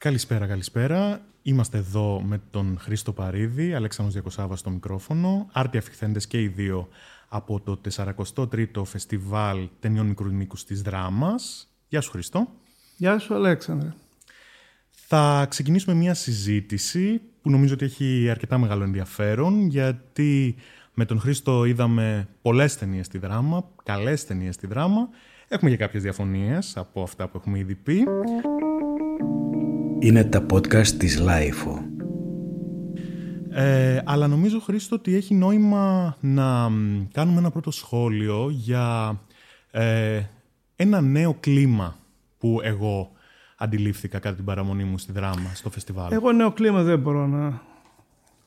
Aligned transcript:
Καλησπέρα, 0.00 0.46
καλησπέρα. 0.46 1.20
Είμαστε 1.42 1.78
εδώ 1.78 2.22
με 2.26 2.40
τον 2.50 2.78
Χρήστο 2.80 3.12
Παρίδη, 3.12 3.74
Αλέξανδρος 3.74 4.14
Διακοσάβας 4.14 4.58
στο 4.58 4.70
μικρόφωνο, 4.70 5.48
άρτια 5.52 5.80
αφιχθέντες 5.80 6.26
και 6.26 6.42
οι 6.42 6.48
δύο 6.48 6.88
από 7.28 7.60
το 7.60 7.80
43ο 7.96 8.84
Φεστιβάλ 8.84 9.68
Ταινιών 9.80 10.06
Μικρού 10.06 10.34
Μήκους 10.34 10.64
της 10.64 10.82
Δράμας. 10.82 11.68
Γεια 11.88 12.00
σου 12.00 12.10
Χρήστο. 12.10 12.48
Γεια 12.96 13.18
σου 13.18 13.34
Αλέξανδρε. 13.34 13.94
Θα 14.90 15.46
ξεκινήσουμε 15.48 15.94
μια 15.94 16.14
συζήτηση 16.14 17.20
που 17.42 17.50
νομίζω 17.50 17.74
ότι 17.74 17.84
έχει 17.84 18.30
αρκετά 18.30 18.58
μεγάλο 18.58 18.84
ενδιαφέρον 18.84 19.66
γιατί 19.66 20.56
με 20.94 21.04
τον 21.04 21.20
Χρήστο 21.20 21.64
είδαμε 21.64 22.28
πολλές 22.42 22.76
ταινίες 22.76 23.06
στη 23.06 23.18
δράμα, 23.18 23.68
καλές 23.84 24.26
ταινίες 24.26 24.54
στη 24.54 24.66
δράμα. 24.66 25.08
Έχουμε 25.48 25.70
και 25.70 25.76
κάποιες 25.76 26.02
διαφωνίες 26.02 26.76
από 26.76 27.02
αυτά 27.02 27.28
που 27.28 27.36
έχουμε 27.36 27.58
ήδη 27.58 27.74
πει. 27.74 28.04
Είναι 30.00 30.24
τα 30.24 30.46
podcast 30.50 30.86
της 30.86 31.22
Lifeo. 31.26 31.82
Ε, 33.50 34.00
αλλά 34.04 34.26
νομίζω, 34.26 34.60
Χρήστο, 34.60 34.96
ότι 34.96 35.14
έχει 35.14 35.34
νόημα 35.34 36.16
να 36.20 36.68
κάνουμε 37.12 37.38
ένα 37.38 37.50
πρώτο 37.50 37.70
σχόλιο 37.70 38.48
για 38.50 39.20
ε, 39.70 40.22
ένα 40.76 41.00
νέο 41.00 41.36
κλίμα 41.40 41.96
που 42.38 42.60
εγώ 42.62 43.10
αντιλήφθηκα 43.56 44.18
κατά 44.18 44.36
την 44.36 44.44
παραμονή 44.44 44.84
μου 44.84 44.98
στη 44.98 45.12
δράμα, 45.12 45.54
στο 45.54 45.70
φεστιβάλ. 45.70 46.12
Εγώ 46.12 46.32
νέο 46.32 46.52
κλίμα 46.52 46.82
δεν 46.82 46.98
μπορώ 46.98 47.26
να 47.26 47.62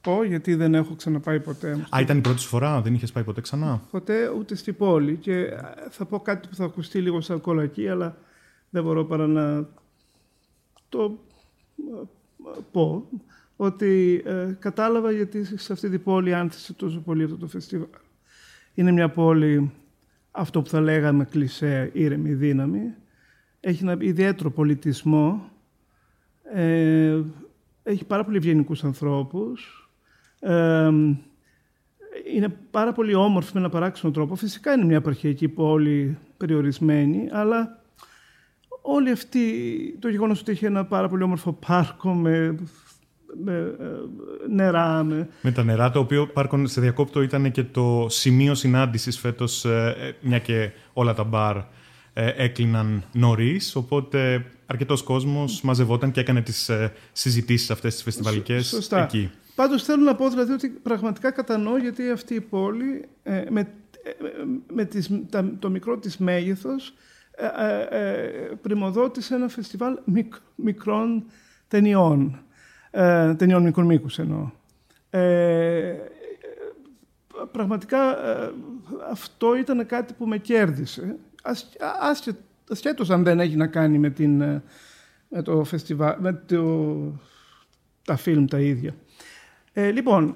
πω, 0.01 0.23
γιατί 0.23 0.55
δεν 0.55 0.75
έχω 0.75 0.95
ξαναπάει 0.95 1.39
ποτέ. 1.39 1.85
Α, 1.89 1.99
ήταν 2.01 2.17
η 2.17 2.21
πρώτη 2.21 2.41
φορά, 2.41 2.81
δεν 2.81 2.93
είχες 2.93 3.11
πάει 3.11 3.23
ποτέ 3.23 3.41
ξανά; 3.41 3.81
Ποτέ 3.91 4.29
ούτε 4.37 4.55
στην 4.55 4.75
πόλη. 4.75 5.15
Και 5.15 5.49
θα 5.89 6.05
πω 6.05 6.19
κάτι 6.19 6.47
που 6.47 6.55
θα 6.55 6.63
ακουστεί 6.63 6.99
λίγο 6.99 7.21
σαν 7.21 7.41
κολακή, 7.41 7.89
αλλά 7.89 8.17
δεν 8.69 8.83
μπορώ 8.83 9.05
παρά 9.05 9.27
να 9.27 9.67
το 10.89 11.19
πω 12.71 13.07
ότι 13.55 14.21
ε, 14.25 14.55
κατάλαβα 14.59 15.11
γιατί 15.11 15.57
σε 15.57 15.73
αυτή 15.73 15.89
την 15.89 16.03
πόλη 16.03 16.33
άνθησε 16.33 16.73
τόσο 16.73 16.99
πολύ 16.99 17.23
αυτό 17.23 17.37
το 17.37 17.47
φεστιβάλ. 17.47 17.87
Είναι 18.73 18.91
μια 18.91 19.09
πόλη, 19.09 19.71
αυτό 20.31 20.61
που 20.61 20.69
θα 20.69 20.81
λέγαμε 20.81 21.25
κλισέ, 21.25 21.89
ήρεμη 21.93 22.33
δύναμη. 22.33 22.93
Έχει 23.59 23.83
ένα 23.83 23.97
ιδιαίτερο 23.99 24.51
πολιτισμό. 24.51 25.49
Ε, 26.53 27.21
έχει 27.83 28.05
πάρα 28.05 28.23
πολύ 28.23 28.37
ευγενικούς 28.37 28.83
ανθρώπους. 28.83 29.89
Ε, 30.39 30.91
είναι 32.33 32.49
πάρα 32.71 32.91
πολύ 32.91 33.13
όμορφη 33.13 33.51
με 33.53 33.59
ένα 33.59 33.69
παράξενο 33.69 34.13
τρόπο. 34.13 34.35
Φυσικά 34.35 34.73
είναι 34.73 34.85
μια 34.85 34.97
επαρχιακή 34.97 35.47
πόλη 35.47 36.17
περιορισμένη, 36.37 37.29
αλλά 37.31 37.80
όλη 38.81 39.11
αυτή, 39.11 39.41
το 39.99 40.09
γεγονός 40.09 40.39
ότι 40.39 40.51
έχει 40.51 40.65
ένα 40.65 40.85
πάρα 40.85 41.07
πολύ 41.07 41.23
όμορφο 41.23 41.53
πάρκο 41.53 42.13
με, 42.13 42.55
με 43.43 43.75
ε, 43.79 43.85
νερά. 44.53 45.03
Με... 45.03 45.29
με 45.41 45.51
τα 45.51 45.63
νερά, 45.63 45.91
το 45.91 45.99
οποίο 45.99 46.27
πάρκο 46.27 46.67
σε 46.67 46.81
διακόπτω 46.81 47.21
ήταν 47.21 47.51
και 47.51 47.63
το 47.63 48.05
σημείο 48.09 48.55
συνάντησης 48.55 49.19
φέτος, 49.19 49.65
ε, 49.65 49.95
ε, 49.99 50.27
μια 50.27 50.39
και 50.39 50.71
όλα 50.93 51.13
τα 51.13 51.23
μπαρ 51.23 51.57
έκλειναν 52.13 53.03
νωρίς, 53.11 53.75
οπότε 53.75 54.45
αρκετός 54.65 55.03
κόσμος 55.03 55.61
μαζευόταν 55.61 56.11
και 56.11 56.19
έκανε 56.19 56.41
τις 56.41 56.71
συζητήσεις 57.11 57.71
αυτές 57.71 57.93
τις 57.93 58.03
φεστιβαλικές 58.03 58.67
Σωστά. 58.67 59.03
εκεί. 59.03 59.31
Πάντως 59.55 59.83
θέλω 59.83 60.03
να 60.03 60.15
πω 60.15 60.29
δηλαδή 60.29 60.51
ότι 60.51 60.69
πραγματικά 60.69 61.31
κατανοώ 61.31 61.77
γιατί 61.77 62.09
αυτή 62.09 62.33
η 62.33 62.41
πόλη 62.41 63.05
με, 63.49 63.67
με 64.73 64.85
τις, 64.85 65.09
το 65.59 65.69
μικρό 65.69 65.97
της 65.97 66.17
μέγεθος 66.17 66.87
ε, 66.87 66.93
ε, 66.93 66.97
ε, 66.97 67.10
πρημοδότησε 68.61 69.35
ένα 69.35 69.47
φεστιβάλ 69.47 69.97
μικρών 70.55 71.25
ταινιών. 71.67 72.43
Ε, 72.91 73.35
ταινιών 73.35 73.63
μικρού 73.63 73.85
μήκους 73.85 74.19
εννοώ. 74.19 74.49
Ε, 75.09 75.95
πραγματικά 77.51 78.17
αυτό 79.11 79.55
ήταν 79.55 79.85
κάτι 79.85 80.13
που 80.13 80.27
με 80.27 80.37
κέρδισε. 80.37 81.15
Ασχέτως 82.69 83.09
αν 83.09 83.23
δεν 83.23 83.39
έχει 83.39 83.55
να 83.55 83.67
κάνει 83.67 83.97
με, 83.97 84.09
την, 84.09 84.37
με 85.27 85.41
το 85.43 85.63
φεστιβάλ, 85.63 86.15
με 86.19 86.33
το, 86.33 87.19
τα 88.05 88.15
φιλμ 88.15 88.45
τα 88.45 88.59
ίδια. 88.59 88.95
λοιπόν, 89.73 90.35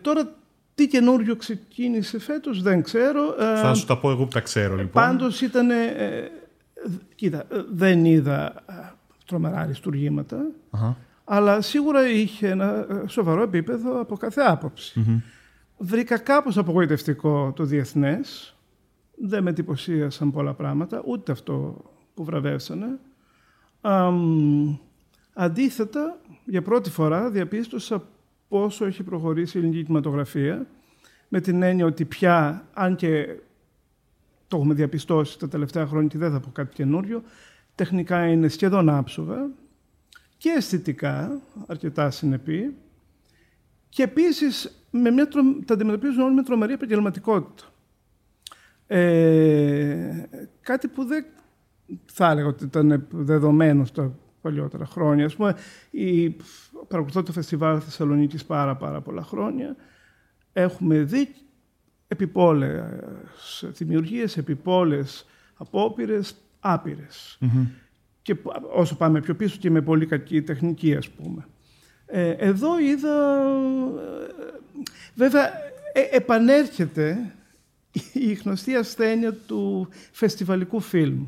τώρα 0.00 0.39
τι 0.80 0.88
καινούριο 0.88 1.36
ξεκίνησε 1.36 2.18
φέτος 2.18 2.62
δεν 2.62 2.82
ξέρω. 2.82 3.34
Θα 3.38 3.70
ε, 3.70 3.74
σου 3.74 3.86
τα 3.86 3.98
πω 3.98 4.10
εγώ 4.10 4.24
που 4.24 4.30
τα 4.30 4.40
ξέρω 4.40 4.76
λοιπόν. 4.76 5.02
Πάντως 5.02 5.40
ήταν... 5.40 5.70
Ε, 5.70 6.30
κοίτα, 7.14 7.38
ε, 7.38 7.64
δεν 7.72 8.04
είδα 8.04 8.46
ε, 8.46 8.72
τρομερά 9.26 9.70
αλλά 11.24 11.60
σίγουρα 11.60 12.08
είχε 12.08 12.48
ένα 12.48 12.86
σοβαρό 13.06 13.42
επίπεδο 13.42 14.00
από 14.00 14.16
κάθε 14.16 14.42
Βρήκα 15.78 16.18
κάπως 16.18 16.58
απογοητευτικό 16.58 17.52
το 17.56 17.64
διεθνές. 17.64 18.56
Δεν 19.16 19.42
με 19.42 19.50
εντυπωσίασαν 19.50 20.30
πολλά 20.30 20.54
πράγματα, 20.54 21.02
ούτε 21.06 21.32
αυτό 21.32 21.84
που 22.14 22.24
βραβεύσανε. 22.24 22.98
αντίθετα, 25.32 26.18
για 26.44 26.62
πρώτη 26.62 26.90
φορά 26.90 27.30
διαπίστωσα 27.30 28.02
πόσο 28.50 28.84
έχει 28.84 29.02
προχωρήσει 29.02 29.56
η 29.56 29.60
ελληνική 29.60 29.82
κινηματογραφία, 29.82 30.66
με 31.28 31.40
την 31.40 31.62
έννοια 31.62 31.86
ότι 31.86 32.04
πια, 32.04 32.66
αν 32.72 32.96
και 32.96 33.36
το 34.48 34.56
έχουμε 34.56 34.74
διαπιστώσει 34.74 35.38
τα 35.38 35.48
τελευταία 35.48 35.86
χρόνια 35.86 36.08
και 36.08 36.18
δεν 36.18 36.32
θα 36.32 36.40
πω 36.40 36.50
κάτι 36.52 36.74
καινούριο, 36.74 37.22
τεχνικά 37.74 38.26
είναι 38.26 38.48
σχεδόν 38.48 38.88
άψογα 38.88 39.50
και 40.36 40.50
αισθητικά, 40.50 41.40
αρκετά 41.66 42.10
συνεπή, 42.10 42.74
και 43.88 44.02
επίσης 44.02 44.84
με 44.90 45.10
μια, 45.10 45.28
τα 45.64 45.74
αντιμετωπίζουν 45.74 46.22
όλοι 46.22 46.34
με 46.34 46.42
τρομερή 46.42 46.72
επαγγελματικότητα. 46.72 47.68
Ε, 48.86 50.24
κάτι 50.60 50.88
που 50.88 51.04
δεν 51.04 51.24
θα 52.04 52.30
έλεγα 52.30 52.46
ότι 52.46 52.64
ήταν 52.64 53.06
δεδομένο 53.10 53.84
στα 53.84 54.14
παλιότερα 54.40 54.86
χρόνια. 54.86 55.24
Ας 55.24 55.36
πούμε, 55.36 55.56
η, 55.90 56.30
παρακολουθώ 56.88 57.22
το 57.22 57.32
φεστιβάλ 57.32 57.80
Θεσσαλονίκης 57.84 58.44
πάρα 58.44 58.76
πάρα 58.76 59.00
πολλά 59.00 59.22
χρόνια. 59.22 59.76
Έχουμε 60.52 61.02
δει 61.02 61.28
επιπόλες 62.08 63.64
δημιουργίες, 63.72 64.36
επιπόλες 64.36 65.26
απόπειρες, 65.54 66.34
Και 68.22 68.36
όσο 68.74 68.96
πάμε 68.96 69.20
πιο 69.20 69.34
πίσω 69.34 69.56
και 69.60 69.70
με 69.70 69.82
πολύ 69.82 70.06
κακή 70.06 70.42
τεχνική, 70.42 70.96
ας 70.96 71.08
πούμε. 71.08 71.46
Ε, 72.06 72.30
εδώ 72.30 72.78
είδα... 72.78 73.42
Ε, 73.94 74.52
βέβαια, 75.14 75.52
ε, 75.92 76.00
επανέρχεται 76.10 77.34
η 78.12 78.32
γνωστή 78.32 78.74
ασθένεια 78.74 79.32
του 79.34 79.88
φεστιβαλικού 80.12 80.80
φιλμ. 80.80 81.26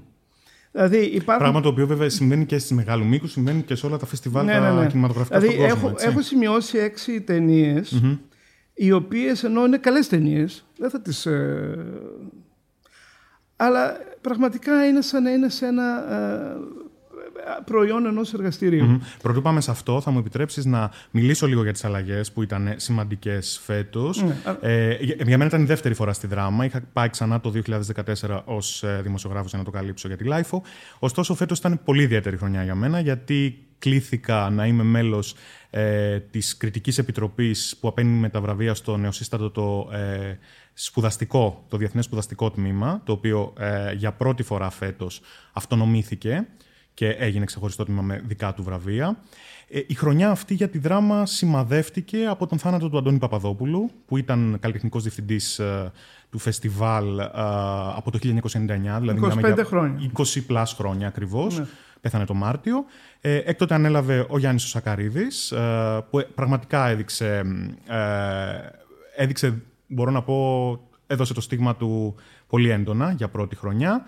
Δηλαδή 0.72 0.99
υπάρχουν... 0.99 1.43
Πράγμα 1.44 1.60
το 1.60 1.69
οποίο 1.69 1.87
βέβαια 1.87 2.09
συμβαίνει 2.09 2.47
και 2.47 2.59
στη 2.59 2.75
μεγάλου 2.75 3.05
μήκους, 3.05 3.33
συμβαίνει 3.33 3.62
και 3.62 3.75
σε 3.75 3.87
όλα 3.87 3.97
τα 3.97 4.06
φεστιβάλ 4.06 4.44
ναι, 4.44 4.59
ναι, 4.59 4.71
ναι. 4.71 4.87
κινηματογραφικά 4.87 5.38
δηλαδή, 5.38 5.59
στον 5.59 5.69
κόσμο. 5.71 5.88
Έχω, 5.88 6.10
έχω 6.10 6.22
σημειώσει 6.22 6.78
έξι 6.78 7.21
ταινίες, 7.21 8.03
mm-hmm. 8.03 8.19
οι 8.75 8.93
οποίες 8.93 9.44
ενώ 9.44 9.65
είναι 9.65 9.78
καλές 9.78 10.09
ταινίες, 10.09 10.65
δεν 10.78 10.91
θα 10.91 11.00
τις. 11.00 11.27
Ε... 11.27 11.78
αλλά 13.56 13.97
πραγματικά 14.21 14.87
είναι 14.87 15.00
σαν 15.00 15.22
να 15.22 15.31
είναι 15.31 15.49
σε 15.49 15.66
ένα 15.66 16.12
ε, 16.12 16.56
προϊόν 17.64 18.06
ενός 18.06 18.34
εργαστηρίου. 18.34 18.98
Mm-hmm. 19.00 19.19
Πρωτού 19.22 19.42
πάμε 19.42 19.60
σε 19.60 19.70
αυτό, 19.70 20.00
θα 20.00 20.10
μου 20.10 20.19
επιτρέψεις 20.19 20.64
να 20.64 20.91
μιλήσω 21.10 21.47
λίγο 21.47 21.62
για 21.62 21.72
τις 21.72 21.84
αλλαγές 21.84 22.32
που 22.32 22.42
ήταν 22.42 22.75
σημαντικές 22.76 23.60
φέτος. 23.64 24.22
Ναι, 24.22 24.36
ε, 24.60 24.97
για, 25.00 25.14
για 25.19 25.38
μένα 25.38 25.44
ήταν 25.44 25.62
η 25.62 25.64
δεύτερη 25.64 25.94
φορά 25.94 26.12
στη 26.12 26.26
δράμα. 26.26 26.64
Είχα 26.64 26.82
πάει 26.92 27.08
ξανά 27.08 27.41
το 27.41 27.53
2014 28.25 28.41
ως 28.44 28.82
ε, 28.82 29.00
δημοσιογράφος 29.03 29.50
για 29.50 29.58
να 29.58 29.64
το 29.64 29.70
καλύψω 29.70 30.08
για 30.08 30.16
τη 30.16 30.25
LIFO. 30.28 30.58
Ωστόσο, 30.98 31.34
φέτος 31.34 31.58
ήταν 31.58 31.80
πολύ 31.84 32.03
ιδιαίτερη 32.03 32.36
χρονιά 32.36 32.62
για 32.62 32.75
μένα, 32.75 33.00
γιατί 33.00 33.66
κλήθηκα 33.82 34.50
να 34.50 34.66
είμαι 34.66 34.82
μέλος 34.82 35.34
ε, 35.71 36.21
της 36.21 36.56
κριτικής 36.56 36.98
επιτροπής 36.98 37.77
που 37.80 37.88
απένει 37.88 38.18
με 38.18 38.28
τα 38.28 38.41
βραβεία 38.41 38.74
στο 38.74 38.97
νεοσύστατο 38.97 39.50
το 39.50 39.88
ε, 39.92 40.38
σπουδαστικό, 40.72 41.65
το 41.68 41.77
Διεθνές 41.77 42.04
Σπουδαστικό 42.04 42.50
Τμήμα, 42.50 43.00
το 43.04 43.12
οποίο 43.12 43.53
ε, 43.59 43.92
για 43.92 44.12
πρώτη 44.12 44.42
φορά 44.42 44.71
φέτος 44.71 45.21
αυτονομήθηκε 45.53 46.47
και 46.94 47.09
έγινε 47.09 47.44
ξεχωριστό 47.44 47.84
τμήμα 47.84 48.03
με 48.03 48.22
δικά 48.27 48.54
του 48.54 48.62
βραβεία. 48.62 49.16
Ε, 49.74 49.80
η 49.86 49.94
χρονιά 49.94 50.30
αυτή 50.30 50.54
για 50.54 50.68
τη 50.68 50.78
δράμα 50.78 51.27
σημαδεύτηκε 51.27 52.27
από 52.27 52.47
τον 52.47 52.59
θάνατο 52.59 52.89
του 52.89 52.98
Αντώνη 52.98 53.18
Παπαδόπουλου, 53.18 53.91
που 54.06 54.16
ήταν 54.16 54.56
καλλιτεχνικός 54.60 55.03
διευθυντής 55.03 55.59
ε, 55.59 55.92
του 56.30 56.39
φεστιβάλ 56.39 57.18
ε, 57.18 57.24
από 57.94 58.10
το 58.10 58.18
1999, 58.22 58.39
δηλαδή 59.00 59.21
25 59.22 59.62
χρόνια. 59.65 60.10
20 60.16 60.24
πλάς 60.47 60.72
χρόνια 60.72 61.06
ακριβώς. 61.06 61.59
Ναι. 61.59 61.66
Πέθανε 62.00 62.24
το 62.24 62.34
Μάρτιο. 62.34 62.84
Ε, 63.21 63.36
έκτοτε 63.36 63.74
ανέλαβε 63.74 64.27
ο 64.28 64.38
Γιάννης 64.38 64.65
ο 64.65 64.68
Σακαρίδης, 64.68 65.53
που 66.10 66.27
πραγματικά 66.34 66.88
έδειξε, 66.88 67.42
έδειξε, 69.16 69.62
μπορώ 69.86 70.10
να 70.10 70.22
πω, 70.22 70.80
έδωσε 71.06 71.34
το 71.34 71.41
στίγμα 71.41 71.77
του 71.77 72.15
πολύ 72.47 72.71
έντονα 72.71 73.12
για 73.12 73.28
πρώτη 73.28 73.56
χρονιά. 73.56 74.06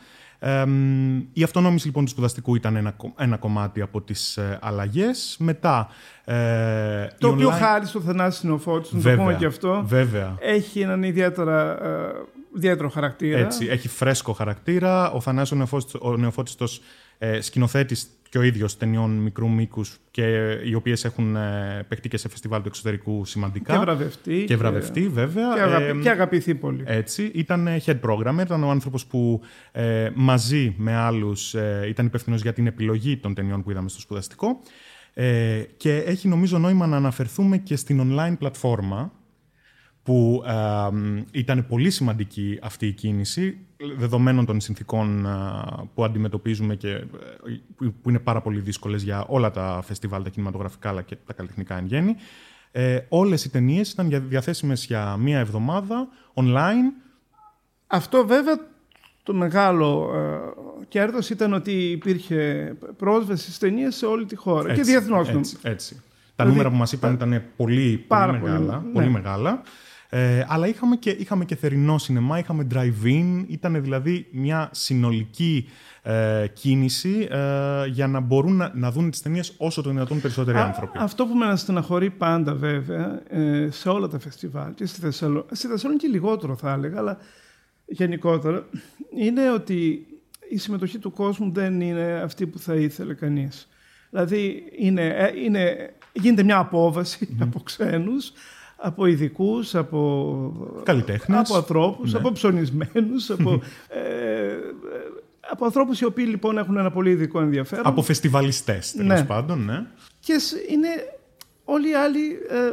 Η 1.32 1.42
αυτονόμηση 1.42 1.86
λοιπόν 1.86 2.04
του 2.04 2.10
σπουδαστικού 2.10 2.54
ήταν 2.54 2.76
ένα, 2.76 2.96
ένα 3.16 3.36
κομμάτι 3.36 3.80
από 3.80 4.00
τις 4.00 4.36
ε, 4.36 4.58
αλλαγές. 4.62 5.36
Μετά... 5.38 5.88
Ε, 6.24 7.06
το 7.18 7.28
οποίο 7.28 7.48
online... 7.48 7.58
χάρη 7.58 7.86
στο 7.86 8.00
Θανάση 8.00 8.46
Νεοφώτης, 8.46 8.92
να 8.92 9.00
το 9.02 9.16
πούμε 9.16 9.34
και 9.34 9.46
αυτό, 9.46 9.82
βέβαια. 9.86 10.36
έχει 10.40 10.80
έναν 10.80 11.02
ιδιαίτερα... 11.02 11.84
Ε, 11.84 12.12
ιδιαίτερο 12.56 12.88
χαρακτήρα. 12.88 13.38
Έτσι, 13.38 13.66
έχει 13.66 13.88
φρέσκο 13.88 14.32
χαρακτήρα. 14.32 15.10
Ο 15.10 15.20
Θανάσης 15.20 15.72
ο 16.00 16.16
Νεοφώτης, 16.16 16.80
ε, 17.18 17.40
σκηνοθέτης 17.40 18.06
και 18.34 18.40
ο 18.40 18.42
ίδιος 18.42 18.76
ταινιών 18.76 19.10
μικρού 19.10 19.50
μήκους 19.50 19.98
και 20.10 20.58
οι 20.64 20.74
οποίες 20.74 21.04
έχουν 21.04 21.36
ε, 21.36 21.84
παιχτεί 21.88 22.08
και 22.08 22.16
σε 22.16 22.28
φεστιβάλ 22.28 22.62
του 22.62 22.68
εξωτερικού 22.68 23.24
σημαντικά. 23.24 23.72
Και 23.72 23.78
βραβευτεί. 23.78 24.44
Και 24.46 24.56
βραβευτεί, 24.56 25.08
βέβαια. 25.08 25.54
Και, 25.54 25.60
αγαπη, 25.60 25.98
ε, 25.98 26.02
και 26.02 26.10
αγαπηθεί 26.10 26.54
πολύ. 26.54 26.82
Έτσι. 26.86 27.30
Ήταν 27.34 27.68
head 27.84 28.00
programmer, 28.00 28.40
ήταν 28.40 28.64
ο 28.64 28.70
άνθρωπος 28.70 29.06
που 29.06 29.40
ε, 29.72 30.10
μαζί 30.14 30.74
με 30.76 30.94
άλλους 30.94 31.54
ε, 31.54 31.86
ήταν 31.88 32.06
υπεύθυνος 32.06 32.42
για 32.42 32.52
την 32.52 32.66
επιλογή 32.66 33.16
των 33.16 33.34
ταινιών 33.34 33.62
που 33.62 33.70
είδαμε 33.70 33.88
στο 33.88 34.00
σπουδαστικό. 34.00 34.60
Ε, 35.14 35.62
και 35.76 35.96
έχει 35.96 36.28
νομίζω 36.28 36.58
νόημα 36.58 36.86
να 36.86 36.96
αναφερθούμε 36.96 37.58
και 37.58 37.76
στην 37.76 38.00
online 38.02 38.34
πλατφόρμα 38.38 39.12
που 40.02 40.42
ήταν 41.30 41.66
πολύ 41.66 41.90
σημαντική 41.90 42.58
αυτή 42.62 42.86
η 42.86 42.92
κίνηση, 42.92 43.58
δεδομένων 43.96 44.46
των 44.46 44.60
συνθήκων 44.60 45.26
που 45.94 46.04
αντιμετωπίζουμε 46.04 46.74
και 46.74 46.90
ε, 46.90 47.06
που 48.02 48.08
είναι 48.08 48.18
πάρα 48.18 48.40
πολύ 48.40 48.60
δύσκολες 48.60 49.02
για 49.02 49.24
όλα 49.28 49.50
τα 49.50 49.82
φεστιβάλ, 49.84 50.22
τα 50.22 50.28
κινηματογραφικά 50.28 50.88
αλλά 50.88 51.02
και 51.02 51.16
τα 51.26 51.32
καλλιτεχνικά 51.32 51.78
εν 51.78 51.86
γέννη. 51.86 52.16
Ε, 52.72 52.98
όλες 53.08 53.44
οι 53.44 53.50
ταινίες 53.50 53.90
ήταν 53.90 54.22
διαθέσιμες 54.28 54.84
για 54.86 55.16
μία 55.16 55.38
εβδομάδα, 55.38 56.08
online. 56.34 56.92
Αυτό 57.86 58.26
βέβαια 58.26 58.58
το 59.22 59.34
μεγάλο 59.34 60.10
ε, 60.14 60.84
κέρδος 60.88 61.30
ήταν 61.30 61.52
ότι 61.52 61.72
υπήρχε 61.72 62.72
πρόσβαση 62.96 63.42
στις 63.42 63.58
ταινίες 63.58 63.94
σε 63.94 64.06
όλη 64.06 64.24
τη 64.24 64.36
χώρα 64.36 64.70
έτσι, 64.70 64.82
και 64.82 64.90
διεθνώς. 64.90 65.28
Έτσι, 65.28 65.56
έτσι. 65.62 66.02
Τα 66.36 66.44
νούμερα 66.44 66.70
που 66.70 66.76
μας 66.76 66.92
είπαν 66.92 67.12
ήταν 67.12 67.42
πολύ, 67.56 68.04
πολύ, 68.08 68.32
μεγάλα, 68.32 68.78
πολύ, 68.78 68.92
πολύ 68.92 69.06
ναι. 69.06 69.12
μεγάλα. 69.12 69.62
Ε, 70.16 70.44
αλλά 70.48 70.68
είχαμε 70.68 70.96
και, 70.96 71.10
είχαμε 71.10 71.44
και 71.44 71.56
θερινό 71.56 71.98
σινεμά, 71.98 72.38
είχαμε 72.38 72.66
drive-in, 72.74 73.44
ήταν 73.46 73.82
δηλαδή 73.82 74.26
μια 74.30 74.68
συνολική 74.72 75.68
ε, 76.02 76.46
κίνηση 76.52 77.28
ε, 77.30 77.86
για 77.86 78.06
να 78.06 78.20
μπορούν 78.20 78.56
να, 78.56 78.72
να 78.74 78.90
δουν 78.90 79.10
τις 79.10 79.22
ταινίες 79.22 79.54
όσο 79.56 79.82
το 79.82 79.90
δυνατόν 79.90 80.20
περισσότεροι 80.20 80.58
άνθρωποι. 80.58 80.98
Αυτό 81.00 81.26
που 81.26 81.34
με 81.34 81.56
στεναχωρεί 81.56 82.10
πάντα 82.10 82.54
βέβαια 82.54 83.22
ε, 83.28 83.68
σε 83.70 83.88
όλα 83.88 84.08
τα 84.08 84.18
φεστιβάλ 84.18 84.74
και 84.74 84.86
στη, 84.86 85.00
Θεσσαλο... 85.00 85.46
στη 85.50 85.66
Θεσσαλονίκη 85.66 86.08
λιγότερο 86.08 86.56
θα 86.56 86.72
έλεγα, 86.72 86.98
αλλά 86.98 87.18
γενικότερα, 87.86 88.66
είναι 89.16 89.50
ότι 89.50 90.06
η 90.48 90.56
συμμετοχή 90.56 90.98
του 90.98 91.12
κόσμου 91.12 91.52
δεν 91.52 91.80
είναι 91.80 92.20
αυτή 92.24 92.46
που 92.46 92.58
θα 92.58 92.74
ήθελε 92.74 93.14
κανείς. 93.14 93.68
Δηλαδή 94.10 94.62
είναι, 94.78 95.06
ε, 95.06 95.32
είναι, 95.44 95.94
γίνεται 96.12 96.42
μια 96.42 96.58
αποβαση 96.58 97.36
από 97.40 97.60
ξένους, 97.60 98.32
από 98.76 99.06
ειδικούς, 99.06 99.74
από, 99.74 100.80
Καλλιτέχνες. 100.82 101.38
από 101.38 101.54
ανθρώπους, 101.56 102.12
ναι. 102.12 102.18
από 102.18 102.32
ψωνισμένους, 102.32 103.30
από, 103.30 103.62
ε, 103.88 104.56
από 105.50 105.64
ανθρώπους 105.64 106.00
οι 106.00 106.04
οποίοι 106.04 106.26
λοιπόν 106.28 106.58
έχουν 106.58 106.76
ένα 106.76 106.90
πολύ 106.90 107.10
ειδικό 107.10 107.40
ενδιαφέρον. 107.40 107.86
Από 107.86 108.02
φεστιβαλιστές, 108.02 108.92
τέλος 108.92 109.20
ναι. 109.20 109.24
πάντων, 109.26 109.64
ναι. 109.64 109.86
Και 110.20 110.34
είναι 110.68 110.88
όλοι 111.64 111.90
οι 111.90 111.94
άλλοι 111.94 112.38
ε, 112.48 112.72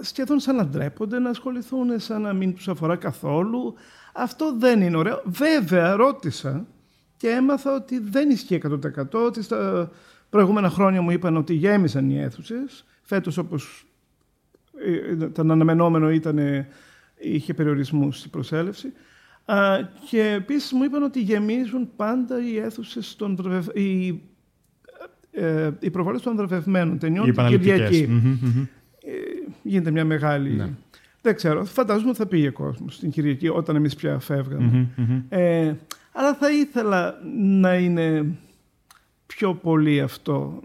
σχεδόν 0.00 0.40
σαν 0.40 0.56
να 0.56 0.66
ντρέπονται 0.66 1.18
να 1.18 1.30
ασχοληθούν, 1.30 2.00
σαν 2.00 2.22
να 2.22 2.32
μην 2.32 2.54
τους 2.54 2.68
αφορά 2.68 2.96
καθόλου. 2.96 3.74
Αυτό 4.12 4.54
δεν 4.58 4.80
είναι 4.80 4.96
ωραίο. 4.96 5.22
Βέβαια, 5.24 5.96
ρώτησα 5.96 6.66
και 7.16 7.28
έμαθα 7.28 7.74
ότι 7.74 7.98
δεν 7.98 8.30
ισχύει 8.30 8.60
100%. 8.68 8.78
Ότι 9.12 9.42
στα 9.42 9.90
προηγούμενα 10.30 10.70
χρόνια 10.70 11.02
μου 11.02 11.10
είπαν 11.10 11.36
ότι 11.36 11.54
γέμισαν 11.54 12.10
οι 12.10 12.20
αίθουσες. 12.20 12.84
Φέτος, 13.02 13.38
όπως 13.38 13.84
το 15.32 15.42
αναμενόμενο 15.42 16.10
ήταν, 16.10 16.38
είχε 17.18 17.54
περιορισμούς 17.54 18.18
στην 18.18 18.30
προσέλευση. 18.30 18.92
και 20.10 20.22
επίσης 20.22 20.72
μου 20.72 20.84
είπαν 20.84 21.02
ότι 21.02 21.20
γεμίζουν 21.20 21.88
πάντα 21.96 22.46
οι 22.46 22.58
αίθουσες 22.58 23.16
των 23.16 23.36
βραβευ... 23.36 23.76
οι, 23.76 24.20
ε, 25.30 25.70
οι 25.80 25.90
προβολές 25.90 26.22
των 26.22 26.36
βραβευμένων 26.36 26.98
ταινιών 26.98 27.32
την 27.32 27.46
Κυριακή. 27.46 28.08
Ε, 29.04 29.12
γίνεται 29.62 29.90
μια 29.90 30.04
μεγάλη... 30.04 30.50
Ναι. 30.50 30.68
Δεν 31.22 31.34
ξέρω, 31.34 31.64
φαντάζομαι 31.64 32.08
ότι 32.08 32.18
θα 32.18 32.26
πήγε 32.26 32.50
κόσμος 32.50 32.94
στην 32.94 33.10
Κυριακή 33.10 33.48
όταν 33.48 33.76
εμείς 33.76 33.94
πια 33.94 34.18
φεύγαμε. 34.18 34.88
Ε, 35.28 35.74
αλλά 36.12 36.34
θα 36.34 36.50
ήθελα 36.50 37.14
να 37.60 37.74
είναι 37.74 38.36
πιο 39.26 39.54
πολύ 39.54 40.00
αυτό. 40.00 40.62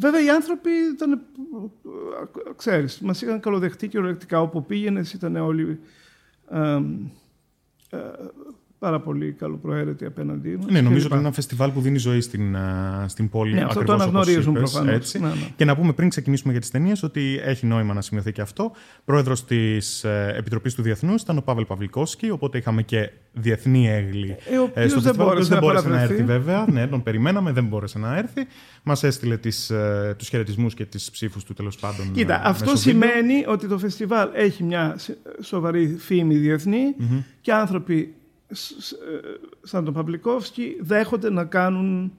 Βέβαια 0.00 0.24
οι 0.24 0.30
άνθρωποι 0.30 0.70
ήταν, 0.70 1.22
ξέρεις, 2.56 3.00
μας 3.00 3.22
είχαν 3.22 3.40
καλοδεχτεί 3.40 3.88
κυριολεκτικά. 3.88 4.40
Όπου 4.40 4.64
πήγαινες 4.64 5.12
ήταν 5.12 5.36
όλοι 5.36 5.80
ε, 6.50 6.82
ε, 7.90 7.98
πάρα 8.78 9.00
πολύ 9.00 9.32
καλοπροαίρετοι 9.32 10.04
απέναντί 10.04 10.56
μας. 10.56 10.66
Ναι, 10.70 10.80
νομίζω 10.80 11.04
ότι 11.04 11.14
είναι 11.14 11.22
ένα 11.22 11.32
φεστιβάλ 11.32 11.70
που 11.70 11.80
δίνει 11.80 11.98
ζωή 11.98 12.20
στην, 12.20 12.56
στην 13.06 13.28
πόλη. 13.28 13.54
Ναι, 13.54 13.62
αυτό 13.62 13.84
το 13.84 13.92
αναγνωρίζουν 13.92 14.54
προφανώς. 14.54 15.14
Ναι, 15.14 15.26
ναι. 15.26 15.34
Και 15.56 15.64
να 15.64 15.76
πούμε 15.76 15.92
πριν 15.92 16.08
ξεκινήσουμε 16.08 16.52
για 16.52 16.60
τις 16.60 16.70
ταινίες 16.70 17.02
ότι 17.02 17.40
έχει 17.44 17.66
νόημα 17.66 17.94
να 17.94 18.00
σημειωθεί 18.00 18.32
και 18.32 18.40
αυτό. 18.40 18.72
Πρόεδρος 19.04 19.44
της 19.44 20.04
ε, 20.04 20.34
Επιτροπής 20.36 20.74
του 20.74 20.82
Διεθνούς 20.82 21.22
ήταν 21.22 21.38
ο 21.38 21.40
Παύλ 21.40 21.62
Παυλικόσκι, 21.62 22.30
οπότε 22.30 22.58
είχαμε 22.58 22.82
και 22.82 23.10
διεθνή 23.32 23.88
έγκλη 23.88 24.36
ε, 24.50 24.58
ο 24.58 24.70
ε, 24.74 24.88
στο 24.88 25.00
δεν 25.00 25.14
μπόρεσε, 25.14 25.48
δεν 25.48 25.58
μπόρεσε 25.58 25.88
να, 25.88 26.00
έρθει, 26.00 26.22
βέβαια. 26.22 26.66
ναι, 26.70 26.86
τον 26.86 27.02
περιμέναμε, 27.02 27.52
δεν 27.52 27.64
μπόρεσε 27.64 27.98
να 27.98 28.16
έρθει. 28.16 28.46
Μας 28.82 29.02
έστειλε 29.02 29.36
τις, 29.36 29.70
ε, 29.70 30.14
τους 30.18 30.28
χαιρετισμούς 30.28 30.74
και 30.74 30.84
τις 30.84 31.10
ψήφους 31.10 31.44
του 31.44 31.54
τέλος 31.54 31.76
πάντων. 31.76 32.12
Κοίτα, 32.12 32.40
αυτό 32.44 32.76
σημαίνει 32.76 33.44
ότι 33.46 33.68
το 33.68 33.78
φεστιβάλ 33.78 34.28
έχει 34.34 34.62
μια 34.62 34.96
σοβαρή 35.42 35.96
φήμη 35.98 36.36
διεθνή 36.36 36.94
mm-hmm. 36.98 37.22
και 37.40 37.52
άνθρωποι 37.52 38.14
σαν 39.62 39.84
τον 39.84 39.94
Παυλικόφσκι 39.94 40.76
δέχονται 40.80 41.30
να 41.30 41.44
κάνουν 41.44 42.12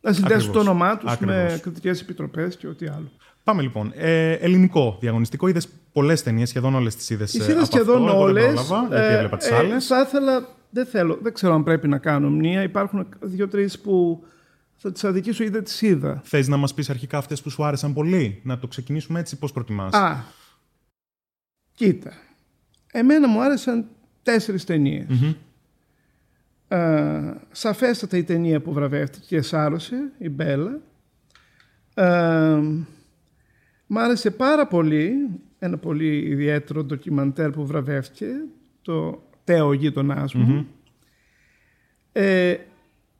να 0.00 0.12
συνδέσουν 0.12 0.52
το 0.52 0.58
όνομά 0.58 0.96
τους 0.96 1.18
με 1.18 1.58
κριτικές 1.62 2.00
επιτροπές 2.00 2.56
και 2.56 2.66
ό,τι 2.66 2.86
άλλο. 2.86 3.10
Πάμε 3.44 3.62
λοιπόν. 3.62 3.92
Ε, 3.94 4.32
ελληνικό 4.32 4.96
διαγωνιστικό. 5.00 5.48
Είδες 5.48 5.68
πολλές 5.92 6.22
ταινίες, 6.22 6.48
σχεδόν 6.48 6.74
όλες 6.74 6.96
τις 6.96 7.10
είδες. 7.10 7.30
Τις 7.30 7.48
είδες 7.48 7.66
σχεδόν 7.66 8.08
όλες. 8.08 8.70
Ε, 8.90 9.14
έβλεπα 9.14 9.36
τις 9.36 9.50
άλλες. 9.50 9.86
Θα 9.86 10.00
ήθελα. 10.00 10.48
Δεν 10.70 10.86
θέλω. 10.86 11.18
Δεν 11.22 11.32
ξέρω 11.32 11.54
αν 11.54 11.64
πρέπει 11.64 11.88
να 11.88 11.98
κάνω 11.98 12.30
μία. 12.30 12.62
Υπάρχουν 12.62 13.06
δύο-τρει 13.20 13.70
που 13.82 14.24
θα 14.76 14.92
τις 14.92 15.04
αδικήσω 15.04 15.44
ή 15.44 15.48
δεν 15.48 15.64
τις 15.64 15.82
είδα. 15.82 16.20
Θες 16.24 16.48
να 16.48 16.56
μας 16.56 16.74
πεις 16.74 16.90
αρχικά 16.90 17.18
αυτές 17.18 17.42
που 17.42 17.50
σου 17.50 17.64
άρεσαν 17.64 17.92
πολύ; 17.92 18.40
Να 18.44 18.58
το 18.58 18.66
ξεκινήσουμε 18.66 19.20
έτσι, 19.20 19.38
πώς 19.38 19.52
προτιμάς; 19.52 19.94
Α. 19.94 20.24
Κοίτα. 21.74 22.12
Εμένα 22.92 23.28
μου 23.28 23.42
άρεσαν 23.42 23.86
τέσσερις 24.22 24.64
ταινίες. 24.64 25.06
Mm-hmm. 25.10 25.34
Ε, 26.68 27.34
σαφέστατα 27.50 28.16
η 28.16 28.24
ταινία 28.24 28.60
που 28.60 28.72
βραβεύτηκε 28.72 29.26
και 29.36 29.42
σάρωσε, 29.42 30.12
η 30.18 30.28
Μπέλα. 30.28 30.80
Ε, 31.94 32.60
μ' 33.86 33.98
άρεσε 33.98 34.30
πάρα 34.30 34.66
πολύ 34.66 35.12
ένα 35.58 35.78
πολύ 35.78 36.18
ιδιαίτερο 36.18 36.84
ντοκιμαντέρ 36.84 37.50
που 37.50 37.66
βραβεύτηκε, 37.66 38.26
το 38.82 39.22
«Τέο 39.44 39.72
γείτονάς 39.72 40.34
μου». 40.34 40.66
Ε, 42.12 42.56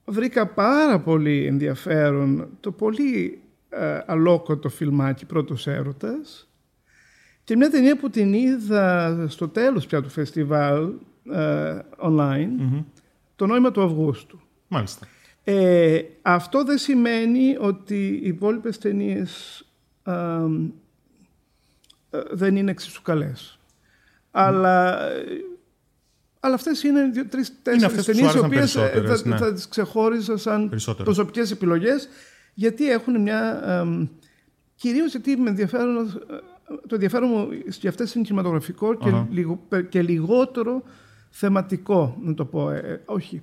βρήκα 0.04 0.46
πάρα 0.46 1.00
πολύ 1.00 1.46
ενδιαφέρον 1.46 2.48
το 2.60 2.72
πολύ 2.72 3.42
ε, 3.68 4.00
αλόκοτο 4.06 4.68
φιλμάκι 4.68 5.26
«Πρώτος 5.26 5.66
έρωτας» 5.66 6.48
και 7.44 7.56
μια 7.56 7.70
ταινία 7.70 7.96
που 7.96 8.10
την 8.10 8.32
είδα 8.32 9.26
στο 9.28 9.48
τέλος 9.48 9.86
πια 9.86 10.02
του 10.02 10.08
φεστιβάλ 10.08 10.92
ε, 11.32 11.78
online 12.02 12.82
το 13.36 13.46
νόημα 13.46 13.70
του 13.70 13.82
Αυγούστου. 13.82 14.40
Μάλιστα. 14.68 15.06
Ε, 15.44 16.00
αυτό 16.22 16.64
δεν 16.64 16.78
σημαίνει 16.78 17.56
ότι 17.60 18.20
οι 18.22 18.26
υπόλοιπες 18.26 18.78
ταινίες 18.78 19.62
ε, 20.04 20.12
δεν 22.30 22.56
είναι 22.56 22.70
εξίσου 22.70 23.02
καλέ. 23.02 23.32
Αλλά, 24.30 24.98
αλλά 26.40 26.54
αυτές 26.54 26.82
είναι 26.82 27.10
τρεις-τέσσερις 27.28 28.04
ταινίες 28.04 28.34
οι 28.34 28.38
οποίες 28.38 28.72
θα, 28.72 29.20
ναι. 29.24 29.36
θα 29.36 29.52
τις 29.52 29.68
ξεχώριζα 29.68 30.36
σαν 30.36 30.72
προσωπικές 31.04 31.50
επιλογές 31.50 32.08
γιατί 32.54 32.90
έχουν 32.90 33.20
μια... 33.20 33.62
Ε, 33.66 34.08
κυρίως 34.74 35.10
γιατί 35.10 35.36
με 35.36 35.48
ενδιαφέρον, 35.48 36.22
το 36.66 36.94
ενδιαφέρον 36.94 37.28
μου 37.28 37.48
για 37.80 37.90
αυτές 37.90 38.14
είναι 38.14 38.24
κινηματογραφικό 38.24 38.94
και, 38.94 39.26
λιγο, 39.30 39.66
και 39.88 40.02
λιγότερο 40.02 40.82
θεματικό, 41.36 42.16
να 42.22 42.34
το 42.34 42.44
πω. 42.44 42.70
Ε, 42.70 43.02
όχι. 43.04 43.42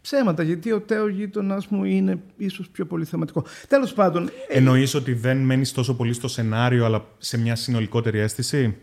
Ψέματα, 0.00 0.42
γιατί 0.42 0.72
ο 0.72 0.80
τέο 0.80 1.08
γείτονας 1.08 1.66
μου 1.68 1.84
είναι 1.84 2.20
ίσως 2.36 2.68
πιο 2.68 2.86
πολύ 2.86 3.04
θεματικό. 3.04 3.44
Τέλος 3.68 3.92
πάντων. 3.92 4.26
Ε, 4.48 4.56
Εννοείς 4.56 4.94
ότι 4.94 5.12
δεν 5.12 5.36
μένεις 5.38 5.72
τόσο 5.72 5.96
πολύ 5.96 6.12
στο 6.12 6.28
σενάριο, 6.28 6.84
αλλά 6.84 7.06
σε 7.18 7.38
μια 7.38 7.56
συνολικότερη 7.56 8.18
αίσθηση; 8.18 8.76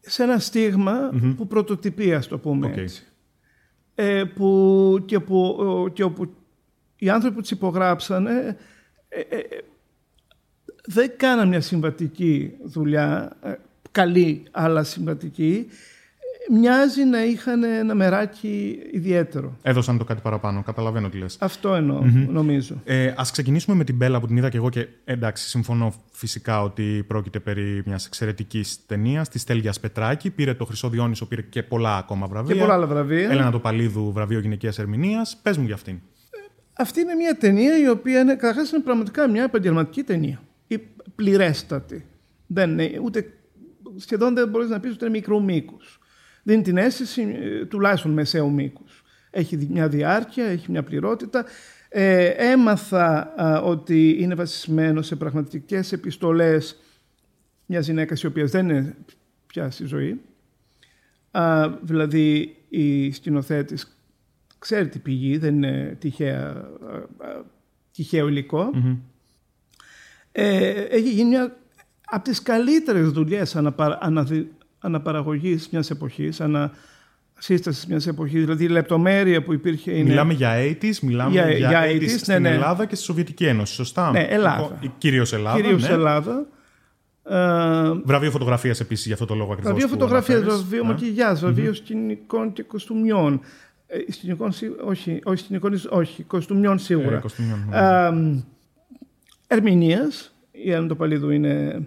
Σε 0.00 0.22
ένα 0.22 0.40
που 1.36 1.46
πρωτοτυπεί, 1.46 2.14
ας 2.14 2.28
το 2.28 2.38
πούμε 2.38 2.72
okay. 2.74 2.78
έτσι. 2.78 3.02
ε, 3.94 4.24
που, 4.24 5.02
και, 5.06 5.20
που, 5.20 5.56
και 5.92 6.02
όπου 6.02 6.34
οι 6.96 7.10
άνθρωποι 7.10 7.34
που 7.34 7.40
τις 7.40 7.50
υπογράψανε 7.50 8.56
ε, 9.08 9.20
ε, 9.20 9.42
δεν 10.84 11.12
κάναν 11.16 11.48
μια 11.48 11.60
συμβατική 11.60 12.52
δουλειά, 12.64 13.36
καλή 13.90 14.42
αλλά 14.50 14.82
συμβατική, 14.82 15.66
μοιάζει 16.50 17.04
να 17.04 17.24
είχαν 17.24 17.62
ένα 17.62 17.94
μεράκι 17.94 18.78
ιδιαίτερο. 18.92 19.56
Έδωσαν 19.62 19.98
το 19.98 20.04
κάτι 20.04 20.20
παραπάνω. 20.20 20.62
Καταλαβαίνω 20.62 21.08
τι 21.08 21.18
λες. 21.18 21.36
Αυτό 21.40 21.80
νομίζω. 22.28 22.80
Ε, 22.84 23.06
Α 23.06 23.22
ξεκινήσουμε 23.32 23.76
με 23.76 23.84
την 23.84 23.96
Μπέλα 23.96 24.20
που 24.20 24.26
την 24.26 24.36
είδα 24.36 24.48
και 24.48 24.56
εγώ 24.56 24.68
και 24.68 24.86
εντάξει, 25.04 25.48
συμφωνώ 25.48 25.94
φυσικά 26.10 26.62
ότι 26.62 27.04
πρόκειται 27.06 27.40
περί 27.40 27.82
μιας 27.86 28.06
εξαιρετικής 28.06 28.86
ταινίας 28.86 29.28
τη 29.28 29.44
Τέλγια 29.44 29.74
Πετράκη. 29.80 30.30
Πήρε 30.30 30.54
το 30.54 30.64
Χρυσό 30.64 30.88
Διόνυσο, 30.88 31.26
πήρε 31.26 31.42
και 31.42 31.62
πολλά 31.62 31.96
ακόμα 31.96 32.26
βραβεία. 32.26 32.54
Και 32.54 32.60
πολλά 32.60 32.74
άλλα 32.74 32.86
βραβεία. 32.86 33.30
Έλενα 33.30 33.50
το 33.50 33.58
Παλίδου, 33.58 34.12
βραβείο 34.12 34.38
γυναικείας 34.38 34.78
ερμηνείας. 34.78 35.36
Πες 35.42 35.58
μου 35.58 35.64
για 35.64 35.74
αυτήν. 35.74 35.98
Αυτή 36.72 37.00
είναι 37.00 37.14
μια 37.14 37.36
ταινία 37.36 37.78
η 37.78 37.88
οποία 37.88 38.20
είναι, 38.20 38.34
καταρχάς 38.34 38.72
είναι 38.72 38.82
πραγματικά 38.82 39.28
μια 39.28 39.42
επαγγελματική 39.42 40.02
ταινία. 40.02 40.42
Η 40.66 40.80
πληρέστατη. 41.14 42.06
Δεν 42.46 42.70
είναι, 42.70 42.98
ούτε, 43.02 43.32
σχεδόν 43.96 44.34
δεν 44.34 44.48
μπορείς 44.48 44.68
να 44.68 44.80
πεις 44.80 44.92
ότι 44.92 45.04
είναι 45.04 45.12
μικρού 45.12 45.42
μήκου 45.42 45.76
δίνει 46.42 46.62
την 46.62 46.76
αίσθηση 46.76 47.22
ε, 47.22 47.64
τουλάχιστον 47.64 48.12
μεσαίου 48.12 48.50
μήκους. 48.50 49.04
Έχει 49.30 49.66
μια 49.70 49.88
διάρκεια, 49.88 50.44
έχει 50.44 50.70
μια 50.70 50.82
πληρότητα. 50.82 51.44
Ε, 51.88 52.26
έμαθα 52.26 53.32
ότι 53.62 54.16
είναι 54.20 54.34
βασισμένος 54.34 55.06
σε 55.06 55.16
πραγματικές 55.16 55.92
επιστολές 55.92 56.76
μιας 57.66 57.86
γυναίκας 57.86 58.22
η 58.22 58.26
οποία 58.26 58.44
δεν 58.44 58.68
είναι 58.68 58.96
πια 59.46 59.70
στη 59.70 59.84
ζωή. 59.84 60.20
Α, 61.30 61.68
δηλαδή 61.82 62.56
η 62.68 63.12
σκηνοθέτης 63.12 63.96
ξέρει 64.58 64.88
τι 64.88 64.98
πηγή, 64.98 65.36
δεν 65.36 65.54
είναι 65.54 65.96
τυχαία, 66.00 66.70
τυχαίο 67.92 68.28
Ε, 70.32 70.70
έχει 70.80 71.10
γίνει 71.10 71.28
μια 71.28 71.56
από 72.04 72.24
τις 72.24 72.42
καλύτερες 72.42 73.08
δουλειές 73.10 73.56
αναπα, 73.56 73.98
αναπαραγωγής 74.82 75.68
μιας 75.72 75.90
εποχής, 75.90 76.40
ανασύστασης 76.40 77.86
μιας 77.86 78.06
εποχής, 78.06 78.40
δηλαδή 78.40 78.64
η 78.64 78.68
λεπτομέρεια 78.68 79.42
που 79.42 79.52
υπήρχε 79.52 79.92
είναι... 79.92 80.08
Μιλάμε 80.08 80.32
για 80.32 80.54
80's, 80.56 80.98
μιλάμε 81.02 81.30
για, 81.30 81.50
για 81.50 81.84
80's, 81.86 82.02
80's 82.02 82.08
στην 82.08 82.32
ναι, 82.32 82.38
ναι. 82.38 82.48
Ελλάδα 82.48 82.86
και 82.86 82.94
στη 82.94 83.04
Σοβιετική 83.04 83.44
Ένωση, 83.44 83.74
σωστά; 83.74 84.10
Ναι, 84.10 84.26
Ελλάδα. 84.30 84.78
Κυρίως 84.98 85.32
Ελλάδα. 85.32 85.60
Κυρίως 85.60 85.82
ναι. 85.82 85.94
Ελλάδα. 85.94 86.46
Ε, 87.24 87.92
βραβείο 88.04 88.30
φωτογραφίας 88.30 88.80
επίσης 88.80 89.04
για 89.04 89.14
αυτό 89.14 89.26
το 89.26 89.34
λόγο 89.34 89.52
ακριβώς. 89.52 89.72
Βραβείο 89.72 89.88
φωτογραφίας, 89.88 90.42
βραβείο 90.42 90.82
ναι. 90.82 90.88
μακιγιάζ, 90.88 91.40
βραβείο 91.40 91.74
σκηνικών 91.74 92.52
και 92.52 92.62
κοστούμιων. 92.62 93.40
Ε, 93.86 94.12
σκηνικών, 94.12 94.52
όχι, 94.84 95.20
όχι, 95.24 95.44
σκηνικών, 95.44 95.80
όχι, 95.90 96.22
κοστούμιων 96.22 96.78
σίγουρα. 96.78 97.16
Ε, 97.16 97.20
κοστούμιων, 97.20 97.66
ναι. 97.68 97.78
ε, 97.78 99.54
ερμηνείας, 99.54 100.34
η 100.50 100.74
Άννα 100.74 100.96
Παλίδου 100.96 101.30
είναι, 101.30 101.82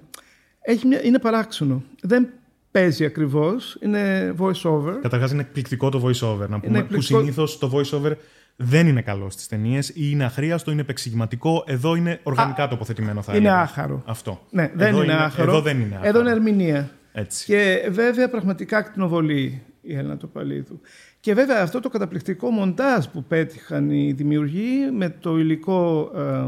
έχει 0.62 0.88
μια, 0.88 1.04
είναι 1.04 1.20
παράξενο. 1.20 1.84
Δεν 2.02 2.28
παίζει 2.76 3.06
ακριβώς. 3.06 3.78
Είναι 3.82 4.36
voice 4.40 4.62
over. 4.64 4.94
Καταρχάς 5.02 5.32
είναι 5.32 5.42
εκπληκτικό 5.42 5.90
το 5.90 6.04
voice 6.06 6.28
over. 6.28 6.50
Να 6.50 6.60
πούμε 6.60 6.84
που 6.84 7.02
συνήθως 7.02 7.58
το 7.58 7.72
voice 7.74 7.98
over 7.98 8.12
δεν 8.56 8.88
είναι 8.88 9.02
καλό 9.02 9.30
στις 9.30 9.48
ταινίες 9.48 9.90
ή 9.90 9.94
είναι 9.96 10.24
αχρίαστο, 10.24 10.72
είναι 10.72 10.82
επεξηγηματικό. 10.82 11.64
Εδώ 11.68 11.96
είναι 11.96 12.20
οργανικά 12.24 12.64
Α, 12.64 12.68
τοποθετημένο, 12.68 13.22
θα 13.22 13.36
Είναι 13.36 13.50
άχαρο. 13.50 14.04
Αυτό. 14.06 14.42
Ναι, 14.50 14.72
δεν 14.76 14.88
εδώ 14.88 15.04
είναι, 15.04 15.14
άχαρο. 15.14 15.52
Εδώ 15.52 15.62
δεν 15.62 15.80
είναι 15.80 15.96
άχαρο. 15.96 16.10
Εδώ 16.10 16.20
είναι 16.20 16.32
ερμηνεία. 16.32 16.90
Έτσι. 17.12 17.46
Και 17.46 17.88
βέβαια 17.92 18.30
πραγματικά 18.30 18.78
ακτινοβολεί 18.78 19.62
η 19.82 19.96
Έλληνα 19.96 20.18
Τοπαλίδου. 20.18 20.80
Και 21.20 21.34
βέβαια 21.34 21.62
αυτό 21.62 21.80
το 21.80 21.90
καταπληκτικό 21.90 22.50
μοντάζ 22.50 23.06
που 23.06 23.24
πέτυχαν 23.24 23.90
οι 23.90 24.12
δημιουργοί 24.12 24.92
με 24.92 25.10
το 25.10 25.38
υλικό, 25.38 26.12
ε, 26.16 26.46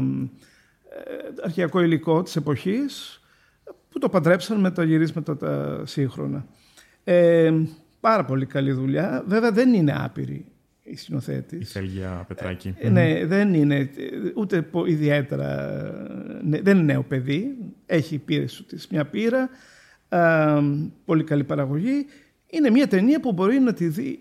αρχαιακό 1.44 1.80
υλικό 1.80 2.22
της 2.22 2.36
εποχής 2.36 3.20
που 3.98 4.04
το 4.04 4.10
παντρέψαν 4.10 4.60
με 4.60 4.70
τα 4.70 4.84
γυρίσματα 4.84 5.36
τα 5.36 5.82
σύγχρονα. 5.86 6.46
Ε, 7.04 7.52
πάρα 8.00 8.24
πολύ 8.24 8.46
καλή 8.46 8.72
δουλειά. 8.72 9.24
Βέβαια 9.26 9.52
δεν 9.52 9.74
είναι 9.74 9.94
άπειρη 9.96 10.44
η 10.82 10.96
σκηνοθέτης. 10.96 11.60
Η 11.60 11.72
Θέλγια 11.72 12.24
Πετράκη. 12.28 12.74
Ε, 12.78 12.88
ναι, 12.88 13.26
δεν 13.26 13.54
είναι 13.54 13.90
ούτε 14.34 14.68
ιδιαίτερα. 14.86 15.82
Ναι, 16.44 16.60
δεν 16.60 16.76
είναι 16.76 16.92
νέο 16.92 17.02
παιδί. 17.02 17.56
Έχει 17.86 18.18
πείρες 18.18 18.64
της 18.68 18.86
μια 18.86 19.06
πείρα. 19.06 19.48
πολύ 21.04 21.24
καλή 21.24 21.44
παραγωγή. 21.44 22.06
Είναι 22.46 22.70
μια 22.70 22.88
ταινία 22.88 23.20
που 23.20 23.32
μπορεί 23.32 23.58
να 23.58 23.72
τη 23.72 23.86
δει. 23.86 24.18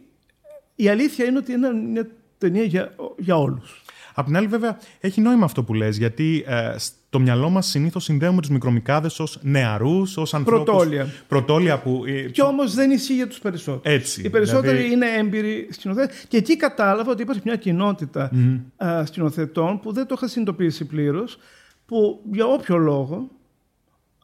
Η 0.75 0.89
αλήθεια 0.89 1.25
είναι 1.25 1.38
ότι 1.38 1.51
είναι 1.51 1.74
μια 1.74 2.07
ταινία 2.38 2.63
για, 2.63 2.96
για 3.17 3.38
όλους. 3.38 3.84
Απ' 4.13 4.25
την 4.25 4.38
άλλη, 4.38 4.48
βέβαια, 4.48 4.79
έχει 5.00 5.22
νόημα 5.22 5.46
αυτό 5.46 5.63
που 5.63 5.74
λες, 5.74 5.98
γιατί 5.98 6.43
ε, 6.48 6.75
στο 7.17 7.25
μυαλό 7.25 7.50
μας 7.50 7.67
συνήθως 7.67 8.03
συνδέουμε 8.03 8.41
του 8.41 8.51
μικρομικάδε 8.51 9.09
ως 9.17 9.39
νεαρούς, 9.41 10.17
ως 10.17 10.33
ανθρώπους. 10.33 10.65
Πρωτόλια. 10.65 11.07
Πρωτόλια 11.27 11.79
που. 11.79 12.03
Κι 12.31 12.41
όμως 12.41 12.74
δεν 12.74 12.91
ισχύει 12.91 13.13
για 13.13 13.27
τους 13.27 13.39
περισσότερους. 13.39 14.00
Έτσι. 14.00 14.21
Οι 14.21 14.29
περισσότεροι 14.29 14.77
δηλαδή... 14.77 14.93
είναι 14.93 15.05
έμπειροι 15.17 15.67
σκηνοθέτες. 15.71 16.25
Και 16.27 16.38
εκεί 16.38 16.57
κατάλαβα 16.57 17.12
ότι 17.12 17.21
υπάρχει 17.21 17.41
μια 17.45 17.55
κοινότητα 17.55 18.31
mm. 18.33 19.03
σκηνοθετών 19.05 19.79
που 19.79 19.93
δεν 19.93 20.05
το 20.05 20.13
είχα 20.17 20.27
συνειδητοποιήσει 20.27 20.86
πλήρως, 20.86 21.38
που 21.86 22.21
για 22.31 22.45
όποιο 22.45 22.77
λόγο. 22.77 23.29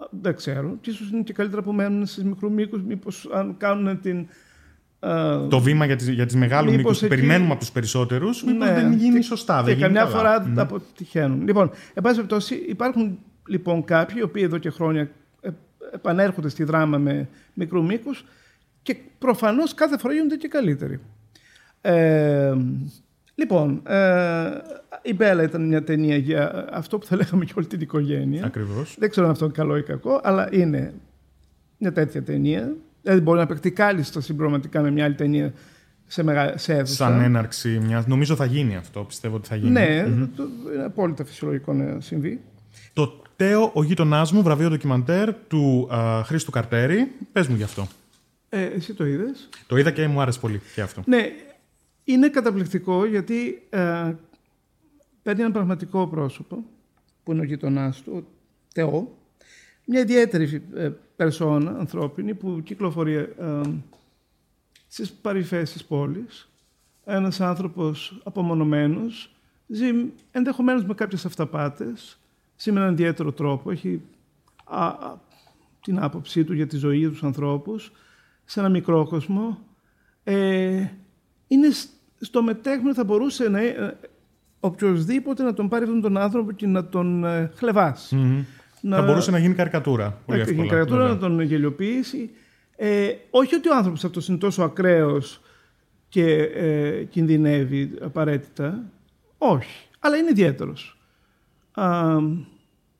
Δεν 0.09 0.35
ξέρω. 0.35 0.77
Και 0.81 0.89
ίσως 0.89 1.09
είναι 1.09 1.21
και 1.21 1.33
καλύτερα 1.33 1.62
που 1.62 1.71
μένουν 1.71 2.05
στις 2.05 2.23
μικρού 2.23 2.51
μήκου, 2.51 2.81
μήπως 2.88 3.29
αν 3.33 3.55
κάνουν 3.57 4.01
την 4.01 4.27
το 5.50 5.60
βήμα 5.60 5.86
για 5.86 5.95
τις, 5.95 6.07
για 6.07 6.25
τις 6.25 6.36
μεγάλους 6.36 6.75
μήκους 6.75 7.00
που 7.00 7.07
περιμένουμε 7.07 7.51
από 7.51 7.60
τους 7.60 7.72
περισσότερους, 7.72 8.43
μήπως 8.43 8.67
ναι, 8.67 8.74
δεν 8.74 8.93
γίνει 8.93 9.19
και, 9.19 9.25
σωστά. 9.25 9.63
Και 9.65 9.72
δεν 9.72 9.79
καμιά 9.79 10.05
φορά 10.05 10.45
mm. 10.48 10.53
αποτυχαίνουν. 10.57 11.45
Λοιπόν, 11.45 11.72
εν 11.93 12.03
πάση 12.03 12.15
περιπτώσει, 12.15 12.55
υπάρχουν 12.55 13.19
λοιπόν 13.48 13.83
κάποιοι, 13.83 14.15
οι 14.19 14.24
οποίοι 14.24 14.43
εδώ 14.45 14.57
και 14.57 14.69
χρόνια 14.69 15.10
ε, 15.41 15.50
επανέρχονται 15.93 16.50
στη 16.50 16.63
δράμα 16.63 16.98
με 16.98 17.27
μικρού 17.53 17.83
μήκους 17.83 18.25
και 18.81 18.95
προφανώς 19.19 19.74
κάθε 19.74 19.98
φορά 19.98 20.13
γίνονται 20.13 20.36
και 20.36 20.48
καλύτεροι. 20.48 21.00
Ε, 21.81 22.53
λοιπόν, 23.36 23.81
ε, 23.88 24.50
η 25.01 25.13
Μπέλα 25.13 25.43
ήταν 25.43 25.67
μια 25.67 25.83
ταινία 25.83 26.17
για 26.17 26.67
αυτό 26.72 26.98
που 26.98 27.05
θα 27.05 27.15
λέγαμε 27.15 27.45
και 27.45 27.53
όλη 27.55 27.65
την 27.65 27.81
οικογένεια. 27.81 28.45
Ακριβώς. 28.45 28.95
Δεν 29.00 29.10
ξέρω 29.10 29.25
αν 29.25 29.31
αυτό 29.31 29.45
είναι 29.45 29.53
καλό 29.53 29.77
ή 29.77 29.83
κακό, 29.83 30.19
αλλά 30.24 30.48
είναι 30.51 30.93
μια 31.77 31.91
τέτοια 31.91 32.24
ταινία 32.24 32.75
Δηλαδή 33.03 33.22
μπορεί 33.22 33.39
να 33.39 33.45
παιχτεί 33.45 33.72
κάλλιστα 33.72 34.22
συμπροματικά 34.22 34.81
με 34.81 34.91
μια 34.91 35.05
άλλη 35.05 35.15
ταινία 35.15 35.53
σε, 36.07 36.24
μεγα... 36.24 36.57
σε 36.57 36.74
αίθουσα. 36.74 36.93
Σαν 36.93 37.22
έναρξη 37.22 37.79
μια. 37.79 38.03
Νομίζω 38.07 38.36
θα 38.36 38.45
γίνει 38.45 38.75
αυτό. 38.75 39.03
Πιστεύω 39.03 39.36
ότι 39.36 39.48
θα 39.48 39.55
γίνει. 39.55 39.72
Ναι, 39.72 40.05
mm-hmm. 40.05 40.74
είναι 40.74 40.83
απόλυτα 40.86 41.25
φυσιολογικό 41.25 41.74
να 41.74 42.00
συμβεί. 42.00 42.41
Το 42.93 43.22
Τέο, 43.36 43.72
ο 43.74 43.83
γείτονάς 43.83 44.31
μου, 44.31 44.41
βραβείο 44.41 44.69
ντοκιμαντέρ 44.69 45.33
του 45.33 45.89
uh, 45.91 46.22
Χρήστου 46.25 46.51
Καρτέρη. 46.51 47.12
Πες 47.31 47.48
μου 47.48 47.55
γι' 47.55 47.63
αυτό. 47.63 47.88
Ε, 48.50 48.63
εσύ 48.63 48.93
το 48.93 49.05
είδες; 49.05 49.50
Το 49.67 49.77
είδα 49.77 49.91
και 49.91 50.07
μου 50.07 50.22
άρεσε 50.22 50.39
πολύ 50.39 50.62
και 50.75 50.81
αυτό. 50.81 51.03
Ναι, 51.05 51.31
είναι 52.03 52.29
καταπληκτικό 52.29 53.05
γιατί 53.05 53.62
ε, 53.69 54.12
παίρνει 55.24 55.41
ένα 55.41 55.51
πραγματικό 55.51 56.07
πρόσωπο 56.07 56.63
που 57.24 57.31
είναι 57.31 57.41
ο 57.41 57.43
γείτονάς 57.43 58.01
του, 58.01 58.13
ο 58.15 58.24
Τεό, 58.74 59.17
μια 59.86 60.00
ιδιαίτερη 60.00 60.62
ε, 60.75 60.89
περσόνα 61.24 61.75
ανθρώπινη 61.80 62.34
που 62.34 62.62
κυκλοφορεί 62.63 63.13
ε, 63.15 63.62
στις 64.88 65.12
παρυφές 65.12 65.72
της 65.72 65.84
πόλης. 65.84 66.50
Ένας 67.06 67.42
άνθρωπος 67.42 68.22
απομονωμένος, 68.24 69.36
ζει 69.68 69.89
ενδεχομένως 70.32 70.86
με 70.86 70.94
κάποιες 70.94 71.25
αυταπάτες, 71.25 72.18
ζει 72.58 72.72
με 72.72 72.80
έναν 72.80 72.94
ιδιαίτερο 72.94 73.32
τρόπο, 73.32 73.72
έχει 73.72 74.01
α, 74.63 74.94
την 75.82 76.00
άποψή 76.00 76.44
του 76.44 76.53
για 76.53 76.68
τη 76.68 76.77
ζωή 76.77 77.10
τους 77.10 77.24
ανθρώπους, 77.24 77.92
σε 78.46 78.60
ένα 78.60 78.70
μικρό 78.70 79.06
κόσμο. 79.06 79.60
Ε, 80.24 80.88
είναι 81.48 81.68
στο 82.20 82.44
μετέχμενο 82.44 82.94
θα 82.94 83.03
μπορούσε 83.03 83.50
να, 83.50 83.60
ε, 83.60 83.98
οποιοδήποτε 84.60 85.44
να 85.44 85.53
τον 85.53 85.70
πάρει 85.70 85.84
αυτόν 85.84 86.01
τον 86.01 86.18
άνθρωπο 86.18 86.51
και 86.51 86.68
να 86.68 86.86
τον 86.86 87.25
ε, 87.25 87.51
χλεβασει 87.56 88.46
να... 88.85 88.95
Θα 88.95 89.01
μπορούσε 89.01 89.31
να 89.31 89.37
γίνει 89.37 89.53
καρικατούρα. 89.53 90.21
Πολύ 90.25 90.39
να 90.39 90.51
γίνει 90.51 90.67
καρικατούρα, 90.67 91.07
να 91.07 91.17
τον 91.17 91.41
γελιοποιήσει. 91.41 92.29
Ε, 92.75 93.09
όχι 93.29 93.55
ότι 93.55 93.69
ο 93.69 93.75
άνθρωπος 93.75 94.03
αυτός 94.03 94.27
είναι 94.27 94.37
τόσο 94.37 94.63
ακραίος 94.63 95.41
και 96.09 96.33
ε, 96.43 97.03
κινδυνεύει 97.03 97.91
απαραίτητα. 98.01 98.83
Όχι. 99.37 99.87
Αλλά 99.99 100.17
είναι 100.17 100.29
ιδιαίτερος. 100.29 100.97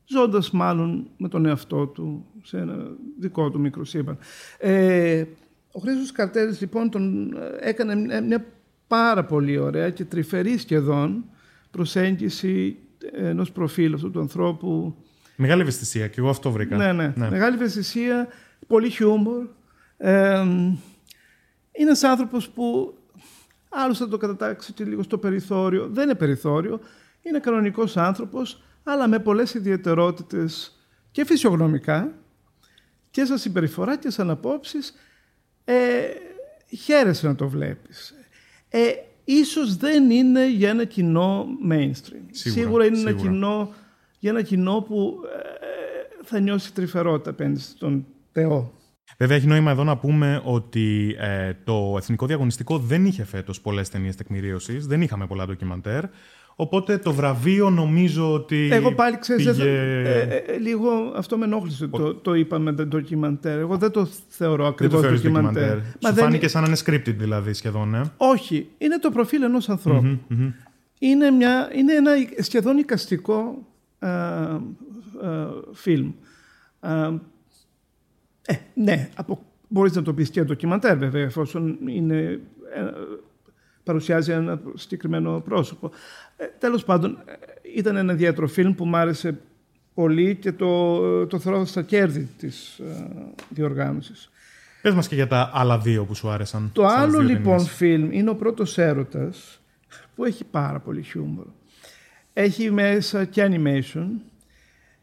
Ζώντας 0.06 0.50
μάλλον 0.50 1.06
με 1.16 1.28
τον 1.28 1.46
εαυτό 1.46 1.86
του 1.86 2.26
σε 2.42 2.58
ένα 2.58 2.76
δικό 3.18 3.50
του 3.50 3.60
μικρό 3.60 3.84
σύμπαν. 3.84 4.18
Ε, 4.58 5.24
ο 5.72 5.80
Χρήστος 5.80 6.12
Καρτέρης 6.12 6.60
λοιπόν 6.60 6.90
τον 6.90 7.32
ε, 7.36 7.68
έκανε 7.68 8.20
μια 8.20 8.44
πάρα 8.86 9.24
πολύ 9.24 9.58
ωραία 9.58 9.90
και 9.90 10.04
τρυφερή 10.04 10.58
σχεδόν 10.58 11.24
προσέγγιση 11.70 12.76
ενός 13.12 13.52
προφίλ 13.52 13.94
αυτού 13.94 14.10
του 14.10 14.20
ανθρώπου 14.20 14.96
Μεγάλη 15.36 15.60
ευαισθησία 15.60 16.08
και 16.08 16.20
εγώ 16.20 16.28
αυτό 16.28 16.50
βρήκα. 16.50 16.76
Ναι, 16.76 16.92
ναι. 16.92 17.12
ναι. 17.16 17.30
Μεγάλη 17.30 17.54
ευαισθησία, 17.54 18.28
πολύ 18.66 18.90
χιούμορ. 18.90 19.46
Ε, 19.96 20.40
είναι 20.40 20.76
ένας 21.72 22.02
άνθρωπος 22.02 22.48
που 22.48 22.94
Άλλος 23.76 23.98
θα 23.98 24.08
το 24.08 24.16
κατατάξει 24.16 24.72
και 24.72 24.84
λίγο 24.84 25.02
στο 25.02 25.18
περιθώριο. 25.18 25.88
Δεν 25.88 26.04
είναι 26.04 26.14
περιθώριο. 26.14 26.80
Είναι 27.22 27.38
κανονικός 27.38 27.96
άνθρωπος, 27.96 28.62
αλλά 28.82 29.08
με 29.08 29.18
πολλές 29.18 29.54
ιδιαιτερότητες 29.54 30.78
και 31.10 31.24
φυσιογνωμικά 31.24 32.12
και 33.10 33.24
σαν 33.24 33.38
συμπεριφορά 33.38 33.96
και 33.96 34.10
σαν 34.10 34.30
απόψεις. 34.30 34.94
Ε, 35.64 35.74
χαίρεσαι 36.76 37.26
να 37.26 37.34
το 37.34 37.48
βλέπεις. 37.48 38.14
Ε, 38.68 38.90
ίσως 39.24 39.76
δεν 39.76 40.10
είναι 40.10 40.48
για 40.50 40.68
ένα 40.68 40.84
κοινό 40.84 41.46
mainstream. 41.70 42.26
Σίγουρα, 42.30 42.84
είναι 42.86 42.98
ένα 42.98 43.12
κοινό 43.12 43.74
για 44.24 44.32
ένα 44.32 44.42
κοινό 44.42 44.84
που 44.88 45.20
ε, 45.60 46.24
θα 46.24 46.40
νιώσει 46.40 46.74
τρυφερότητα 46.74 47.30
απέναντι 47.30 47.60
στον 47.60 48.06
Θεό. 48.32 48.72
Βέβαια, 49.18 49.36
έχει 49.36 49.46
νόημα 49.46 49.70
εδώ 49.70 49.84
να 49.84 49.96
πούμε 49.96 50.40
ότι 50.44 51.16
ε, 51.18 51.52
το 51.64 51.94
Εθνικό 51.98 52.26
Διαγωνιστικό 52.26 52.78
δεν 52.78 53.04
είχε 53.04 53.24
φέτος 53.24 53.60
πολλές 53.60 53.88
ταινίες 53.88 54.16
τεκμηρίωσης, 54.16 54.86
δεν 54.86 55.02
είχαμε 55.02 55.26
πολλά 55.26 55.46
ντοκιμαντέρ. 55.46 56.04
Οπότε 56.56 56.98
το 56.98 57.12
βραβείο 57.12 57.70
νομίζω 57.70 58.32
ότι. 58.32 58.68
Εγώ 58.72 58.92
πάλι 58.92 59.18
ξέρω. 59.18 59.38
Πήγε... 59.38 59.62
Ε, 59.62 60.20
ε, 60.20 60.58
λίγο 60.58 60.88
αυτό 61.16 61.38
με 61.38 61.44
ενόχλησε. 61.44 61.86
Το, 61.86 62.14
το 62.14 62.34
είπαμε 62.34 62.72
το 62.72 62.86
ντοκιμαντέρ. 62.86 63.58
Εγώ 63.58 63.76
δεν 63.76 63.90
το 63.90 64.08
θεωρώ 64.28 64.66
ακριβώς 64.66 65.02
ντοκιμαντέρ. 65.02 65.76
Μα 65.76 66.08
Σου 66.08 66.14
δεν... 66.14 66.24
φάνηκε 66.24 66.48
σαν 66.48 66.62
να 66.62 66.68
είναι 66.68 66.78
scripted 66.84 67.14
δηλαδή 67.16 67.52
σχεδόν, 67.52 67.94
ε; 67.94 68.12
Όχι. 68.16 68.68
Είναι 68.78 68.98
το 68.98 69.10
προφίλ 69.10 69.42
ενός 69.42 69.68
Είναι, 70.98 71.30
μια, 71.30 71.70
είναι 71.74 71.92
ένα 71.92 72.10
σχεδόν 72.38 72.76
οικαστικό 72.78 73.66
φιλμ. 75.72 76.12
Ε, 78.46 78.54
ναι, 78.74 79.08
από, 79.14 79.42
μπορείς 79.68 79.94
να 79.94 80.02
το 80.02 80.14
πεις 80.14 80.30
και 80.30 80.42
ντοκιμαντέρ 80.42 80.98
βέβαια, 80.98 81.22
εφόσον 81.22 81.78
είναι, 81.86 82.40
ε, 82.74 82.82
παρουσιάζει 83.84 84.32
ένα 84.32 84.60
συγκεκριμένο 84.74 85.40
πρόσωπο. 85.40 85.90
Ε, 86.36 86.44
τέλος 86.58 86.84
πάντων, 86.84 87.18
ε, 87.24 87.32
ήταν 87.76 87.96
ένα 87.96 88.12
ιδιαίτερο 88.12 88.46
φιλμ 88.46 88.74
που 88.74 88.84
μου 88.84 88.96
άρεσε 88.96 89.40
πολύ 89.94 90.36
και 90.36 90.52
το, 90.52 91.26
το 91.26 91.38
θεωρώ 91.38 91.64
στα 91.64 91.82
κέρδη 91.82 92.28
της 92.38 92.78
ε, 92.78 93.08
διοργάνωσης. 93.48 94.30
Πες 94.82 94.94
μας 94.94 95.08
και 95.08 95.14
για 95.14 95.26
τα 95.26 95.50
άλλα 95.54 95.78
δύο 95.78 96.04
που 96.04 96.14
σου 96.14 96.28
άρεσαν. 96.28 96.70
Το 96.72 96.86
άλλο 96.86 97.20
λοιπόν 97.20 97.60
φιλμ 97.60 98.12
είναι 98.12 98.30
ο 98.30 98.34
πρώτος 98.34 98.78
έρωτας 98.78 99.60
που 100.14 100.24
έχει 100.24 100.44
πάρα 100.44 100.80
πολύ 100.80 101.02
χιούμορ. 101.02 101.46
Έχει 102.36 102.70
μέσα 102.70 103.24
και 103.24 103.48
animation. 103.50 104.06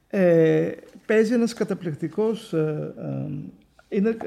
Ε, 0.07 0.71
παίζει 1.05 1.33
ένας 1.33 1.53
καταπληκτικός... 1.53 2.53
Ε, 2.53 2.93
ε, 2.97 3.97
είναι, 3.97 4.17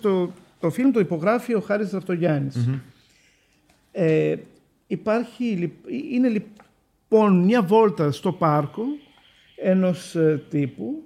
το, 0.00 0.32
το 0.60 0.70
φιλμ 0.70 0.90
το 0.90 1.00
υπογράφει 1.00 1.54
ο 1.54 1.60
Χάρης 1.60 1.96
Ε, 3.92 4.34
υπάρχει, 4.86 5.72
είναι 6.10 6.28
λοιπόν 6.28 7.44
μια 7.44 7.62
βόλτα 7.62 8.12
στο 8.12 8.32
πάρκο 8.32 8.82
ενός 9.56 10.14
ε, 10.14 10.42
τύπου, 10.50 11.02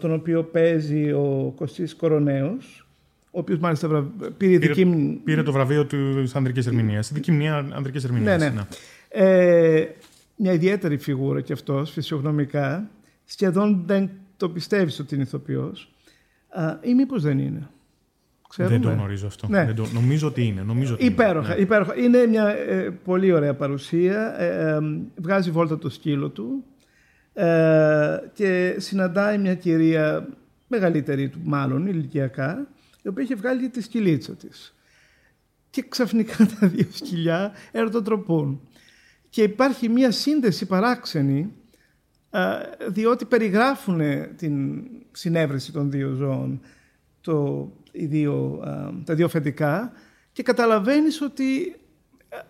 τον 0.00 0.12
οποίο 0.12 0.44
παίζει 0.44 1.12
ο 1.12 1.52
Κωστής 1.56 1.94
Κοροναίος, 1.94 2.86
ο 3.30 3.38
οποίος 3.38 3.58
μάλιστα 3.58 4.12
πήρε, 4.36 4.58
πήρε, 4.58 4.86
πήρε 5.24 5.42
το 5.42 5.52
βραβείο 5.52 5.86
του 5.86 6.30
ανδρικής 6.32 6.66
ερμηνείας, 6.66 7.12
δική 7.12 7.32
μνήμα 7.32 7.68
ανδρικής 7.72 8.04
ερμηνείας. 8.04 8.38
Ναι, 8.38 8.48
ναι. 8.48 8.54
ναι. 8.54 8.66
Ε, 9.08 9.88
μια 10.36 10.52
ιδιαίτερη 10.52 10.98
φιγούρα 10.98 11.40
κι 11.40 11.52
αυτός, 11.52 11.90
φυσιογνωμικά. 11.90 12.90
Σχεδόν 13.24 13.82
δεν 13.86 14.10
το 14.36 14.50
πιστεύεις 14.50 14.98
ότι 14.98 15.14
είναι 15.14 15.24
ηθοποιός. 15.24 15.94
ή 16.80 16.94
μήπως 16.94 17.22
δεν 17.22 17.38
είναι. 17.38 17.68
Ξέρουμε. 18.48 18.78
Δεν 18.78 18.88
το 18.88 18.94
γνωρίζω 18.94 19.26
αυτό. 19.26 19.48
Ναι. 19.48 19.64
Δεν 19.64 19.74
το, 19.74 19.86
νομίζω 19.92 20.28
ότι 20.28 20.46
είναι. 20.46 20.62
Νομίζω 20.62 20.94
ότι 20.94 21.04
υπέροχα, 21.04 21.46
είναι. 21.46 21.54
Ναι. 21.54 21.62
υπέροχα. 21.62 21.96
Είναι 21.96 22.26
μια 22.26 22.48
ε, 22.48 22.90
πολύ 23.04 23.32
ωραία 23.32 23.54
παρουσία. 23.54 24.40
Ε, 24.40 24.74
ε, 24.74 24.78
βγάζει 25.16 25.50
βόλτα 25.50 25.78
το 25.78 25.88
σκύλο 25.88 26.28
του 26.28 26.64
ε, 27.32 28.16
και 28.32 28.76
συναντάει 28.78 29.38
μια 29.38 29.54
κυρία 29.54 30.28
μεγαλύτερη 30.68 31.28
του 31.28 31.38
μάλλον 31.42 31.86
ηλικιακά 31.86 32.66
η 33.02 33.08
οποία 33.08 33.22
έχει 33.22 33.34
βγάλει 33.34 33.68
τη 33.68 33.82
σκυλίτσα 33.82 34.32
της. 34.32 34.74
Και 35.70 35.84
ξαφνικά 35.88 36.46
τα 36.60 36.66
δύο 36.66 36.86
σκυλιά 36.90 37.52
ερωτοτροπούν. 37.72 38.60
Και 39.34 39.42
υπάρχει 39.42 39.88
μια 39.88 40.10
σύνδεση 40.10 40.66
παράξενη 40.66 41.52
διότι 42.88 43.24
περιγράφουν 43.24 44.00
την 44.36 44.84
συνέβρεση 45.12 45.72
των 45.72 45.90
δύο 45.90 46.12
ζώων, 46.12 46.60
το, 47.20 47.68
οι 47.92 48.06
δύο, 48.06 48.62
τα 49.04 49.14
δύο 49.14 49.28
φεντικά 49.28 49.92
και 50.32 50.42
καταλαβαίνεις 50.42 51.20
ότι 51.20 51.76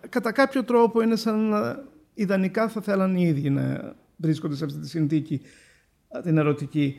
κατά 0.09 0.31
κάποιο 0.31 0.63
τρόπο 0.63 1.01
είναι 1.01 1.15
σαν 1.15 1.49
να 1.49 1.83
ιδανικά 2.13 2.67
θα 2.67 2.81
θέλαν 2.81 3.15
οι 3.15 3.23
ίδιοι 3.27 3.49
να 3.49 3.95
βρίσκονται 4.17 4.55
σε 4.55 4.65
αυτή 4.65 4.79
τη 4.79 4.89
συνθήκη 4.89 5.41
την 6.23 6.37
ερωτικη 6.37 6.95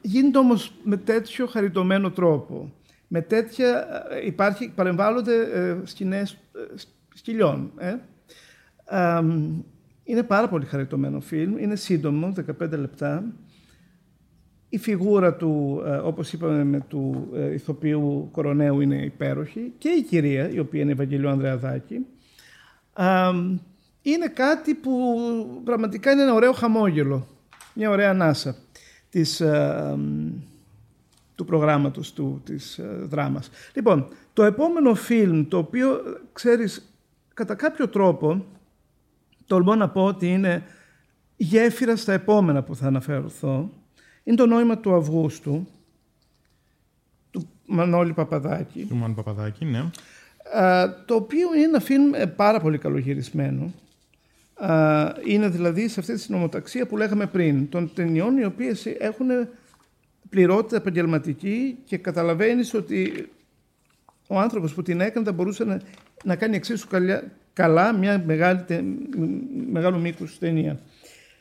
γίνεται 0.00 0.38
όμως 0.38 0.72
με 0.82 0.96
τέτοιο 0.96 1.46
χαριτωμένο 1.46 2.10
τρόπο. 2.10 2.72
Με 3.08 3.20
τέτοια 3.20 3.86
υπάρχει, 4.24 4.72
παρεμβάλλονται 4.74 5.40
ε, 5.42 5.76
σκηνές 5.84 6.32
ε, 6.32 6.36
σκυλιών. 7.14 7.72
Ε. 7.76 7.96
Είναι 10.08 10.22
πάρα 10.22 10.48
πολύ 10.48 10.64
χαριτωμένο 10.64 11.20
φιλμ, 11.20 11.58
είναι 11.58 11.76
σύντομο, 11.76 12.32
15 12.60 12.70
λεπτά. 12.70 13.24
Η 14.68 14.78
φιγούρα 14.78 15.34
του, 15.34 15.82
ε, 15.86 15.90
όπως 15.90 16.32
είπαμε, 16.32 16.64
με 16.64 16.80
του 16.80 17.28
ε, 17.34 17.52
ηθοποιού 17.52 18.28
Κοροναίου 18.32 18.80
είναι 18.80 18.96
υπέροχη 18.96 19.72
και 19.78 19.88
η 19.88 20.02
κυρία, 20.02 20.50
η 20.50 20.58
οποία 20.58 20.80
είναι 20.80 20.90
η 20.90 20.92
Ευαγγελίου 20.92 21.28
Ανδρεαδάκη. 21.28 22.06
Είναι 24.02 24.28
κάτι 24.34 24.74
που 24.74 24.92
πραγματικά 25.64 26.10
είναι 26.10 26.22
ένα 26.22 26.34
ωραίο 26.34 26.52
χαμόγελο, 26.52 27.26
μια 27.74 27.90
ωραία 27.90 28.10
ανάσα 28.10 28.56
της, 29.10 29.40
ε, 29.40 29.98
του 31.34 31.44
προγράμματος 31.44 32.12
του, 32.12 32.42
της 32.44 32.80
δράμας. 33.02 33.50
Λοιπόν, 33.74 34.08
το 34.32 34.44
επόμενο 34.44 34.94
φιλμ, 34.94 35.48
το 35.48 35.58
οποίο, 35.58 36.00
ξέρεις, 36.32 36.94
κατά 37.34 37.54
κάποιο 37.54 37.88
τρόπο 37.88 38.44
τολμώ 39.46 39.74
να 39.74 39.88
πω 39.88 40.04
ότι 40.04 40.32
είναι 40.32 40.62
γέφυρα 41.36 41.96
στα 41.96 42.12
επόμενα 42.12 42.62
που 42.62 42.76
θα 42.76 42.86
αναφερθώ. 42.86 43.70
Είναι 44.24 44.36
το 44.36 44.46
νόημα 44.46 44.78
του 44.78 44.94
Αυγούστου, 44.94 45.66
του 47.30 47.48
Μανώλη 47.66 48.12
Παπαδάκη. 48.12 48.84
Του 48.84 48.94
Μανώλη 48.94 49.14
Παπαδάκη, 49.14 49.64
ναι. 49.64 49.90
το 51.04 51.14
οποίο 51.14 51.54
είναι 51.54 51.64
ένα 51.64 51.80
φιλμ 51.80 52.14
ε, 52.14 52.26
πάρα 52.26 52.60
πολύ 52.60 52.78
καλογυρισμένο. 52.78 53.72
είναι 55.26 55.48
δηλαδή 55.48 55.88
σε 55.88 56.00
αυτή 56.00 56.12
τη 56.12 56.20
συνομοταξία 56.20 56.86
που 56.86 56.96
λέγαμε 56.96 57.26
πριν, 57.26 57.68
των 57.68 57.90
ταινιών 57.94 58.38
οι 58.38 58.44
οποίες 58.44 58.86
έχουν 58.86 59.26
πληρότητα 60.28 60.76
επαγγελματική 60.76 61.78
και 61.84 61.96
καταλαβαίνεις 61.96 62.74
ότι 62.74 63.28
ο 64.28 64.38
άνθρωπος 64.38 64.74
που 64.74 64.82
την 64.82 65.00
έκανε 65.00 65.26
θα 65.26 65.32
μπορούσε 65.32 65.64
να, 65.64 65.80
να 66.24 66.36
κάνει 66.36 66.56
εξίσου 66.56 66.88
καλά 67.56 67.92
μια 67.92 68.22
μεγάλη, 68.26 68.64
μεγάλο 69.70 69.98
μήκους 69.98 70.38
ταινία. 70.38 70.80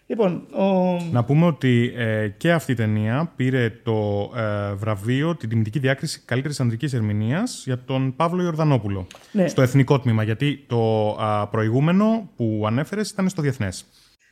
Λοιπόν, 0.08 0.48
ο... 0.52 0.98
Να 1.12 1.24
πούμε 1.24 1.46
ότι 1.46 1.94
ε, 1.96 2.28
και 2.28 2.52
αυτή 2.52 2.72
η 2.72 2.76
ταινία 2.76 3.32
πήρε 3.36 3.70
το 3.84 4.32
ε, 4.36 4.74
βραβείο, 4.74 5.36
την 5.36 5.50
τιμητική 5.50 5.80
διάκριση 5.80 6.22
καλύτερης 6.26 6.60
ανδρικής 6.60 6.94
ερμηνείας 6.94 7.64
για 7.66 7.80
τον 7.80 8.16
Παύλο 8.16 8.44
Ιορδανόπουλο. 8.44 9.08
Ναι. 9.32 9.48
Στο 9.48 9.62
εθνικό 9.62 10.00
τμήμα, 10.00 10.24
γιατί 10.24 10.64
το 10.68 11.16
προηγούμενο 11.52 12.30
που 12.36 12.64
ανέφερες 12.68 13.10
ήταν 13.10 13.30
στο 13.30 13.42
διεθνές. 13.42 13.86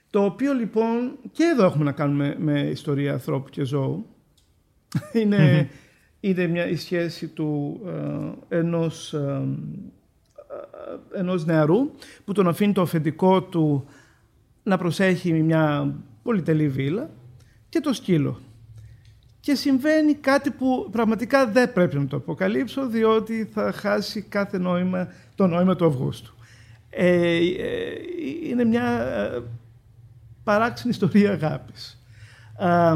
Το 0.10 0.24
οποίο 0.24 0.54
λοιπόν 0.54 1.18
και 1.32 1.44
εδώ 1.44 1.66
έχουμε 1.66 1.84
να 1.84 1.92
κάνουμε 1.92 2.36
με 2.40 2.60
ιστορία 2.60 3.14
ανθρώπου 3.14 3.50
και 3.50 3.64
ζώου. 3.64 4.06
είναι, 5.22 5.70
είναι 6.20 6.48
μια, 6.48 6.68
η 6.68 6.76
σχέση 6.76 7.28
του 7.28 7.82
ε, 8.50 8.58
ενός 8.58 9.16
ενός 11.14 11.46
νεαρού 11.46 11.92
που 12.26 12.34
τον 12.34 12.48
αφήνει 12.48 12.74
το 12.74 12.82
αφεντικό 12.82 13.44
του 13.44 13.86
να 14.64 14.78
προσέχει 14.78 15.34
μια 15.34 15.94
πολυτελή 16.24 16.68
βίλα 16.68 17.10
και 17.70 17.80
το 17.80 17.94
σκύλο. 17.94 18.40
Και 19.40 19.56
συμβαίνει 19.56 20.14
κάτι 20.14 20.52
που 20.52 20.88
πραγματικά 20.92 21.48
δεν 21.48 21.74
πρέπει 21.74 21.98
να 21.98 22.08
το 22.08 22.18
αποκαλύψω 22.18 22.88
διότι 22.88 23.50
θα 23.54 23.72
χάσει 23.72 24.22
κάθε 24.22 24.58
νόημα, 24.58 25.08
το 25.36 25.48
νόημα 25.48 25.76
του 25.76 25.86
Αυγούστου. 25.86 26.34
Ε, 26.90 27.36
ε 27.36 27.42
είναι 28.44 28.64
μια 28.64 28.86
ε, 28.86 29.42
παράξενη 30.44 30.90
ιστορία 30.94 31.32
αγάπης. 31.32 32.04
Ε, 32.60 32.96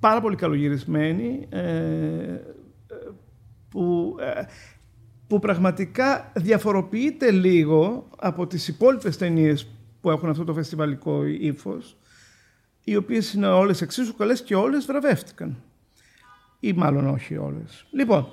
πάρα 0.00 0.20
πολύ 0.20 0.36
καλογυρισμένη 0.36 1.48
που 3.68 4.16
που 5.26 5.38
πραγματικά 5.38 6.32
διαφοροποιείται 6.34 7.30
λίγο 7.30 8.08
από 8.18 8.46
τις 8.46 8.68
υπόλοιπες 8.68 9.16
ταινίες 9.16 9.66
που 10.00 10.10
έχουν 10.10 10.28
αυτό 10.28 10.44
το 10.44 10.54
φεστιβαλικό 10.54 11.24
ύφος, 11.24 11.96
οι 12.84 12.96
οποίες 12.96 13.32
είναι 13.32 13.46
όλες 13.46 13.80
εξίσου 13.80 14.16
καλές 14.16 14.42
και 14.42 14.54
όλες 14.54 14.86
βραβεύτηκαν. 14.86 15.56
Ή 16.60 16.72
μάλλον 16.72 17.08
όχι 17.08 17.36
όλες. 17.36 17.86
Λοιπόν, 17.90 18.28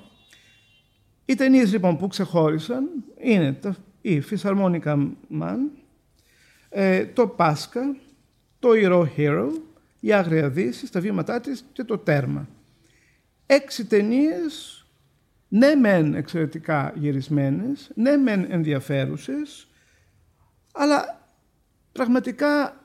Οι 1.24 1.34
ταινίες 1.34 1.72
λοιπόν 1.72 1.96
που 1.96 2.06
ξεχώρισαν 2.06 2.88
είναι 3.20 3.52
το, 3.52 3.74
η 4.00 4.20
Φυσαρμόνικα 4.20 5.08
Man, 5.40 5.58
ε, 6.68 7.06
το 7.06 7.26
Πάσκα, 7.28 7.96
το 8.58 8.68
Hero 8.72 9.06
Hero, 9.16 9.48
η 10.00 10.12
Άγρια 10.12 10.48
Δύση, 10.48 10.92
τα 10.92 11.00
βήματά 11.00 11.40
της 11.40 11.64
και 11.72 11.84
το 11.84 11.98
Τέρμα. 11.98 12.48
Έξι 13.46 13.84
ταινίες, 13.86 14.73
ναι 15.54 15.74
μεν 15.74 16.14
εξαιρετικά 16.14 16.92
γυρισμένες, 16.96 17.90
ναι 17.94 18.16
μεν 18.16 18.46
ενδιαφέρουσες, 18.50 19.66
αλλά 20.72 21.28
πραγματικά 21.92 22.80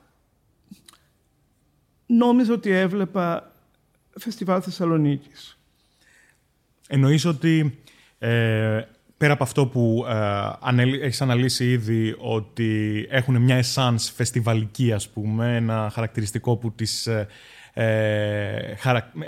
νόμιζα 2.06 2.52
ότι 2.52 2.70
έβλεπα 2.70 3.52
φεστιβάλ 4.18 4.60
Θεσσαλονίκης. 4.64 5.58
Εννοείς 6.88 7.24
ότι 7.24 7.78
ε, 8.18 8.80
πέρα 9.16 9.32
από 9.32 9.42
αυτό 9.42 9.66
που 9.66 10.04
ε, 10.08 11.04
έχεις 11.04 11.20
αναλύσει 11.20 11.70
ήδη 11.70 12.14
ότι 12.18 13.06
έχουν 13.10 13.36
μια 13.36 13.56
εσάνς 13.56 14.10
φεστιβαλική 14.10 14.92
ας 14.92 15.08
πούμε, 15.08 15.56
ένα 15.56 15.90
χαρακτηριστικό 15.92 16.56
που 16.56 16.72
τις... 16.72 17.06
Ε, 17.06 17.26
ε 17.72 18.74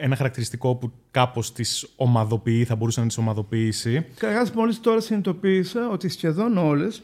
ένα 0.00 0.16
χαρακτηριστικό 0.16 0.74
που 0.74 0.92
κάπως 1.10 1.52
τις 1.52 1.88
ομαδοποιεί, 1.96 2.64
θα 2.64 2.76
μπορούσε 2.76 3.00
να 3.00 3.06
τις 3.06 3.18
ομαδοποιήσει. 3.18 4.06
Καταρχάς, 4.16 4.52
μόλις 4.52 4.80
τώρα 4.80 5.00
συνειδητοποίησα 5.00 5.88
ότι 5.88 6.08
σχεδόν 6.08 6.56
όλες 6.56 7.02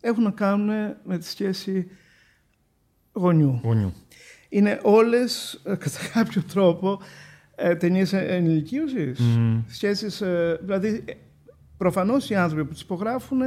έχουν 0.00 0.22
να 0.22 0.30
κάνουν 0.30 0.96
με 1.04 1.18
τη 1.18 1.26
σχέση 1.26 1.90
γονιού. 3.12 3.60
γονιού. 3.62 3.92
Είναι 4.48 4.80
όλες, 4.82 5.60
ε, 5.64 5.74
κατά 5.74 5.98
κάποιο 6.12 6.42
τρόπο, 6.42 7.00
ε, 7.54 7.74
ταινίες 7.74 8.12
ενηλικίωσης. 8.12 9.18
Mm. 9.20 9.62
Σχέσεις, 9.66 10.20
ε, 10.20 10.58
δηλαδή, 10.62 11.04
προφανώς 11.76 12.30
οι 12.30 12.34
άνθρωποι 12.34 12.64
που 12.64 12.72
τις 12.72 12.82
υπογράφουν 12.82 13.40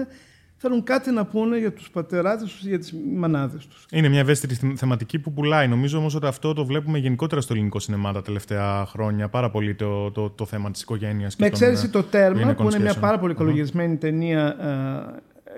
θέλουν 0.62 0.84
κάτι 0.84 1.12
να 1.12 1.26
πούνε 1.26 1.58
για 1.58 1.74
τους 1.74 1.89
πατεράδες 1.89 2.52
τους, 2.52 2.65
για 2.65 2.80
τις 2.80 2.93
μανάδες 3.15 3.67
τους. 3.67 3.86
Είναι 3.91 4.08
μια 4.08 4.19
ευαίσθητη 4.19 4.76
θεματική 4.76 5.19
που 5.19 5.34
πουλάει. 5.34 5.67
Νομίζω 5.67 5.98
όμως 5.98 6.15
ότι 6.15 6.26
αυτό 6.26 6.54
το 6.54 6.65
βλέπουμε 6.65 6.98
γενικότερα 6.98 7.41
στο 7.41 7.54
ελληνικό 7.54 7.80
σινεμά 7.80 8.13
τα 8.13 8.22
τελευταία 8.22 8.86
χρόνια. 8.86 9.30
Πάρα 9.30 9.50
πολύ 9.50 9.76
το, 9.76 10.12
το, 10.12 10.30
το 10.30 10.45
θέμα 10.45 10.72
της 10.72 10.82
οικογένειας. 10.82 11.36
Με 11.36 11.45
εξαίρεση 11.45 11.89
το 11.89 12.04
τέρμα, 12.04 12.54
που 12.54 12.63
είναι 12.63 12.80
μια 12.80 12.93
πάρα 12.93 13.19
πολύ 13.19 13.34
καλογυρισμένη 13.34 13.98
ταινία 13.98 14.56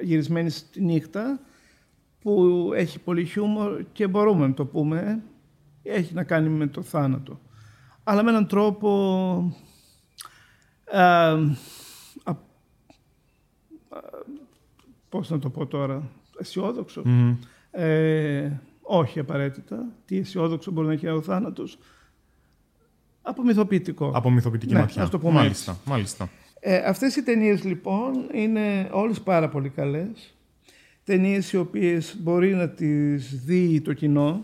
γυρισμένη 0.04 0.50
στη 0.50 0.84
νύχτα 0.84 1.40
που 2.22 2.70
έχει 2.76 3.00
πολύ 3.00 3.26
χιούμορ 3.26 3.84
και 3.92 4.08
μπορούμε 4.08 4.48
να 4.48 4.54
το 4.54 4.66
πούμε, 4.66 5.22
έχει 5.84 6.14
να 6.14 6.24
κάνει 6.24 6.50
με 6.50 6.68
το 6.68 6.82
θάνατο. 6.82 7.40
Αλλά 8.04 8.24
με 8.24 8.30
έναν 8.30 8.48
τρόπο 8.48 8.90
ε, 10.86 11.36
πώς 15.12 15.30
να 15.30 15.39
το 15.39 15.50
πω 15.50 15.65
τώρα, 15.65 16.10
αισιόδοξο. 16.39 17.04
Ε, 17.71 18.52
όχι 18.82 19.19
απαραίτητα. 19.19 19.86
Τι 20.06 20.17
αισιόδοξο 20.17 20.71
μπορεί 20.71 20.88
να 20.88 20.93
έχει 20.93 21.08
ο 21.08 21.21
θάνατος; 21.21 21.78
Απομυθοποιητικό. 23.21 24.12
Από 24.15 24.30
μυθοποιητική 24.30 24.74
ναι, 24.74 24.80
ματιά. 24.80 25.04
Ας 25.04 25.10
το 25.10 25.19
πούμε 25.19 25.34
μάλιστα, 25.34 25.78
μάλιστα. 25.86 26.30
Ε, 26.60 26.76
αυτές 26.76 27.15
οι 27.15 27.24
ταινίες 27.24 27.63
λοιπόν 27.63 28.13
είναι 28.34 28.89
όλες 28.91 29.21
πάρα 29.21 29.50
πολύ 29.50 29.69
καλές. 29.69 30.36
Ταινίες 31.04 31.52
οι 31.52 31.58
οποίες 31.58 32.15
μπορεί 32.19 32.54
να 32.54 32.69
τις 32.69 33.43
δει 33.45 33.82
το 33.82 33.93
κοινό 33.93 34.43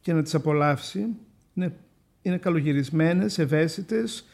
και 0.00 0.12
να 0.12 0.22
τις 0.22 0.34
απολαύσει. 0.34 1.06
Είναι, 1.54 1.76
είναι 2.22 2.36
καλογυρισμένες, 2.36 3.38
ευαίσθητες, 3.38 4.24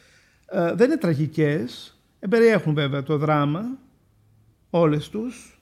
ε, 0.45 0.73
δεν 0.73 0.87
είναι 0.87 0.97
τραγικές. 0.97 1.95
Εμπεριέχουν 2.19 2.73
βέβαια 2.73 3.03
το 3.03 3.17
δράμα, 3.17 3.77
όλες 4.71 5.09
τους. 5.09 5.55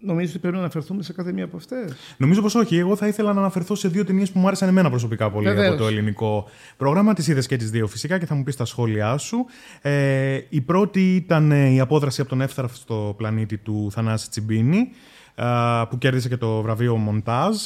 Νομίζω 0.00 0.30
ότι 0.30 0.38
πρέπει 0.38 0.54
να 0.54 0.60
αναφερθούμε 0.60 1.02
σε 1.02 1.12
κάθε 1.12 1.32
μία 1.32 1.44
από 1.44 1.56
αυτές; 1.56 1.92
Νομίζω 2.16 2.42
πως 2.42 2.54
όχι. 2.54 2.76
Εγώ 2.76 2.96
θα 2.96 3.06
ήθελα 3.06 3.32
να 3.32 3.40
αναφερθώ 3.40 3.74
σε 3.74 3.88
δύο 3.88 4.04
ταινίες 4.04 4.30
που 4.30 4.38
μου 4.38 4.46
άρεσαν 4.46 4.68
εμένα 4.68 4.90
προσωπικά 4.90 5.30
πολύ 5.30 5.48
Βεβαίως. 5.48 5.68
από 5.68 5.76
το 5.76 5.86
ελληνικό 5.86 6.48
πρόγραμμα. 6.76 7.14
Τις 7.14 7.28
είδες 7.28 7.46
και 7.46 7.56
τις 7.56 7.70
δύο 7.70 7.86
φυσικά 7.86 8.18
και 8.18 8.26
θα 8.26 8.34
μου 8.34 8.42
πεις 8.42 8.56
τα 8.56 8.64
σχόλιά 8.64 9.16
σου. 9.16 9.46
Ε, 9.82 10.40
η 10.48 10.60
πρώτη 10.60 11.14
ήταν 11.14 11.52
ε, 11.52 11.68
η 11.68 11.80
απόδραση 11.80 12.20
από 12.20 12.30
τον 12.30 12.40
Εύθραυ 12.40 12.68
στο 12.72 13.14
πλανήτη 13.16 13.58
του 13.58 13.88
Θανάση 13.92 14.30
Τσιμπίνη, 14.30 14.88
ε, 15.34 15.44
που 15.90 15.98
κέρδισε 15.98 16.28
και 16.28 16.36
το 16.36 16.62
βραβείο 16.62 16.96
Μοντάζ. 16.96 17.56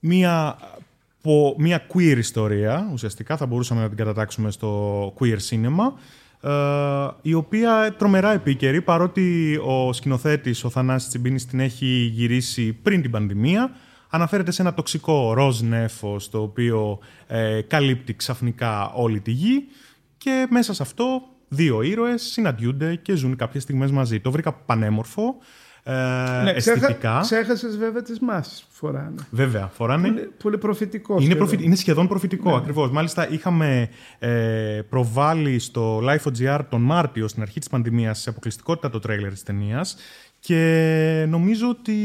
Μία, 0.00 0.56
μία 1.56 1.86
queer 1.94 2.16
ιστορία, 2.18 2.90
ουσιαστικά 2.92 3.36
θα 3.36 3.46
μπορούσαμε 3.46 3.80
να 3.80 3.88
την 3.88 3.96
κατατάξουμε 3.96 4.50
στο 4.50 5.14
queer 5.18 5.38
cinema. 5.50 5.92
Ε, 6.42 6.50
η 7.22 7.34
οποία 7.34 7.94
τρομερά 7.98 8.32
επίκαιρη, 8.32 8.82
παρότι 8.82 9.56
ο 9.64 9.92
σκηνοθέτης, 9.92 10.64
ο 10.64 10.70
Θανάσης 10.70 11.08
Τσιμπίνης, 11.08 11.46
την 11.46 11.60
έχει 11.60 11.86
γυρίσει 11.86 12.72
πριν 12.72 13.02
την 13.02 13.10
πανδημία, 13.10 13.70
αναφέρεται 14.10 14.50
σε 14.50 14.62
ένα 14.62 14.74
τοξικό 14.74 15.32
ροζ 15.32 15.60
νέφος, 15.60 16.30
το 16.30 16.42
οποίο 16.42 16.98
ε, 17.26 17.60
καλύπτει 17.60 18.14
ξαφνικά 18.14 18.92
όλη 18.94 19.20
τη 19.20 19.30
γη. 19.30 19.64
Και 20.16 20.46
μέσα 20.50 20.74
σε 20.74 20.82
αυτό 20.82 21.22
δύο 21.48 21.82
ήρωες 21.82 22.22
συναντιούνται 22.22 22.94
και 22.96 23.14
ζουν 23.14 23.36
κάποιες 23.36 23.62
στιγμές 23.62 23.90
μαζί. 23.90 24.20
Το 24.20 24.30
βρήκα 24.30 24.52
πανέμορφο, 24.52 25.36
ε, 25.84 25.92
ναι, 26.42 26.50
αισθητικά. 26.50 27.18
Ξέχασες 27.22 27.76
βέβαια 27.76 28.02
τις 28.02 28.20
μάσεις 28.20 28.60
που 28.60 28.68
φοράνε. 28.70 29.26
Βέβαια, 29.30 29.66
φοράνε. 29.66 30.08
Που 30.08 30.14
είναι, 30.14 30.28
που 30.38 30.48
είναι 30.48 30.56
προφητικό. 30.56 31.16
Είναι, 31.20 31.34
προφη... 31.34 31.58
είναι 31.60 31.74
σχεδόν 31.74 32.08
προφητικό, 32.08 32.50
ναι. 32.50 32.56
ακριβώς. 32.56 32.90
Μάλιστα, 32.90 33.28
είχαμε 33.30 33.88
ε, 34.18 34.80
προβάλει 34.88 35.58
στο 35.58 35.98
Life.gr 35.98 36.60
τον 36.68 36.80
Μάρτιο, 36.80 37.28
στην 37.28 37.42
αρχή 37.42 37.58
της 37.58 37.68
πανδημίας, 37.68 38.20
σε 38.20 38.30
αποκλειστικότητα 38.30 38.90
το 38.90 38.98
τρέιλερ 38.98 39.30
της 39.30 39.42
ταινίας. 39.42 39.96
Και 40.40 41.26
νομίζω 41.28 41.68
ότι 41.68 41.96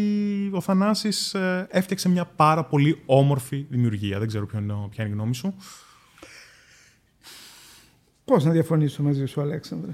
ο 0.54 0.62
Θανάσης 0.62 1.34
ε, 1.34 1.68
έφτιαξε 1.70 2.10
μια 2.10 2.26
πάρα 2.26 2.64
πολύ 2.64 3.02
όμορφη 3.06 3.66
δημιουργία. 3.70 4.20
Δεν 4.20 4.28
ξέρω 4.28 4.46
ποια 4.46 4.60
είναι, 4.60 4.74
ποια 4.90 5.04
είναι 5.04 5.14
η 5.14 5.16
γνώμη 5.16 5.36
σου. 5.36 5.56
Πώς 8.26 8.44
να 8.44 8.52
διαφωνήσω 8.52 9.04
μαζί 9.04 9.26
σου, 9.26 9.42
Αλέξανδρε; 9.42 9.92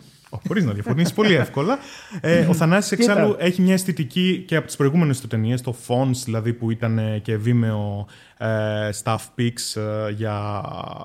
Μπορεί 0.47 0.63
να 0.63 0.73
διαφωνήσει 0.73 1.13
πολύ 1.13 1.33
εύκολα. 1.33 1.77
Ε, 2.21 2.45
ο 2.45 2.53
Θανάσης 2.53 2.91
εξάλλου 2.91 3.35
έχει 3.39 3.61
μια 3.61 3.73
αισθητική 3.73 4.43
και 4.47 4.55
από 4.55 4.65
τις 4.65 4.75
προηγούμενες 4.75 5.21
του 5.21 5.27
ταινίες, 5.27 5.61
το 5.61 5.75
Fonts 5.87 6.21
δηλαδή 6.25 6.53
που 6.53 6.71
ήταν 6.71 7.21
και 7.21 7.37
βήμαιο 7.37 8.07
ε, 8.37 8.89
staff 9.03 9.17
pics 9.37 9.81
ε, 9.81 10.11
για 10.11 10.63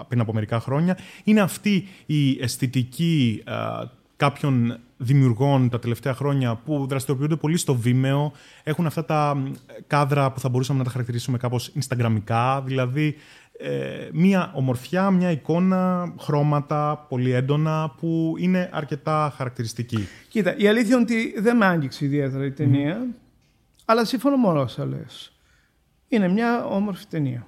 πριν 0.09 0.21
από 0.21 0.33
μερικά 0.33 0.61
χρόνια. 0.61 0.99
Είναι 1.25 1.41
αυτή 1.41 1.89
η 2.07 2.39
αισθητική 2.41 3.43
ε, 3.47 3.53
κάποιων 4.17 4.79
δημιουργών 4.97 5.69
τα 5.69 5.79
τελευταία 5.79 6.15
χρόνια 6.15 6.55
που 6.55 6.87
δραστηριοποιούνται 6.89 7.37
πολύ 7.37 7.57
στο 7.57 7.75
βήμαιο. 7.75 8.33
Έχουν 8.63 8.87
αυτά 8.87 9.05
τα 9.05 9.43
κάδρα 9.87 10.33
που 10.33 10.41
θα 10.41 10.49
μπορούσαμε 10.49 10.79
να 10.79 10.85
τα 10.85 10.91
χαρακτηρίσουμε 10.91 11.39
κάπως 11.39 11.73
instagramικά, 11.81 12.63
δηλαδή 12.65 13.17
ε, 13.61 14.09
μία 14.13 14.53
ομορφιά, 14.55 15.11
μια 15.11 15.31
εικόνα, 15.31 16.15
χρώματα 16.19 17.07
πολύ 17.09 17.31
έντονα 17.31 17.95
που 18.01 18.35
είναι 18.39 18.71
αρκετά 18.73 19.33
χαρακτηριστική. 19.37 20.09
Κοίτα, 20.29 20.57
η 20.57 20.69
αλήθεια 20.69 20.95
είναι 20.95 21.03
ότι 21.03 21.41
δεν 21.41 21.57
με 21.57 21.67
άγγιξε 21.67 22.05
ιδιαίτερα 22.05 22.45
η 22.45 22.51
ταινία, 22.51 23.07
αλλά 23.85 24.05
σύμφωνα 24.05 24.39
με 24.39 24.61
όσα 24.61 24.87
λες. 24.87 25.33
Είναι 26.09 26.29
μια 26.29 26.65
όμορφη 26.65 27.07
ταινία. 27.07 27.47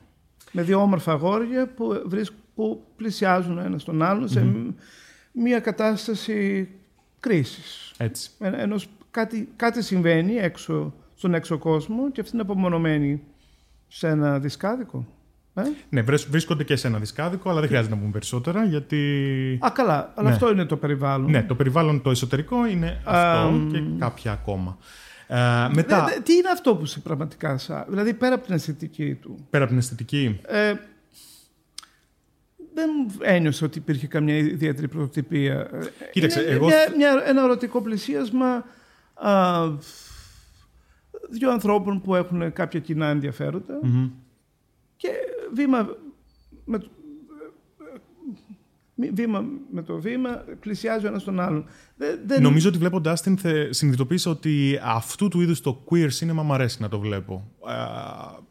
Με 0.52 0.62
δύο 0.62 0.80
όμορφα 0.80 1.12
αγόρια 1.12 1.68
που, 1.74 2.02
που 2.54 2.84
πλησιάζουν 2.96 3.58
ένας 3.58 3.82
στον 3.82 4.02
άλλον 4.02 4.28
σε 4.28 4.46
μια 5.32 5.60
κατάσταση 5.60 6.68
κρίσης. 7.20 7.92
Έτσι. 7.96 8.30
Ενός 8.40 8.88
κάτι, 9.10 9.48
κάτι 9.56 9.82
συμβαίνει 9.82 10.36
έξω, 10.36 10.94
στον 11.16 11.34
έξω 11.34 11.58
κόσμο 11.58 12.10
και 12.10 12.20
αυτή 12.20 12.32
είναι 12.32 12.42
απομονωμένη 12.42 13.22
σε 13.88 14.08
ένα 14.08 14.38
δισκάδικο. 14.38 15.06
Ε; 15.54 15.62
Ναι, 15.88 16.02
βρίσκονται 16.02 16.64
και 16.64 16.76
σε 16.76 16.86
ένα 16.86 16.98
δισκάδικο, 16.98 17.50
αλλά 17.50 17.60
δεν 17.60 17.68
χρειάζεται 17.68 17.94
να 17.94 18.00
πούμε 18.00 18.12
περισσότερα 18.12 18.64
γιατί. 18.64 19.58
Α, 19.60 19.70
καλά. 19.70 20.12
Αλλά 20.14 20.28
ναι. 20.28 20.34
αυτό 20.34 20.50
είναι 20.50 20.64
το 20.64 20.76
περιβάλλον. 20.76 21.30
Ναι, 21.30 21.42
το 21.42 21.54
περιβάλλον 21.54 22.02
το 22.02 22.10
εσωτερικό 22.10 22.66
είναι 22.66 23.00
αυτό 23.04 23.66
και 23.72 23.82
κάποια 23.98 24.32
ακόμα. 24.32 24.78
Ε, 25.26 25.68
μετά... 25.74 26.08
τι 26.22 26.32
είναι 26.32 26.48
αυτό 26.52 26.76
που 26.76 26.86
σε 26.86 27.00
πραγματικά 27.00 27.58
σα... 27.58 27.84
Δηλαδή 27.84 28.14
πέρα 28.14 28.34
από 28.34 28.44
την 28.44 28.54
αισθητική 28.54 29.14
του; 29.14 29.46
Πέρα 29.50 29.62
από 29.62 29.72
την 29.72 29.82
αισθητική. 29.82 30.40
Ε, 30.46 30.74
δεν 32.74 32.90
ένιωσα 33.20 33.66
ότι 33.66 33.78
υπήρχε 33.78 34.06
καμιά 34.06 34.36
ιδιαίτερη 34.36 34.88
πρωτοτυπία. 34.88 35.70
Κοίταξε, 36.12 36.40
είναι 36.40 36.50
εγώ... 36.50 36.66
Μια, 36.66 36.76
μια, 36.96 37.22
ένα 37.26 37.42
ερωτικό 37.42 37.82
πλησίασμα 37.82 38.64
α, 39.14 39.68
δύο 41.30 41.50
ανθρώπων 41.50 42.00
που 42.00 42.14
έχουν 42.14 42.52
κάποια 42.52 42.80
κοινά 42.80 43.18
και 44.96 45.08
βήμα 45.54 45.88
με, 46.64 46.80
βήμα 49.12 49.44
με 49.70 49.82
το 49.82 50.00
βήμα 50.00 50.44
πλησιάζει 50.60 51.04
ο 51.04 51.08
ένας 51.08 51.24
τον 51.24 51.40
άλλον. 51.40 51.64
Δεν... 52.26 52.42
Νομίζω 52.42 52.68
ότι 52.68 52.78
βλέποντάς 52.78 53.22
την 53.22 53.38
συνειδητοποίησα 53.70 54.30
ότι 54.30 54.80
αυτού 54.82 55.28
του 55.28 55.40
είδους 55.40 55.60
το 55.60 55.84
queer 55.90 56.08
cinema 56.18 56.42
μου 56.42 56.52
αρέσει 56.52 56.82
να 56.82 56.88
το 56.88 56.98
βλέπω. 56.98 57.50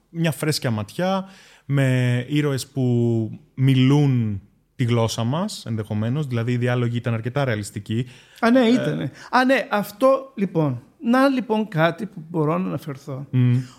Μια 0.10 0.32
φρέσκια 0.32 0.72
ματιά 0.72 1.26
με 1.66 2.26
ήρωες 2.30 2.68
που 2.68 3.30
μιλούν 3.54 4.42
τη 4.76 4.84
γλώσσα 4.84 5.24
μας 5.24 5.66
ενδεχομένως, 5.66 6.28
δηλαδή 6.28 6.52
οι 6.52 6.58
διάλογοι 6.58 6.98
ήταν 6.98 7.14
αρκετά 7.14 7.44
ρεαλιστικοί. 7.46 8.06
Α, 8.40 8.52
ναι, 8.52 8.60
ήταν. 8.60 9.12
Α, 9.32 9.46
ναι, 9.46 9.68
αυτό 9.72 10.34
λοιπόν. 10.36 10.84
Να 11.02 11.28
λοιπόν 11.28 11.68
κάτι 11.68 12.06
που 12.06 12.24
μπορώ 12.30 12.58
να 12.58 12.68
αναφερθώ. 12.68 13.26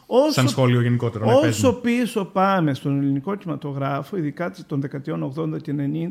Όσο, 0.06 0.32
Σαν 0.32 0.48
σχόλιο 0.48 0.80
γενικότερο. 0.80 1.24
Ναι, 1.24 1.32
όσο 1.32 1.72
πίσω 1.72 2.24
πάμε 2.24 2.74
στον 2.74 2.98
ελληνικό 2.98 3.34
κινηματογράφο, 3.34 4.16
ειδικά 4.16 4.54
των 4.66 4.80
δεκαετιών 4.80 5.32
80 5.36 5.62
και 5.62 5.74
90, 5.76 6.10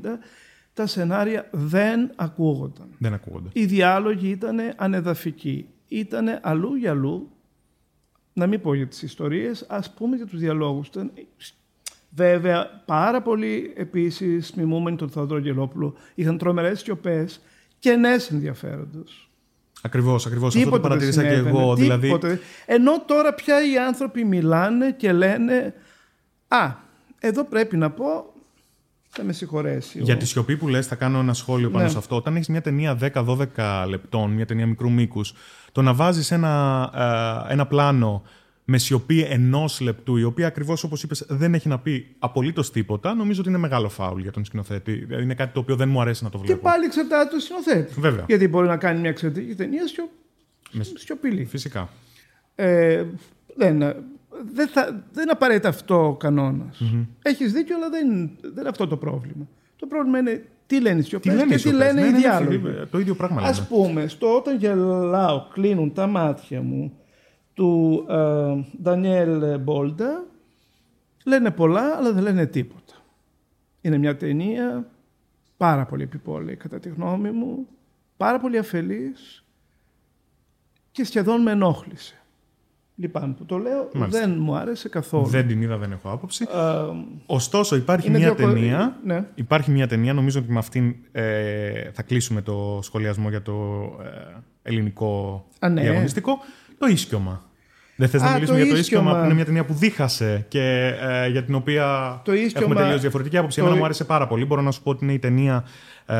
τα 0.74 0.88
σενάρια 0.88 1.50
δεν 1.52 2.12
ακούγονταν. 2.16 2.88
Δεν 2.98 3.14
ακούγονταν. 3.14 3.50
Οι 3.54 3.66
διάλογοι 3.66 4.30
ήταν 4.30 4.58
ανεδαφικοί. 4.76 5.70
Ήταν 5.88 6.40
αλλού 6.42 6.76
για 6.76 6.92
αλλού. 6.92 7.32
Να 8.34 8.48
μην 8.48 8.62
πω 8.62 8.74
για 8.74 8.88
τις 8.88 9.02
ιστορίες, 9.02 9.66
ας 9.70 9.94
πούμε 9.94 10.16
για 10.16 10.26
τους 10.26 10.40
διαλόγους. 10.40 10.90
Βέβαια, 12.10 12.84
πάρα 12.86 13.22
πολλοί 13.22 13.74
επίσης 13.76 14.54
μιμούμενοι 14.54 14.98
τον 14.98 15.10
Θεόδωρο 15.10 15.40
Γελόπουλο 15.40 15.96
είχαν 16.16 16.38
τρομερές 16.38 16.80
σιωπές 16.80 17.42
και 17.80 17.96
νέες 17.96 18.32
ενδιαφέροντος. 18.32 19.29
Ακριβώς, 19.82 20.26
ακριβώς. 20.26 20.56
Αυτό 20.56 20.70
το 20.70 20.80
παρατηρήσα 20.80 21.22
και 21.22 21.34
εγώ. 21.34 21.76
Δηλαδή... 21.76 22.18
Ενώ 22.66 23.02
τώρα 23.06 23.34
πια 23.34 23.72
οι 23.72 23.78
άνθρωποι 23.78 24.24
μιλάνε 24.24 24.92
και 24.92 25.12
λένε 25.12 25.74
Α, 26.50 26.74
εδώ 27.20 27.44
πρέπει 27.44 27.78
να 27.78 27.90
πω. 27.92 28.34
Θα 29.12 29.24
με 29.24 29.34
συγχωρέσει. 29.34 30.00
Για 30.02 30.18
τη 30.18 30.26
σιωπή 30.26 30.58
που 30.58 30.68
λες 30.68 30.88
θα 30.88 30.96
κάνω 30.96 31.20
ένα 31.20 31.34
σχόλιο 31.34 31.70
πάνω 31.70 31.84
ναι. 31.84 31.90
σε 31.90 31.98
αυτό. 31.98 32.16
Όταν 32.16 32.36
έχεις 32.36 32.48
μια 32.48 32.62
ταινία 32.62 32.98
10-12 33.14 33.86
λεπτών, 33.88 34.32
μια 34.32 34.46
ταινία 34.46 34.68
μικρού 34.68 34.92
μήκους, 34.92 35.34
το 35.72 35.82
να 35.82 35.94
βάζεις 35.94 36.32
ένα, 36.32 36.90
ε, 37.48 37.54
ένα 37.54 37.66
πλάνο 37.66 38.24
με 38.70 38.78
σιωπή 38.78 39.22
ενός 39.22 39.80
λεπτού, 39.80 40.18
η 40.18 40.24
οποία 40.24 40.48
ακριβώς 40.48 40.84
όπως 40.84 41.04
είπες 41.04 41.26
δεν 41.30 41.54
έχει 41.54 41.68
να 41.68 41.80
πει 41.80 42.16
απολύτως 42.20 42.72
τίποτα, 42.72 43.14
νομίζω 43.14 43.40
ότι 43.40 43.50
είναι 43.50 43.58
μεγάλο 43.58 43.90
φάουλ 43.90 44.22
για 44.22 44.32
τον 44.32 44.46
σκηνοθέτη. 44.46 44.94
Δηλαδή 44.94 45.24
είναι 45.24 45.34
κάτι 45.34 45.54
το 45.54 45.60
οποίο 45.60 45.76
δεν 45.76 45.90
μου 45.90 46.02
αρέσει 46.02 46.24
να 46.24 46.30
το 46.30 46.38
βλέπω. 46.38 46.54
Και 46.54 46.62
πάλι 46.62 46.86
εξαρτάται 46.86 47.36
το 47.36 47.40
σκηνοθέτη. 47.40 48.00
Βέβαια. 48.00 48.26
Γιατί 48.28 48.48
μπορεί 48.48 48.68
να 48.68 48.78
κάνει 48.78 49.00
μια 49.00 49.10
εξαιρετική 49.10 49.56
ταινία 49.56 49.88
σιο... 49.88 50.10
με... 50.72 50.84
σιωπηλή. 50.84 51.46
Φυσικά. 51.46 51.90
Ε, 52.56 53.06
δεν, 53.56 53.80
δεν, 54.54 54.68
θα, 54.68 54.86
δεν 55.12 55.24
είναι 55.24 55.32
απαραίτητα 55.32 55.70
αυτό 55.70 56.08
ο 56.08 56.16
κανόνας. 56.16 56.82
Mm-hmm. 56.84 57.06
Έχεις 57.22 57.54
δίκιο, 57.54 57.76
αλλά 57.76 57.90
δεν, 57.90 58.08
δεν 58.42 58.60
είναι 58.60 58.70
αυτό 58.70 58.88
το 58.88 58.98
πρόβλημα. 58.98 59.48
Το 59.76 59.86
πρόβλημα 59.86 60.18
είναι 60.20 60.46
τι 60.68 60.82
λένε 60.82 61.00
οι 61.00 61.04
σιωπές 61.04 61.44
και 61.44 61.56
τι 61.56 61.72
λένε 61.72 61.92
ναι, 61.92 62.02
οι 62.02 62.04
ναι, 62.04 62.12
ναι, 62.12 62.18
διάλογοι. 62.18 62.62
το 62.92 63.00
ίδιο 63.00 63.16
πράγμα 63.16 63.42
Α 63.42 63.54
πούμε, 63.70 64.08
στο 64.08 64.36
όταν 64.36 64.58
γελάω, 64.58 65.48
κλείνουν 65.54 65.94
τα 65.94 66.08
μάτια 66.08 66.62
μου 66.62 66.94
του 67.60 68.06
Ντανιέλ 68.82 69.60
Μπόλτα 69.60 70.26
λένε 71.26 71.52
πολλά 71.52 71.96
αλλά 71.98 72.14
δεν 72.14 72.24
λένε 72.24 72.46
τίποτα. 72.46 72.94
Είναι 73.82 73.98
μια 73.98 74.18
ταινία 74.18 74.88
πάρα 75.58 75.86
πολύ 75.86 76.04
επιπόλαιη 76.04 76.56
κατά 76.56 76.80
τη 76.80 76.90
γνώμη 76.90 77.32
μου, 77.32 77.68
πάρα 78.18 78.40
πολύ 78.40 78.58
αφελής 78.58 79.46
και 80.92 81.04
σχεδόν 81.04 81.42
με 81.42 81.52
ενόχλησε. 81.52 82.14
Λυπάμαι 82.96 83.34
που 83.34 83.46
το 83.46 83.58
λέω, 83.58 83.90
δεν 83.94 84.36
μου 84.40 84.56
άρεσε 84.56 84.90
καθόλου. 84.90 85.26
Δεν 85.26 85.48
την 85.48 85.62
είδα, 85.62 85.78
δεν 85.78 85.92
έχω 85.92 86.12
άποψη. 86.12 86.48
Ωστόσο 87.26 87.76
υπάρχει 87.76 88.10
μια 88.10 88.36
ταινία, 88.36 89.00
ναι. 89.04 89.26
υπάρχει 89.36 89.72
μια 89.72 89.88
ταινία, 89.88 90.14
νομίζω 90.14 90.40
ότι 90.40 90.52
με 90.52 90.60
αυτήν 90.60 90.96
ε, 91.12 91.92
θα 91.92 92.04
κλείσουμε 92.04 92.42
το 92.42 92.80
σχολιασμό 92.82 93.30
για 93.30 93.42
το 93.42 93.84
ε, 94.04 94.38
ελληνικό 94.62 95.46
Α, 95.60 95.70
ναι. 95.70 95.82
διαγωνιστικό, 95.82 96.40
το 96.78 96.86
Ίσκιωμα. 96.86 97.49
Δεν 98.00 98.10
θες 98.10 98.22
να 98.22 98.32
μιλήσουμε 98.32 98.62
για 98.62 98.74
το 98.74 98.80
Ίσκιωμα, 98.80 99.20
που 99.20 99.26
είναι 99.26 99.34
μια 99.34 99.46
ταινία 99.46 99.66
που 99.66 99.74
δίχασε 99.74 100.46
και 100.48 100.94
ε, 101.02 101.28
για 101.28 101.44
την 101.44 101.56
οποία 101.56 102.22
το 102.24 102.32
έχουμε 102.32 102.76
τελείως 102.76 103.02
διαφορετική 103.02 103.38
άποψη. 103.38 103.60
Το... 103.60 103.64
Εμένα 103.64 103.80
μου 103.80 103.86
άρεσε 103.86 104.04
πάρα 104.04 104.28
πολύ. 104.28 104.46
Μπορώ 104.46 104.62
να 104.62 104.72
σου 104.72 104.84
πω 104.84 104.90
ότι 104.90 105.04
είναι 105.04 105.14
η 105.14 105.20
ταινία 105.20 105.66
ε, 106.06 106.16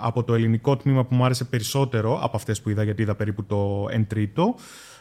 από 0.00 0.24
το 0.24 0.34
ελληνικό 0.34 0.76
τμήμα 0.76 1.04
που 1.04 1.14
μου 1.14 1.24
άρεσε 1.24 1.44
περισσότερο 1.44 2.18
από 2.22 2.36
αυτές 2.36 2.60
που 2.60 2.70
είδα, 2.70 2.82
γιατί 2.82 3.02
είδα 3.02 3.14
περίπου 3.14 3.44
το 3.44 3.86
εν 3.90 4.06
τρίτο, 4.06 4.54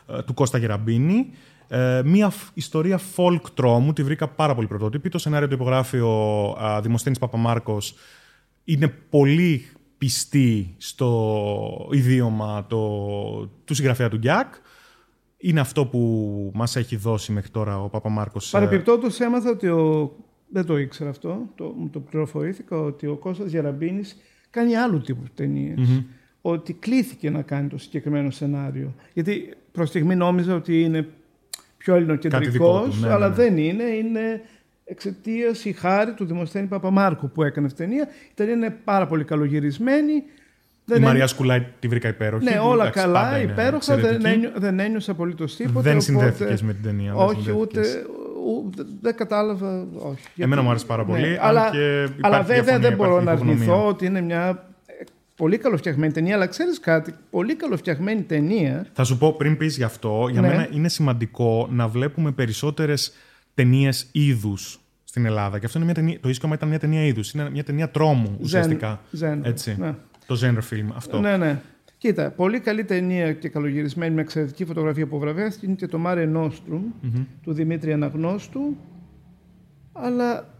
ε, 0.08 0.21
του 0.21 0.34
Κώστα 0.34 0.58
Γεραμπίνη. 0.58 1.30
Ε, 1.67 2.02
μια 2.06 2.32
ιστορία 2.54 3.00
folk 3.15 3.41
τρόμου, 3.54 3.93
τη 3.93 4.04
βρήκα 4.04 4.28
πάρα 4.28 4.56
πολύ 4.56 4.67
πρωτότυπη. 4.67 5.10
Το 5.10 5.17
σενάριο 5.17 5.47
του 5.47 5.54
υπογράφει 5.54 6.00
ο 6.00 6.45
ε, 6.78 6.82
Δημοσθένης 6.82 7.19
Παπαμάρκος. 7.19 7.93
Είναι 8.63 8.88
πολύ 8.88 9.65
πιστή 9.97 10.76
στο 10.78 11.89
ιδίωμα 11.91 12.65
το, 12.69 12.78
του 13.65 13.74
συγγραφέα 13.74 14.10
του 14.10 14.17
Γκιάκ 14.17 14.54
είναι 15.41 15.60
αυτό 15.60 15.86
που 15.86 16.51
μας 16.54 16.75
έχει 16.75 16.95
δώσει 16.95 17.32
μέχρι 17.32 17.49
τώρα 17.49 17.84
ο 17.84 17.89
Παπαμάρκος. 17.89 18.54
Ε, 18.54 18.58
Παρεπιπτόντως 18.58 19.19
έμαθα 19.19 19.49
ότι 19.49 19.67
ο... 19.67 20.12
δεν 20.49 20.65
το 20.65 20.77
ήξερα 20.77 21.10
αυτό, 21.10 21.41
το, 21.56 21.75
το 21.91 21.99
πληροφορήθηκα 21.99 22.77
ότι 22.77 23.08
ο 23.08 23.15
Κώστας 23.15 23.51
Γεραμπίνης 23.51 24.17
κάνει 24.49 24.75
άλλου 24.75 25.01
τύπου 25.01 25.23
Ότι 26.41 26.73
κλήθηκε 26.73 27.30
να 27.30 27.41
κάνει 27.41 27.67
το 27.67 27.77
συγκεκριμένο 27.77 28.30
σενάριο. 28.30 28.95
Γιατί 29.13 29.54
προς 29.71 29.89
στιγμή 29.89 30.15
νόμιζα 30.15 30.56
ότι 30.56 30.82
είναι 30.82 31.08
πιο 31.77 31.95
ελληνοκεντρικός, 31.95 33.01
ναι, 33.01 33.10
αλλά 33.10 33.30
ναι, 33.30 33.36
ναι. 33.36 33.43
δεν 33.43 33.58
είναι. 33.58 33.84
Είναι 33.84 34.41
εξαιτίας 34.84 35.65
η 35.65 35.71
χάρη 35.71 36.13
του 36.13 36.25
Δημοσθένη 36.25 36.67
Παπαμάρκου 36.67 37.30
που 37.30 37.43
έκανε 37.43 37.65
αυτή 37.65 37.84
ταινία. 37.84 38.08
Η 38.30 38.34
ταινία 38.34 38.54
είναι 38.54 38.69
πάρα 38.84 39.08
πολύ 39.08 39.23
καλογυρισμένη. 39.23 40.23
Δεν 40.91 41.01
η 41.01 41.06
Μαρία 41.06 41.27
Σκουλάη 41.27 41.65
τη 41.80 41.88
βρήκα 41.88 42.08
υπέροχη. 42.08 42.43
Ναι, 42.43 42.60
όλα 42.60 42.84
Εντάξει, 42.84 43.01
καλά, 43.01 43.41
υπέροχα. 43.41 43.95
Δεν, 43.97 44.25
ένιω, 44.25 44.51
δεν 44.56 44.80
ένιωσα 44.80 45.12
απολύτως 45.12 45.56
τίποτα. 45.56 45.82
Δεν 45.82 46.01
συνδέθηκες 46.01 46.62
με 46.62 46.73
την 46.73 46.84
ταινία. 46.84 47.13
Όχι, 47.15 47.51
ούτε. 47.51 47.82
Δεν 49.01 49.15
κατάλαβα. 49.15 49.88
Όχι. 49.97 50.23
Εμένα 50.38 50.62
μου 50.62 50.69
άρεσε 50.69 50.86
πάρα 50.86 51.04
ναι, 51.04 51.10
πολύ. 51.10 51.27
Ναι, 51.27 51.38
αλλά, 51.41 51.71
αλλά 52.21 52.41
βέβαια 52.41 52.80
δεν 52.80 52.95
μπορώ 52.95 53.21
να 53.21 53.32
αρνηθώ 53.32 53.88
ότι 53.88 54.06
είναι 54.06 54.21
μια 54.21 54.69
πολύ 55.36 55.58
καλοφτιαγμένη 55.58 56.13
ταινία. 56.13 56.36
Αλλά 56.36 56.47
ξέρεις 56.47 56.80
κάτι, 56.80 57.13
πολύ 57.30 57.56
καλοφτιαγμένη 57.56 58.21
ταινία. 58.21 58.86
Θα 58.93 59.04
σου 59.04 59.17
πω 59.17 59.34
πριν 59.34 59.58
πεις 59.58 59.77
γι' 59.77 59.84
αυτό, 59.84 60.27
για 60.32 60.41
ναι. 60.41 60.47
μένα 60.47 60.67
είναι 60.71 60.89
σημαντικό 60.89 61.67
να 61.71 61.88
βλέπουμε 61.88 62.32
περισσότερες 62.32 63.13
ταινίες 63.54 64.08
είδους 64.12 64.80
στην 65.04 65.25
Ελλάδα. 65.25 65.60
Και 65.60 65.65
αυτό 65.65 65.77
είναι 65.77 65.86
μια 65.86 65.95
ταινία, 65.95 66.19
το 66.19 66.30
Ίσκομα 66.30 66.56
ήταν 66.56 66.69
μια 66.69 66.80
ταινία 66.80 67.06
είδους. 67.06 67.32
Είναι 67.32 67.49
μια 67.49 67.63
ταινία 67.63 67.89
τρόμου 67.89 68.38
ουσιαστικά. 68.41 69.01
Ζεν, 69.12 69.41
Έτσι. 69.43 69.75
Ναι. 69.80 69.93
Το 70.31 70.39
genre 70.41 70.73
film 70.73 70.87
αυτό. 70.95 71.19
Ναι, 71.19 71.37
ναι. 71.37 71.61
Κοίτα, 71.97 72.31
πολύ 72.31 72.59
καλή 72.59 72.83
ταινία 72.83 73.33
και 73.33 73.49
καλογυρισμένη 73.49 74.15
με 74.15 74.21
εξαιρετική 74.21 74.65
φωτογραφία 74.65 75.07
που 75.07 75.19
βραβεύτηκε 75.19 75.65
είναι 75.65 75.75
και 75.75 75.87
το 75.87 75.99
Mare 76.05 76.35
Nostrum 76.35 76.81
του 77.43 77.53
Δημήτρη 77.53 77.93
Αναγνώστου. 77.93 78.77
Αλλά 79.91 80.53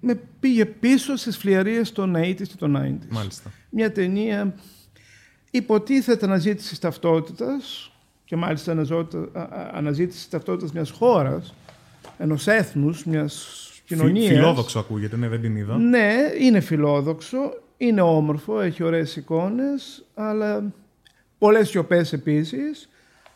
με 0.00 0.20
πήγε 0.40 0.64
πίσω 0.64 1.16
στις 1.16 1.36
φλιαρίες 1.36 1.92
των 1.92 2.16
80s 2.16 2.34
και 2.34 2.56
των 2.58 2.76
90s. 2.76 3.06
Μάλιστα. 3.08 3.50
Μια 3.70 3.92
ταινία 3.92 4.54
υποτίθεται 5.50 6.26
αναζήτησης 6.26 6.78
ταυτότητας 6.78 7.92
και 8.24 8.36
μάλιστα 8.36 8.86
αναζήτησης 9.72 10.28
ταυτότητας 10.28 10.72
μιας 10.72 10.90
χώρας, 10.90 11.54
ενός 12.18 12.46
έθνους, 12.46 13.04
μιας 13.04 13.56
κοινωνίας. 13.84 14.32
Φιλόδοξο 14.32 14.78
ακούγεται, 14.78 15.16
ναι, 15.16 15.28
δεν 15.28 15.40
την 15.40 15.56
είδα. 15.56 15.78
Ναι, 15.78 16.14
είναι 16.40 16.60
φιλόδοξο. 16.60 17.38
Είναι 17.78 18.00
όμορφο, 18.00 18.60
έχει 18.60 18.82
ωραίες 18.82 19.16
εικόνες, 19.16 20.04
αλλά 20.14 20.72
πολλές 21.38 21.68
σιωπές 21.68 22.12
επίσης, 22.12 22.88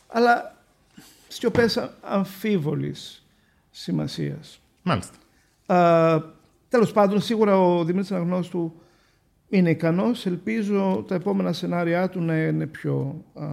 αλλά 0.07 0.57
σιωπές 1.29 1.91
αμφίβολης 2.01 3.27
σημασίας. 3.71 4.61
Μάλιστα. 4.83 5.17
Α, 5.67 6.23
τέλος 6.69 6.93
πάντων, 6.93 7.21
σίγουρα 7.21 7.59
ο 7.59 7.85
Δημήτρης 7.85 8.13
Αναγνώστου 8.13 8.75
είναι 9.49 9.71
ικανός. 9.71 10.27
Ελπίζω 10.27 11.05
τα 11.09 11.15
επόμενα 11.15 11.53
σενάρια 11.53 12.09
του 12.09 12.21
να 12.21 12.37
είναι 12.37 12.67
πιο 12.67 13.25
α, 13.35 13.47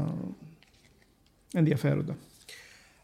ενδιαφέροντα 1.53 2.17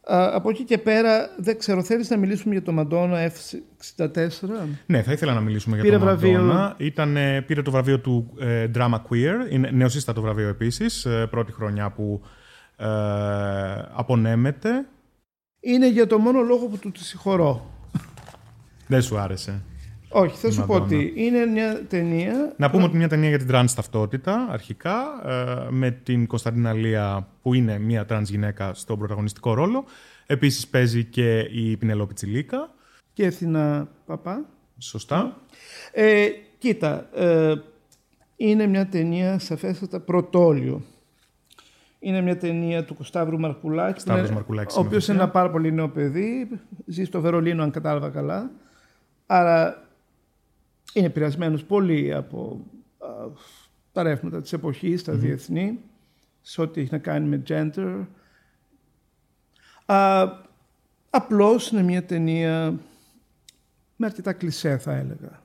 από 0.07 0.49
εκεί 0.49 0.63
και 0.63 0.77
πέρα, 0.77 1.29
δεν 1.37 1.57
ξέρω, 1.57 1.83
θέλεις 1.83 2.09
να 2.09 2.17
μιλήσουμε 2.17 2.53
για 2.53 2.63
το 2.63 2.71
Μαντόνα 2.71 3.31
F64? 3.31 4.49
Ναι, 4.85 5.01
θα 5.01 5.11
ήθελα 5.11 5.33
να 5.33 5.39
μιλήσουμε 5.39 5.79
για 5.81 5.91
το 5.91 5.99
βραβείο... 5.99 6.75
Ήταν, 6.77 7.17
πήρε 7.45 7.61
το 7.61 7.71
βραβείο 7.71 7.99
του 7.99 8.33
ε, 8.39 8.67
Drama 8.75 8.95
Queer, 9.09 9.51
είναι 9.51 9.69
νεοσύστατο 9.71 10.21
βραβείο 10.21 10.47
επίσης, 10.47 11.05
ε, 11.05 11.27
πρώτη 11.29 11.51
χρονιά 11.51 11.91
που 11.91 12.21
ε, 12.77 12.87
απονέμεται. 13.93 14.87
Είναι 15.59 15.89
για 15.89 16.07
το 16.07 16.17
μόνο 16.17 16.41
λόγο 16.41 16.65
που 16.65 16.77
του 16.77 16.91
τη 16.91 17.03
συγχωρώ. 17.03 17.71
Δεν 18.87 19.01
σου 19.01 19.17
άρεσε. 19.17 19.61
Όχι, 20.17 20.37
θα 20.37 20.51
σου 20.51 20.65
πω 20.65 20.73
ότι 20.73 21.13
είναι 21.15 21.45
μια 21.45 21.85
ταινία. 21.87 22.53
Να 22.57 22.69
πούμε 22.69 22.83
ότι 22.83 22.97
μια 22.97 23.07
ταινία 23.07 23.29
για 23.29 23.37
την 23.37 23.47
τρανς 23.47 23.73
ταυτότητα 23.73 24.47
αρχικά, 24.49 24.95
ε, 25.25 25.67
με 25.69 25.91
την 25.91 26.27
Κωνσταντίνα 26.27 26.73
Λία 26.73 27.27
που 27.41 27.53
είναι 27.53 27.79
μια 27.79 28.05
τρανς 28.05 28.29
γυναίκα 28.29 28.73
στον 28.73 28.97
πρωταγωνιστικό 28.97 29.53
ρόλο. 29.53 29.85
Επίσης 30.25 30.67
παίζει 30.67 31.03
και 31.03 31.39
η 31.39 31.77
Πινελόπη 31.77 32.13
Τσιλίκα. 32.13 32.73
Και 33.13 33.23
η 33.23 33.25
Ευθύνα 33.25 33.87
Παπά. 34.05 34.45
Σωστά. 34.77 35.37
Ε, 35.91 36.27
κοίτα, 36.57 37.09
ε, 37.15 37.53
είναι 38.35 38.67
μια 38.67 38.87
ταινία 38.87 39.39
σαφέστατα 39.39 39.99
πρωτόλιο. 39.99 40.81
Είναι 41.99 42.21
μια 42.21 42.37
ταινία 42.37 42.83
του 42.83 42.95
Κωστάβρου 42.95 43.39
Μαρκουλάκη. 43.39 43.99
Σταύρος 43.99 44.31
Μαρκουλάκης. 44.31 44.75
Ο 44.75 44.79
οποίος 44.79 45.07
είναι 45.07 45.17
ένα 45.17 45.29
πάρα 45.29 45.49
πολύ 45.49 45.71
νέο 45.71 45.89
παιδί. 45.89 46.49
Ζει 46.85 47.03
στο 47.03 47.21
Βερολίνο, 47.21 47.63
αν 47.63 47.71
κατάλαβα 47.71 48.09
καλά. 48.09 48.51
Άρα 49.25 49.83
είναι 50.95 51.07
επηρεασμένος 51.07 51.63
πολύ 51.63 52.13
από 52.13 52.65
α, 52.97 53.07
τα 53.91 54.03
ρεύματα 54.03 54.41
της 54.41 54.53
εποχής, 54.53 55.03
τα 55.03 55.13
διεθνή, 55.13 55.79
σε 56.41 56.61
ό,τι 56.61 56.81
έχει 56.81 56.91
να 56.91 56.97
κάνει 56.97 57.27
με 57.27 57.43
gender. 57.47 58.05
Α, 59.85 60.27
απλώς 61.09 61.71
είναι 61.71 61.81
μια 61.81 62.03
ταινία 62.03 62.79
με 63.95 64.05
αρκετά 64.05 64.33
κλισέ 64.33 64.77
θα 64.77 64.93
έλεγα. 64.93 65.41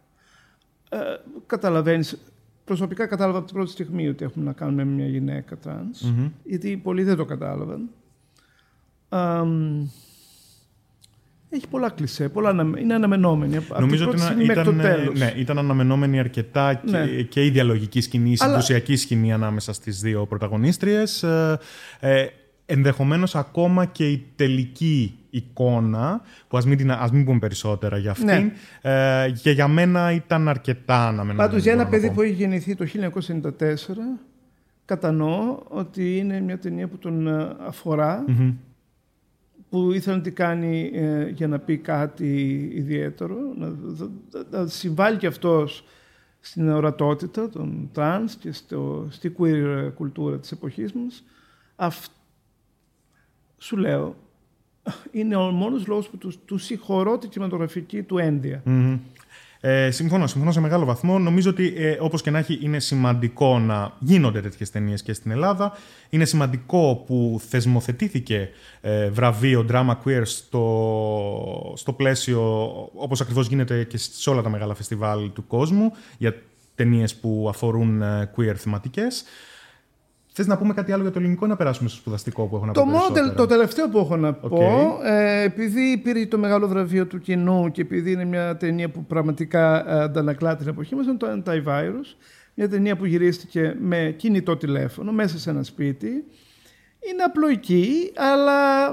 Ε, 0.89 0.99
καταλαβαίνεις, 1.47 2.19
προσωπικά 2.65 3.07
κατάλαβα 3.07 3.39
από 3.39 3.47
την 3.47 3.57
πρώτη 3.57 3.71
στιγμή 3.71 4.09
ότι 4.09 4.25
έχουμε 4.25 4.45
να 4.45 4.53
κάνουμε 4.53 4.85
με 4.85 4.93
μια 4.93 5.07
γυναίκα 5.07 5.57
τρανς, 5.57 6.03
γιατί 6.45 6.77
πολλοί 6.77 7.03
δεν 7.03 7.17
το 7.17 7.25
κατάλαβαν. 7.25 7.91
Αμ, 9.09 9.89
έχει 11.51 11.69
πολλά 11.71 11.91
κλισέ, 11.91 12.29
πολλά, 12.29 12.49
ανα- 12.49 12.79
είναι 12.81 12.95
αναμενόμενη. 12.95 13.57
Από 13.57 13.65
την 13.67 13.81
Νομίζω 13.81 14.03
πρώτη 14.05 14.17
ότι 14.21 14.27
στιγμή 14.27 14.45
ήταν, 14.45 14.75
μέχρι 14.75 14.89
το 14.89 14.97
τέλος. 14.97 15.19
ναι, 15.19 15.33
ήταν 15.37 15.59
αναμενόμενη 15.59 16.19
αρκετά 16.19 16.75
και, 16.75 16.91
Ναι. 16.97 17.07
και 17.07 17.45
η 17.45 17.51
διαλογική 17.51 18.01
σκηνή, 18.01 18.31
η 18.31 18.37
Αλλά- 18.39 18.51
συνουσιακή 18.51 18.97
σκηνή 18.97 19.33
ανάμεσα 19.33 19.73
στις 19.73 20.01
δύο 20.01 20.27
πρωταγωνίστριες. 20.27 21.23
Ε, 21.23 21.59
ε, 22.01 22.27
ενδεχομένως 22.67 23.35
ακόμα 23.35 23.85
και 23.85 24.09
η 24.09 24.27
τελική 24.37 25.19
εικόνα, 25.31 26.21
που 26.49 26.57
ας 26.57 26.67
μην, 26.67 26.77
την, 26.77 26.91
ας 26.91 27.11
μην 27.11 27.25
πούμε 27.25 27.39
περισσότερα 27.39 27.99
για 27.99 28.11
αυτήν, 28.11 28.27
Ναι. 28.27 28.53
ε, 29.25 29.31
και 29.43 29.51
για 29.51 29.69
μένα 29.69 30.13
ήταν 30.13 30.49
αρκετά 30.49 30.97
αναμενόμενη. 31.07 31.39
Πάντως 31.49 31.63
για 31.63 31.73
ένα 31.73 31.85
μπορώ 31.85 31.95
να 31.97 32.01
παιδί 32.01 32.09
πω. 32.09 32.15
που 32.15 32.23
έχει 32.23 32.33
γεννηθεί 32.33 32.75
το 32.75 32.85
1994, 32.87 34.19
κατανοώ 34.85 35.59
ότι 35.69 36.17
είναι 36.19 36.41
μια 36.41 36.59
ταινία 36.59 36.89
που 36.89 36.99
τον 36.99 37.27
ε, 37.27 37.57
αφορά, 37.67 38.25
Μμμ. 38.27 38.53
Που 39.71 39.93
ήθελε 39.93 40.17
να 40.17 40.23
την 40.23 40.35
κάνει 40.35 40.91
ε, 40.95 41.29
για 41.29 41.49
να 41.49 41.59
πει 41.59 41.77
κάτι 41.79 42.59
ιδιαίτερο, 42.75 43.37
να, 43.57 43.69
να- 43.69 44.11
να 44.51 44.67
συμβάλλει 44.67 45.17
και 45.17 45.27
αυτός 45.27 45.85
στην 46.41 46.69
ορατότητα 46.69 47.49
των 47.49 47.89
τρανς 47.93 48.35
και 48.37 48.53
στο, 48.53 49.07
στη 49.11 49.35
queer 49.39 49.91
κουλτούρα 49.95 50.39
της 50.39 50.53
εποχής 50.53 50.93
μας. 50.93 51.25
Αυ- 51.77 52.11
σου 53.59 53.77
λέω, 53.77 54.17
είναι 55.11 55.37
ο 55.37 55.51
μόνος 55.51 55.87
λόγος 55.87 56.09
που 56.09 56.17
τους, 56.19 56.39
τους 56.45 56.65
συγχωρώ 56.65 57.19
την 57.19 57.31
κινηματογραφική 57.31 58.03
του 58.03 58.19
ένδια. 58.19 58.63
Μμμ. 58.65 58.99
Ε, 59.63 59.91
συμφωνώ, 59.91 60.27
συμφωνώ 60.27 60.53
σε 60.53 60.61
μεγάλο 60.61 60.85
βαθμό. 60.85 61.19
Νομίζω 61.19 61.51
ότι 61.51 61.75
ε, 61.77 61.97
όπως 62.01 62.23
και 62.23 62.31
να 62.31 62.39
έχει 62.39 62.59
είναι 62.63 62.79
σημαντικό 62.79 63.59
να 63.59 63.93
γίνονται 63.99 64.41
τέτοιες 64.41 64.71
ταινίες 64.71 65.03
και 65.03 65.13
στην 65.13 65.31
Ελλάδα. 65.31 65.73
Είναι 66.11 66.25
σημαντικό 66.25 67.05
που 67.07 67.41
θεσμοθετήθηκε 67.49 68.49
ε, 68.81 69.09
βραβείο 69.09 69.67
Drama 69.71 69.95
Queer 70.05 70.23
στο, 70.25 71.75
στο 71.77 71.93
πλαίσιο 71.93 72.43
όπως 72.95 73.21
ακριβώς 73.21 73.47
γίνεται 73.47 73.85
και 73.85 73.97
σε 73.97 74.31
όλα 74.31 74.43
τα 74.43 74.49
μεγάλα 74.49 74.75
φεστιβάλ 74.75 75.33
του 75.33 75.47
κόσμου 75.47 75.93
για 76.19 76.35
ταινίες 76.75 77.15
που 77.15 77.47
αφορούν 77.49 78.03
ε, 78.03 78.31
queer 78.37 78.55
θεματικές. 78.57 79.25
Θες 80.33 80.47
να 80.47 80.59
πούμε 80.59 80.75
κάτι 80.75 80.93
άλλο 80.93 81.03
για 81.03 81.11
το 81.11 81.19
ελληνικό 81.19 81.45
ή 81.45 81.49
να 81.49 81.57
περάσουμε 81.57 81.89
στο 81.89 81.99
σπουδαστικό 81.99 82.47
που 82.47 82.57
έχω 82.57 82.67
να 82.67 82.73
Το, 82.73 82.81
πω 82.81 82.87
μόνο, 82.87 82.99
περισσότερα; 82.99 83.35
το 83.35 83.47
τελευταίο 83.47 83.89
που 83.89 83.99
έχω 83.99 84.17
να 84.17 84.29
Οκ. 84.29 84.49
πω, 84.49 84.99
ε, 85.05 85.43
επειδή 85.43 85.97
πήρε 85.97 86.27
το 86.27 86.39
μεγάλο 86.39 86.69
βραβείο 86.69 87.07
του 87.07 87.19
κοινού 87.19 87.71
και 87.71 87.81
επειδή 87.81 88.13
είναι 88.13 88.25
μια 88.25 88.57
ταινία 88.57 88.91
που 88.91 89.05
πραγματικά 89.05 89.91
ε, 89.91 90.03
αντανακλά 90.03 90.57
την 90.57 90.69
εποχή 90.69 90.95
μας, 90.95 91.07
είναι 91.07 91.17
το 91.17 91.27
Antivirus. 91.45 92.17
Μια 92.55 92.69
ταινία 92.69 92.97
που 92.97 93.05
γυρίστηκε 93.05 93.77
με 93.81 94.15
κινητό 94.17 94.57
τηλέφωνο 94.57 95.13
μέσα 95.13 95.39
σε 95.39 95.51
ένα 95.51 95.63
σπίτι. 95.63 96.09
Είναι 97.11 97.23
απλοϊκή, 97.27 98.13
αλλά 98.17 98.89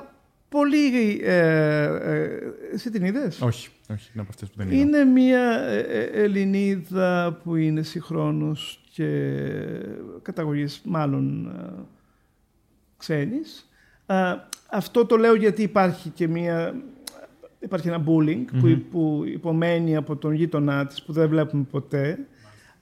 πολύ... 0.50 1.22
Ε, 1.24 1.84
ε, 1.84 2.30
εσύ 2.74 2.90
την 2.92 3.06
είδες; 3.06 3.42
Όχι, 3.42 3.70
όχι, 3.92 4.10
είναι 4.14 4.22
από 4.22 4.30
αυτές 4.30 4.50
που 4.50 4.54
δεν 4.58 4.68
είδα. 4.72 4.82
Είναι 4.82 5.04
μια 5.04 5.60
ε, 5.68 5.80
ε, 5.80 6.24
Ελληνίδα 6.24 7.40
που 7.44 7.56
είναι 7.56 7.82
συγχρόνως 7.82 8.82
και 8.98 9.80
καταγωγής 10.22 10.82
μάλλον 10.84 11.46
ε, 11.46 11.84
ξένης. 12.98 13.70
Α, 14.06 14.36
αυτό 14.72 15.06
το 15.06 15.18
λέω 15.18 15.36
γιατί 15.36 15.62
υπάρχει 15.62 16.10
και 16.10 16.28
μια... 16.28 16.76
Υπάρχει 17.60 17.88
ένα 17.88 18.04
bullying 18.08 18.46
που, 18.60 18.82
που 18.92 19.24
υπομένει 19.26 19.96
από 19.96 20.16
τον 20.16 20.34
γείτονά 20.34 20.86
της 20.86 21.04
που 21.04 21.14
δεν 21.14 21.30
βλέπουμε 21.30 21.66
ποτέ. 21.72 22.20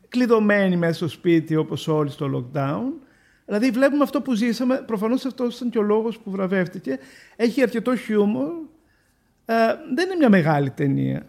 Κλειδωμένη 0.09 0.77
μέσα 0.77 0.93
στο 0.93 1.07
σπίτι 1.07 1.55
όπως 1.55 1.87
όλοι 1.87 2.09
στο 2.09 2.49
lockdown. 2.53 2.83
Δηλαδή 3.45 3.69
βλέπουμε 3.69 4.03
αυτό 4.03 4.21
που 4.21 4.33
ζήσαμε. 4.33 4.83
Προφανώς 4.85 5.25
αυτός 5.25 5.55
ήταν 5.55 5.69
και 5.69 5.77
ο 5.77 5.81
λόγος 5.81 6.19
που 6.19 6.31
βραβεύτηκε. 6.31 6.99
Έχει 7.35 7.61
αρκετό 7.61 7.95
χιούμορ. 7.95 8.51
Ε, 9.45 9.55
δεν 9.95 10.05
είναι 10.05 10.15
μια 10.17 10.29
μεγάλη 10.29 10.69
ταινία. 10.69 11.25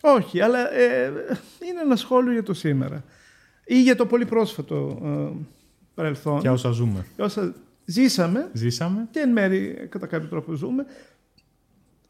Όχι, 0.00 0.40
αλλά 0.40 0.72
ε, 0.72 1.06
είναι 1.68 1.80
ένα 1.82 1.96
σχόλιο 1.96 2.32
για 2.32 2.42
το 2.42 2.54
σήμερα. 2.54 3.04
Ή 3.72 3.82
για 3.82 3.96
το 3.96 4.06
πολύ 4.06 4.24
πρόσφατο 4.24 4.98
ε, 5.04 5.36
παρελθόν. 5.94 6.40
Και 6.40 6.50
όσα 6.50 6.70
ζούμε. 6.70 7.06
Για 7.16 7.24
όσα 7.24 7.54
ζήσαμε 7.84 8.50
Ζήσαμε. 8.52 9.08
και 9.10 9.20
εν 9.20 9.30
μέρει 9.32 9.86
κατά 9.90 10.06
κάποιο 10.06 10.28
τρόπο 10.28 10.52
ζούμε. 10.52 10.86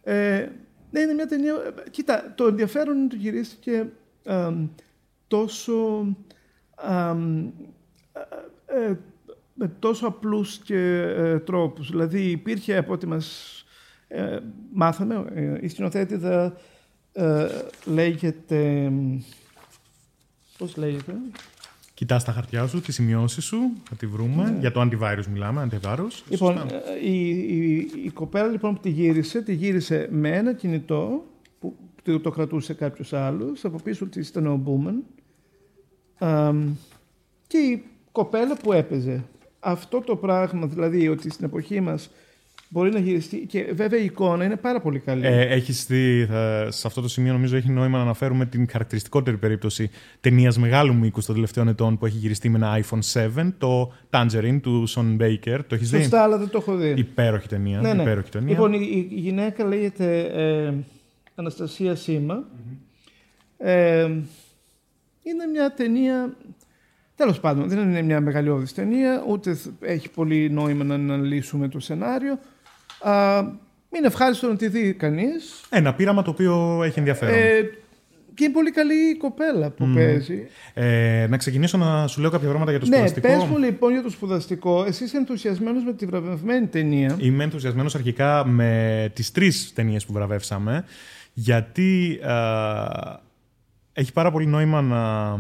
Ε, 0.03 0.49
ναι, 0.91 1.01
είναι 1.01 1.13
μια 1.13 1.27
ταινία... 1.27 1.53
ε, 1.53 1.91
Κοίτα, 1.91 2.33
το 2.37 2.47
ενδιαφέρον 2.47 2.97
είναι 2.97 3.05
ότι 3.05 3.17
γυρίστηκε 3.17 3.89
αμ, 4.25 4.69
τόσο... 5.27 6.07
αμ, 6.75 7.47
ε, 8.67 8.85
ε, 8.85 8.99
με 9.55 9.73
τόσο 9.79 10.07
απλούς 10.07 10.59
και 10.59 10.79
ε, 11.17 11.39
τρόπους. 11.39 11.91
Δηλαδή 11.91 12.31
υπήρχε 12.31 12.77
από 12.77 12.93
ό,τι 12.93 13.07
μας 13.07 13.65
ε, 14.09 14.39
μάθαμε, 14.73 15.25
ε, 15.35 15.59
η 15.61 15.69
σκηνοθέτηδα 15.69 16.57
ε, 17.13 17.47
λέγεται... 17.85 18.89
μ, 18.91 19.19
Πώς 20.59 20.77
λέγεται; 20.77 21.15
Κοιτάς 22.03 22.25
τα 22.25 22.33
χαρτιά 22.33 22.67
σου, 22.67 22.81
τις 22.81 22.95
σημειώσεις 22.95 23.45
σου, 23.45 23.57
θα 23.89 23.95
τη 23.97 24.07
βρούμε. 24.07 24.57
Για 24.61 24.73
το 24.73 24.81
antivirus 24.81 25.25
μιλάμε, 25.33 25.69
antivirus. 25.71 26.23
Λοιπόν, 26.29 26.59
Σωστά. 26.59 26.77
ε, 26.77 27.09
η, 27.09 27.29
η, 27.29 27.91
η 28.05 28.11
κοπέλα 28.11 28.47
λοιπόν 28.47 28.75
που 28.75 28.81
τη 28.81 28.91
γύρισε, 28.91 29.43
τη 29.43 29.55
γύρισε 29.55 30.09
με 30.11 30.29
ένα 30.29 30.53
κινητό 30.53 31.25
που 31.61 31.77
το, 32.03 32.21
το 32.21 32.31
κρατούσε 32.31 32.75
κάποιος 32.75 33.13
άλλος, 33.13 33.65
από 33.65 33.79
πίσω 33.83 34.07
της 34.07 34.29
ήταν 34.29 34.47
ο 34.47 34.57
Μπούμεν 34.57 35.03
Αμ, 36.19 36.75
και 37.47 37.59
η 37.59 37.85
κοπέλα 38.13 38.57
που 38.57 38.73
έπαιζε. 38.73 39.25
Αυτό 39.61 40.01
το 40.01 40.17
πράγμα, 40.17 40.67
δηλαδή 40.67 41.09
ότι 41.09 41.31
στην 41.31 41.45
εποχή 41.45 41.81
μας 41.81 42.11
μπορεί 42.73 42.91
να 42.93 42.99
γυριστεί 42.99 43.37
και 43.37 43.73
βέβαια 43.75 44.01
η 44.01 44.05
εικόνα 44.05 44.45
είναι 44.45 44.57
πάρα 44.57 44.81
πολύ 44.81 44.99
καλή. 44.99 45.27
Ε, 45.27 45.41
έχεις 45.41 45.87
δει, 45.87 46.27
θα- 46.31 46.71
σε 46.71 46.87
αυτό 46.87 47.01
το 47.01 47.09
σημείο 47.09 47.33
νομίζω 47.33 47.57
έχει 47.57 47.71
νόημα 47.71 47.97
να 47.97 48.03
αναφέρουμε 48.03 48.47
την 48.47 48.69
χαρακτηριστικότερη 48.71 49.37
περίπτωση 49.37 49.91
ταινίας 50.21 50.59
μεγάλου 50.59 50.95
μήκους 50.95 51.25
των 51.25 51.35
τελευταίων 51.35 51.69
ετών 51.69 51.99
που 51.99 52.07
έχει 52.07 52.17
γυριστεί 52.17 52.49
με 52.49 52.57
ένα 52.57 52.85
iPhone 52.85 52.99
7, 53.37 53.53
το 53.59 53.93
Tangerine 54.11 54.59
του 54.63 54.89
Son 54.89 55.17
Baker. 55.21 55.59
Το 55.67 55.75
έχεις 55.75 55.91
δει; 55.91 55.97
Σωστά, 55.99 56.23
αλλά 56.23 56.39
δεν 56.39 56.49
το 56.49 56.59
έχω 56.59 56.77
δει. 56.77 56.95
Υπέροχη 56.97 57.49
ταινία. 57.49 57.81
Ναι, 57.81 57.93
ναι. 57.93 58.03
Υπέροχη 58.03 58.31
ταινία. 58.31 58.51
Λοιπόν, 58.51 58.73
η, 58.73 59.09
η 59.11 59.15
γυναίκα 59.21 59.65
λέγεται 59.65 60.21
ε, 60.21 60.75
Αναστασία 61.35 61.95
Σίμα. 61.95 62.45
Ε, 63.59 64.03
είναι 65.23 65.47
μια 65.53 65.73
ταινία... 65.77 66.37
Τέλος 67.17 67.41
πάντων, 67.41 67.69
δεν 67.69 67.79
είναι 67.79 68.03
μια 68.03 68.21
μεγαλειώδης 68.21 68.75
ταινία, 68.75 69.25
ούτε 69.29 69.55
θ- 69.55 69.69
έχει 69.81 70.11
πολύ 70.11 70.51
νόημα 70.51 70.85
να 70.85 70.95
αναλύσουμε 70.95 71.69
το 71.69 71.81
σενάριο. 71.81 72.39
Α, 73.03 73.39
είναι 73.97 74.07
ευχάριστο 74.07 74.49
να 74.49 74.57
τη 74.57 74.69
δει 74.69 74.93
κανείς. 74.93 75.61
Ένα 75.71 75.95
πείραμα 75.95 76.23
το 76.23 76.31
οποίο 76.31 76.83
έχει 76.83 76.99
ενδιαφέρον. 76.99 77.35
Ε, 77.35 77.61
και 78.35 78.45
είναι 78.45 78.53
πολύ 78.53 78.71
καλή 78.71 78.95
η 78.95 79.17
κοπέλα 79.17 79.71
που 79.71 79.91
παίζει. 79.95 80.47
Ε, 80.75 81.27
να 81.29 81.37
ξεκινήσω 81.37 81.79
να 81.79 82.07
σου 82.07 82.21
λέω 82.21 82.31
κάποια 82.31 82.49
πράγματα 82.49 82.71
για 82.71 82.81
το 82.81 82.87
Ναι, 82.87 82.97
σπουδαστικό. 82.97 83.29
πες 83.29 83.45
μου 83.45 83.59
λοιπόν 83.59 83.93
για 83.93 84.03
το 84.03 84.11
σπουδαστικό. 84.11 84.85
Εσύ 84.85 85.05
είσαι 85.05 85.17
ενθουσιασμένος 85.17 85.85
με 85.85 85.93
τη 85.93 86.07
βραβευμένη 86.07 86.67
ταινία. 86.67 87.17
Είμαι 87.19 87.45
ενθουσιασμένος 87.45 87.95
αρχικά 87.95 88.47
με 88.47 89.11
τις 89.15 89.33
τρεις 89.33 89.73
ταινίες 89.75 90.07
που 90.07 90.13
βραβεύσαμε, 90.13 90.85
γιατί 91.33 92.21
α, 92.23 93.21
έχει 93.93 94.13
πάρα 94.13 94.31
πολύ 94.31 94.47
νόημα 94.47 94.83
να, 94.83 95.37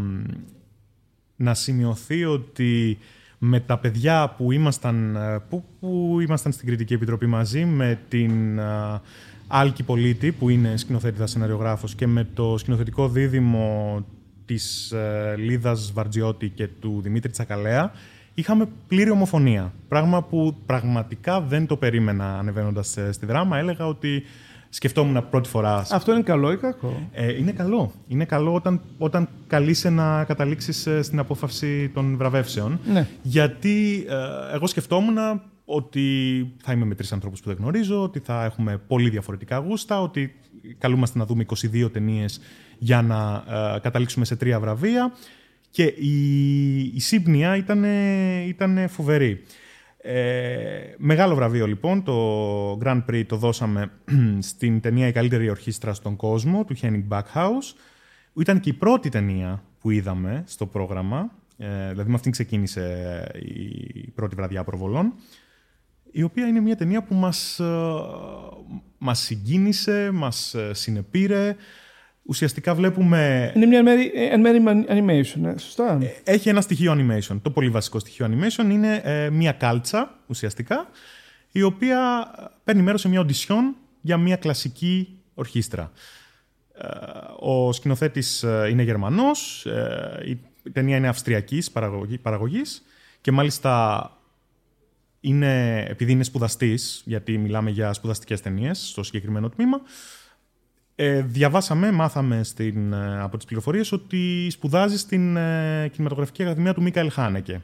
να 1.36 1.54
σημειωθεί 1.54 2.24
ότι 2.24 2.98
με 3.44 3.60
τα 3.60 3.78
παιδιά 3.78 4.34
που 4.36 4.52
ήμασταν, 4.52 5.16
ε, 5.16 5.38
που, 5.48 5.64
που 5.80 6.18
ήμασταν 6.20 6.52
στην 6.52 6.66
Κριτική 6.66 6.94
Επιτροπή 6.94 7.26
μαζί, 7.26 7.64
με 7.64 7.98
την 8.08 8.60
α, 8.60 9.00
Άλκη 9.46 9.82
Πολίτη, 9.82 10.32
που 10.32 10.48
είναι 10.48 10.76
σκηνοθέτηδα 10.76 11.26
σεναριογράφος, 11.26 11.94
και 11.94 12.06
με 12.06 12.28
το 12.34 12.58
σκηνοθετικό 12.58 13.08
δίδυμο 13.08 14.04
της 14.44 14.92
ε, 14.92 15.34
Λίδας 15.38 15.92
Βαρτζιώτη 15.92 16.48
και 16.48 16.68
του 16.80 17.00
Δημήτρη 17.02 17.30
Τσακαλέα, 17.30 17.92
είχαμε 18.34 18.68
πλήρη 18.88 19.10
ομοφωνία. 19.10 19.72
Πράγμα 19.88 20.22
που 20.22 20.56
πραγματικά 20.66 21.40
δεν 21.40 21.66
το 21.66 21.76
περίμενα 21.76 22.38
ανεβαίνοντας 22.38 22.98
στη 23.10 23.26
δράμα. 23.26 23.58
Έλεγα 23.58 23.86
ότι 23.86 24.22
σκεφτόμουν 24.74 25.28
πρώτη 25.30 25.48
φορά. 25.48 25.86
Αυτό 25.90 26.12
είναι 26.12 26.22
καλό 26.22 26.52
ή 26.52 26.56
κακό; 26.56 27.08
Ε, 27.12 27.36
είναι 27.36 27.52
καλό. 27.52 27.92
Είναι 28.08 28.24
καλό 28.24 28.54
όταν, 28.54 28.80
όταν 28.98 29.28
καλείσαι 29.46 29.90
να 29.90 30.24
καταλήξεις 30.24 30.86
ε, 30.86 31.02
στην 31.02 31.18
απόφαση 31.18 31.88
των 31.94 32.16
βραβεύσεων. 32.16 32.80
Ναι. 32.92 33.06
Γιατί 33.22 34.06
ε, 34.08 34.54
εγώ 34.54 34.66
σκεφτόμουν 34.66 35.16
ότι 35.64 36.06
θα 36.62 36.72
είμαι 36.72 36.84
με 36.84 36.94
τρεις 36.94 37.12
ανθρώπους 37.12 37.40
που 37.40 37.48
δεν 37.48 37.56
γνωρίζω, 37.60 38.02
ότι 38.02 38.18
θα 38.18 38.44
έχουμε 38.44 38.78
πολύ 38.86 39.10
διαφορετικά 39.10 39.56
γούστα, 39.56 40.00
ότι 40.00 40.34
καλούμαστε 40.78 41.18
να 41.18 41.26
δούμε 41.26 41.44
22 41.72 41.92
ταινίες 41.92 42.40
για 42.78 43.02
να 43.02 43.44
ε, 43.76 43.78
καταλήξουμε 43.80 44.24
σε 44.24 44.36
τρία 44.36 44.60
βραβεία 44.60 45.12
και 45.70 45.84
η, 45.84 46.78
η 46.94 47.00
σύμπνοια 47.00 47.56
ήταν, 47.56 47.84
ήταν 48.48 48.88
φοβερή. 48.88 49.42
Ε, 50.04 50.94
μεγάλο 50.96 51.34
βραβείο 51.34 51.66
λοιπόν, 51.66 52.02
το 52.02 52.78
Grand 52.82 53.04
Prix 53.10 53.24
το 53.26 53.36
δώσαμε 53.36 53.90
στην 54.50 54.80
ταινία 54.80 55.06
«Η 55.06 55.12
καλύτερη 55.12 55.50
ορχήστρα 55.50 55.94
στον 55.94 56.16
κόσμο» 56.16 56.64
του 56.64 56.76
Henning 56.80 57.08
Backhouse. 57.08 57.76
Ήταν 58.36 58.60
και 58.60 58.70
η 58.70 58.72
πρώτη 58.72 59.08
ταινία 59.08 59.62
που 59.80 59.90
είδαμε 59.90 60.42
στο 60.46 60.66
πρόγραμμα, 60.66 61.30
ε, 61.56 61.88
δηλαδή 61.90 62.08
με 62.08 62.14
αυτήν 62.14 62.32
ξεκίνησε 62.32 63.26
η 64.04 64.10
πρώτη 64.10 64.34
βραδιά 64.34 64.64
προβολών, 64.64 65.14
η 66.10 66.22
οποία 66.22 66.46
είναι 66.46 66.60
μια 66.60 66.76
ταινία 66.76 67.02
που 67.02 67.14
μας, 67.14 67.58
ε, 67.60 67.64
μας 68.98 69.18
συγκίνησε, 69.18 70.10
μας 70.10 70.54
ε, 70.54 70.74
συνεπήρε, 70.74 71.56
ουσιαστικά 72.22 72.74
βλέπουμε... 72.74 73.52
Είναι 73.56 73.66
μια 73.66 73.82
μέρη, 73.82 74.12
εν 74.14 74.40
μέρη 74.40 74.62
animation, 74.88 75.44
ε, 75.44 75.58
σωστά; 75.58 75.98
Ε, 76.02 76.32
έχει 76.32 76.48
ένα 76.48 76.60
στοιχείο 76.60 76.92
animation. 76.92 77.38
Το 77.42 77.50
πολύ 77.50 77.70
βασικό 77.70 77.98
στοιχείο 77.98 78.30
animation 78.30 78.70
είναι 78.70 79.00
ε, 79.04 79.30
μια 79.30 79.52
κάλτσα, 79.52 80.18
ουσιαστικά, 80.26 80.88
η 81.52 81.62
οποία 81.62 82.30
παίρνει 82.64 82.82
μέρος 82.82 83.00
σε 83.00 83.08
μια 83.08 83.20
οντισιόν 83.20 83.76
για 84.00 84.16
μια 84.16 84.36
κλασική 84.36 85.18
ορχήστρα. 85.34 85.92
Ο 87.38 87.72
σκηνοθέτης 87.72 88.44
είναι 88.70 88.82
Γερμανός, 88.82 89.66
η 90.26 90.70
ταινία 90.72 90.96
είναι 90.96 91.08
αυστριακής 91.08 91.70
παραγωγής 92.22 92.82
και 93.20 93.32
μάλιστα 93.32 94.10
είναι, 95.20 95.84
επειδή 95.88 96.12
είναι 96.12 96.24
σπουδαστής, 96.24 97.02
γιατί 97.04 97.38
μιλάμε 97.38 97.70
για 97.70 97.92
σπουδαστικές 97.92 98.40
ταινίες 98.40 98.88
στο 98.88 99.02
συγκεκριμένο 99.02 99.48
τμήμα, 99.48 99.80
ε, 101.04 101.22
διαβάσαμε, 101.22 101.92
μάθαμε 101.92 102.42
στην, 102.42 102.92
ε, 102.92 103.20
από 103.20 103.36
τις 103.36 103.46
πληροφορίες 103.46 103.92
ότι 103.92 104.50
σπουδάζει 104.50 104.98
στην 104.98 105.36
ε, 105.36 105.88
Κινηματογραφική 105.92 106.42
Ακαδημία 106.42 106.74
του 106.74 106.82
Μίκαελ 106.82 107.10
Χάνεκε. 107.12 107.62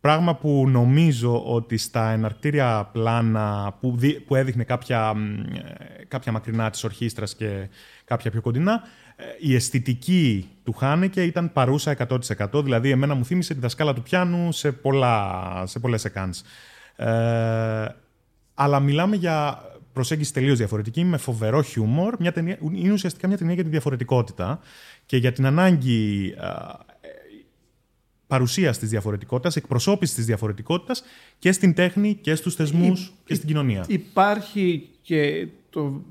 Πράγμα 0.00 0.34
που 0.36 0.68
νομίζω 0.68 1.44
ότι 1.44 1.76
στα 1.76 2.10
εναρκτήρια 2.10 2.88
πλάνα 2.92 3.76
που, 3.80 3.96
που 4.26 4.34
έδειχνε 4.34 4.64
κάποια, 4.64 5.14
ε, 5.98 6.04
κάποια 6.04 6.32
μακρινά 6.32 6.70
της 6.70 6.84
ορχήστρας 6.84 7.34
και 7.34 7.68
κάποια 8.04 8.30
πιο 8.30 8.40
κοντινά, 8.40 8.82
η 9.40 9.54
αισθητική 9.54 10.48
του 10.64 10.72
Χάνεκε 10.72 11.22
ήταν 11.22 11.52
παρούσα 11.52 11.90
100%. 11.90 12.62
Δηλαδή, 12.62 12.90
εμένα 12.90 13.14
μου 13.14 13.24
θύμισε 13.24 13.54
τη 13.54 13.60
δασκάλα 13.60 13.94
του 13.94 14.02
πιάνου 14.02 14.52
σε, 14.52 14.72
πολλά, 14.72 15.62
σε 15.66 15.78
πολλές 15.78 16.04
εκάνς. 16.04 16.42
Ε, 16.96 17.86
αλλά 18.54 18.80
μιλάμε 18.80 19.16
για 19.16 19.62
προσέγγιση 19.92 20.32
τελείως 20.32 20.58
διαφορετική, 20.58 21.04
με 21.04 21.16
φοβερό 21.16 21.62
χιούμορ. 21.62 22.16
Μια 22.18 22.32
ταινία, 22.32 22.58
είναι 22.72 22.92
ουσιαστικά 22.92 23.28
μια 23.28 23.36
ταινία 23.36 23.54
για 23.54 23.64
τη 23.64 23.70
διαφορετικότητα 23.70 24.60
και 25.06 25.16
για 25.16 25.32
την 25.32 25.46
ανάγκη 25.46 26.34
παρουσίας 28.26 28.78
της 28.78 28.88
διαφορετικότητας, 28.88 29.56
εκπροσώπησης 29.56 30.14
της 30.14 30.24
διαφορετικότητας 30.26 31.02
και 31.38 31.52
στην 31.52 31.74
τέχνη 31.74 32.14
και 32.14 32.34
στους 32.34 32.54
θεσμούς 32.54 33.12
και 33.24 33.34
στην 33.34 33.48
κοινωνία. 33.48 33.84
Υπάρχει 33.88 34.88
και 35.02 35.46
το 35.70 36.02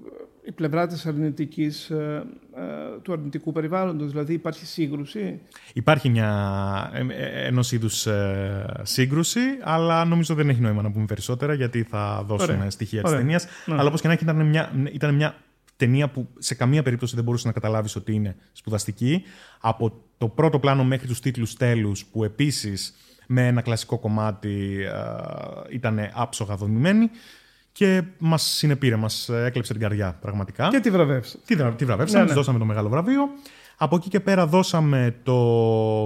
η 0.50 0.52
πλευρά 0.52 0.88
της 0.88 1.06
αρνητικής, 1.06 1.90
ε, 1.90 2.24
ε, 2.56 3.00
του 3.02 3.14
αρνητικού 3.14 3.52
περιβάλλοντος, 3.52 4.12
δηλαδή 4.12 4.34
υπάρχει 4.34 4.66
σύγκρουση; 4.66 5.40
Υπάρχει 5.74 6.10
μια 6.10 6.92
ε, 6.94 7.48
ενός 7.48 7.72
είδους 7.72 8.08
σύγκρουση, 8.82 9.40
αλλά 9.62 10.06
νομίζω 10.06 10.36
δεν 10.36 10.50
έχει 10.50 10.62
νόημα 10.62 10.82
να 10.82 10.92
πούμε 10.92 11.06
περισσότερα, 11.06 11.54
γιατί 11.54 11.84
θα 11.84 12.24
δώσουμε 12.28 12.58
Ωραία. 12.58 12.70
στοιχεία 12.70 13.02
Ωραία. 13.06 13.12
της 13.12 13.22
ταινίας. 13.22 13.48
Ναι. 13.66 13.74
Αλλά 13.74 13.88
όπως 13.88 14.02
και 14.02 14.08
να 14.08 14.14
έχει 14.14 14.24
ήταν 14.24 14.46
μια, 14.46 14.72
ήταν 14.94 15.16
μια 15.16 15.36
ταινία 15.76 16.10
που 16.10 16.28
σε 16.38 16.56
καμία 16.56 16.84
περίπτωση 16.84 17.16
δεν 17.16 17.24
μπορούσε 17.24 17.48
να 17.48 17.54
καταλάβεις 17.54 17.96
ότι 17.96 18.14
είναι 18.14 18.36
σπουδαστική. 18.52 19.24
Από 19.60 20.02
το 20.18 20.28
πρώτο 20.28 20.60
πλάνο 20.60 20.84
μέχρι 20.84 21.08
τους 21.08 21.20
τίτλους 21.20 21.54
τέλους, 21.54 22.06
που 22.06 22.24
επίσης 22.24 22.96
με 23.28 23.48
ένα 23.48 23.62
κλασικό 23.62 23.98
κομμάτι 24.00 24.78
ήταν 25.70 26.00
άψογα 26.14 26.56
δομημένη 26.56 27.10
και 27.72 28.04
μας 28.18 28.44
συνεπήρε, 28.44 28.96
μας 28.96 29.30
έκλεψε 29.30 29.72
την 29.72 29.82
καρδιά 29.82 30.18
πραγματικά. 30.22 30.68
Και 30.68 30.80
τη 30.80 30.92
βραβεύσαμε. 30.92 31.44
Τι, 31.46 31.56
τη 31.56 31.86
βραβεύσαμε, 31.86 32.24
ναι, 32.24 32.30
ναι. 32.30 32.36
δώσαμε 32.36 32.60
το 32.60 32.66
μεγάλο 32.66 32.90
βραβείο. 32.90 33.30
Από 33.78 33.96
εκεί 33.96 34.10
και 34.10 34.20
πέρα 34.20 34.46
δώσαμε 34.48 35.16
το 35.24 35.38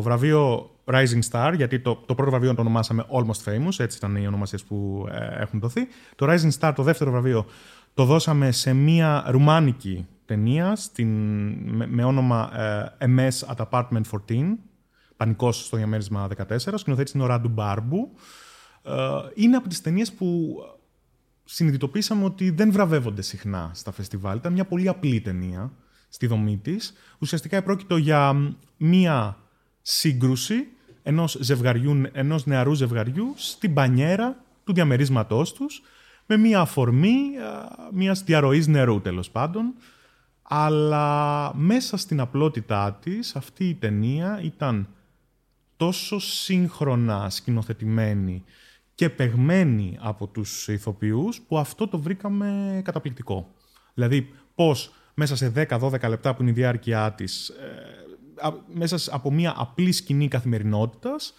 βραβείο 0.01 0.71
Rising 0.85 1.19
Star, 1.31 1.53
γιατί 1.55 1.79
το, 1.79 2.03
το 2.05 2.15
πρώτο 2.15 2.31
βραβείο 2.31 2.55
το 2.55 2.61
ονομάσαμε 2.61 3.05
Almost 3.11 3.49
Famous, 3.51 3.79
έτσι 3.79 3.97
ήταν 3.97 4.15
οι 4.15 4.27
ονομασίες 4.27 4.63
που 4.63 5.07
ε, 5.11 5.41
έχουν 5.41 5.59
δοθεί. 5.59 5.87
Το 6.15 6.25
Rising 6.29 6.51
Star, 6.59 6.71
το 6.75 6.83
δεύτερο 6.83 7.11
βραβείο, 7.11 7.45
το 7.93 8.05
δώσαμε 8.05 8.51
σε 8.51 8.73
μια 8.73 9.23
ρουμάνικη 9.27 10.07
ταινία 10.25 10.75
στην, 10.75 11.09
με, 11.87 12.03
όνομα 12.03 12.51
ε, 12.97 13.05
MS 13.17 13.55
at 13.55 13.65
Apartment 13.69 14.01
14, 14.29 14.43
Πανικός 15.17 15.65
στο 15.65 15.77
διαμέρισμα 15.77 16.27
14. 16.37 16.55
Ο 16.73 16.77
σκηνοθέτης 16.77 17.13
είναι 17.13 17.23
ο 17.23 17.25
Ράντου 17.25 17.49
Μπάρμπου. 17.49 18.11
Ε, 18.83 18.91
είναι 19.33 19.55
από 19.55 19.69
τις 19.69 19.81
ταινίες 19.81 20.11
που 20.13 20.57
συνειδητοποίησαμε 21.43 22.23
ότι 22.23 22.49
δεν 22.49 22.71
βραβεύονται 22.71 23.21
συχνά 23.21 23.71
στα 23.73 23.91
φεστιβάλ. 23.91 24.37
Ήταν 24.37 24.53
μια 24.53 24.65
πολύ 24.65 24.87
απλή 24.87 25.21
ταινία 25.21 25.71
στη 26.09 26.27
δομή 26.27 26.57
της. 26.57 26.93
Ουσιαστικά 27.19 27.57
επρόκειτο 27.57 27.97
για 27.97 28.53
μία 28.77 29.37
σύγκρουση 29.81 30.67
ενός, 31.03 31.37
ζευγαριού, 31.41 32.01
ενός 32.11 32.45
νεαρού 32.45 32.73
ζευγαριού 32.73 33.33
στην 33.35 33.73
πανιέρα 33.73 34.43
του 34.63 34.73
διαμερίσματός 34.73 35.53
τους 35.53 35.81
με 36.25 36.37
μία 36.37 36.59
αφορμή 36.59 37.19
μιας 37.91 38.23
διαρροής 38.23 38.67
νερού 38.67 39.01
τέλος 39.01 39.29
πάντων. 39.29 39.73
Αλλά 40.41 41.51
μέσα 41.55 41.97
στην 41.97 42.19
απλότητά 42.19 42.93
της 43.01 43.35
αυτή 43.35 43.69
η 43.69 43.73
ταινία 43.75 44.39
ήταν 44.43 44.87
τόσο 45.77 46.19
σύγχρονα 46.19 47.29
σκηνοθετημένη 47.29 48.43
και 48.95 49.09
παιγμένη 49.09 49.97
από 50.01 50.27
τους 50.27 50.67
ηθοποιούς 50.67 51.41
που 51.41 51.57
αυτό 51.57 51.87
το 51.87 51.99
βρήκαμε 51.99 52.81
καταπληκτικό. 52.83 53.53
Δηλαδή 53.93 54.33
πώς 54.55 54.93
μέσα 55.13 55.35
σε 55.35 55.51
10-12 55.69 56.09
λεπτά 56.09 56.35
που 56.35 56.41
είναι 56.41 56.51
η 56.51 56.53
διάρκεια 56.53 57.13
της, 57.13 57.49
ε, 57.49 58.49
μέσα 58.73 59.15
από 59.15 59.31
μια 59.31 59.53
απλή 59.57 59.91
σκηνή 59.91 60.27
καθημερινότητας, 60.27 61.33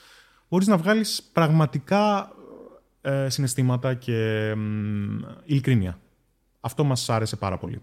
μπορείς 0.49 0.67
να 0.67 0.77
βγάλεις 0.77 1.23
πραγματικά 1.33 2.33
ε, 3.01 3.29
συναισθήματα 3.29 3.95
και 3.95 4.49
ε, 4.49 4.55
ειλικρίνεια. 5.45 5.99
Αυτό 6.61 6.85
μας 6.85 7.11
άρεσε 7.11 7.37
πάρα 7.37 7.59
πολύ. 7.59 7.81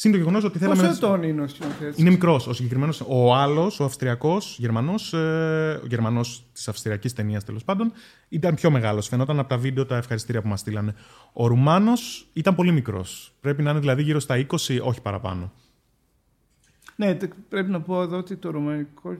Συν 0.00 0.10
το 0.10 0.16
γεγονός 0.16 0.44
ότι 0.44 0.58
θέλαμε. 0.58 0.82
Πόσο 0.82 1.06
ετών 1.06 1.22
είναι 1.22 1.42
ο 1.42 1.48
σκηνοθέτης; 1.48 1.98
Είναι 1.98 2.10
μικρός 2.10 2.46
ο 2.46 2.52
συγκεκριμένος. 2.52 3.02
Ο 3.06 3.34
άλλος, 3.34 3.80
ο 3.80 3.84
Αυστριακός, 3.84 4.56
Γερμανός, 4.58 5.12
ε, 5.12 5.80
ο 5.82 5.86
Γερμανός 5.86 6.44
της 6.52 6.68
Αυστριακής 6.68 7.12
ταινίας 7.12 7.44
τέλος 7.44 7.64
πάντων, 7.64 7.92
ήταν 8.28 8.54
πιο 8.54 8.70
μεγάλος. 8.70 9.08
Φαινόταν 9.08 9.38
από 9.38 9.48
τα 9.48 9.58
βίντεο 9.58 9.86
τα 9.86 9.96
ευχαριστήρια 9.96 10.42
που 10.42 10.48
μας 10.48 10.60
στείλανε. 10.60 10.94
Ο 11.32 11.46
Ρουμάνος 11.46 12.28
ήταν 12.32 12.54
πολύ 12.54 12.72
μικρός. 12.72 13.34
Πρέπει 13.40 13.62
να 13.62 13.70
είναι 13.70 13.78
δηλαδή 13.78 14.02
γύρω 14.02 14.20
στα 14.20 14.36
20, 14.36 14.80
όχι 14.82 15.00
παραπάνω. 15.02 15.52
Ναι, 16.96 17.16
πρέπει 17.48 17.70
να 17.70 17.80
πω 17.80 18.02
εδώ 18.02 18.16
ότι 18.16 18.36
το 18.36 18.50
ρουμανικό 18.50 19.10
ε, 19.10 19.16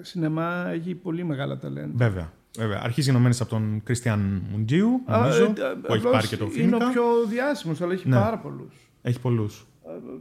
σινεμά 0.00 0.68
έχει 0.68 0.94
πολύ 0.94 1.24
μεγάλα 1.24 1.58
ταλέντα. 1.58 1.92
Βέβαια. 1.94 2.32
Βέβαια. 2.58 2.80
Αρχίζει 2.82 3.10
γενομένη 3.10 3.36
από 3.40 3.50
τον 3.50 3.80
Κριστιαν 3.84 4.42
Μουντζίου, 4.50 5.00
νομίζω, 5.06 5.44
ε, 5.44 5.52
που 5.82 5.94
έχει 5.94 6.04
πάρει 6.10 6.26
και 6.26 6.36
το 6.36 6.48
Είναι 6.56 6.76
ο 6.76 6.78
πιο 6.78 7.02
διάσημος, 7.28 7.80
αλλά 7.80 7.92
έχει 7.92 8.08
ναι. 8.08 8.16
πάρα 8.16 8.38
πολλούς. 8.38 8.74
Έχει 9.02 9.20
πολλούς 9.20 9.64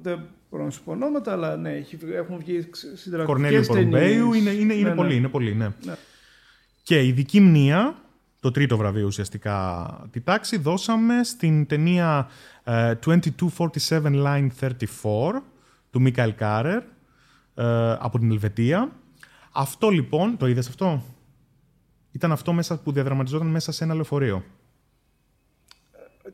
δεν 0.02 0.20
μπορώ 0.50 0.64
να 0.64 0.70
σου 0.70 0.84
πω 0.84 0.92
ονόματα, 0.92 1.32
αλλά 1.32 1.58
ναι, 1.58 1.84
έχουν 2.14 2.38
βγει 2.38 2.70
συνταγματικές 2.72 3.26
Κορνέλιο 3.26 3.64
Πορμπέιου, 3.68 4.34
είναι, 4.34 4.50
είναι, 4.50 4.74
είναι, 4.74 4.90
ναι, 4.90 4.96
πολύ, 4.96 5.10
ναι. 5.10 5.16
είναι 5.16 5.28
πολύ, 5.28 5.56
ναι. 5.56 5.68
ναι. 5.84 5.96
Και 6.84 7.04
ειδική 7.04 7.40
μνήα, 7.40 7.96
το 8.40 8.52
τρίτο 8.52 8.78
βραβείο 8.78 9.06
ουσιαστικά 9.06 9.88
τη 10.12 10.22
τάξη, 10.22 10.58
δώσαμε 10.58 11.24
στην 11.24 11.66
ταινία 11.66 12.30
uh, 12.64 12.94
2247 13.06 13.18
Line 14.04 14.48
34 14.60 14.72
του 15.90 16.02
Μίκαελ 16.02 16.36
Κάρερ 16.36 16.82
uh, 16.82 17.96
από 18.00 18.20
την 18.20 18.32
Ελβετία. 18.32 18.92
Αυτό 19.52 19.90
λοιπόν, 19.90 20.38
το 20.38 20.48
είδες 20.48 20.68
αυτό; 20.68 21.04
Ήταν 22.12 22.32
αυτό 22.32 22.54
μέσα 22.54 22.80
που 22.80 22.92
διαδραματιζόταν 22.92 23.48
μέσα 23.48 23.72
σε 23.72 23.84
ένα 23.84 23.94
λεωφορείο. 23.94 24.44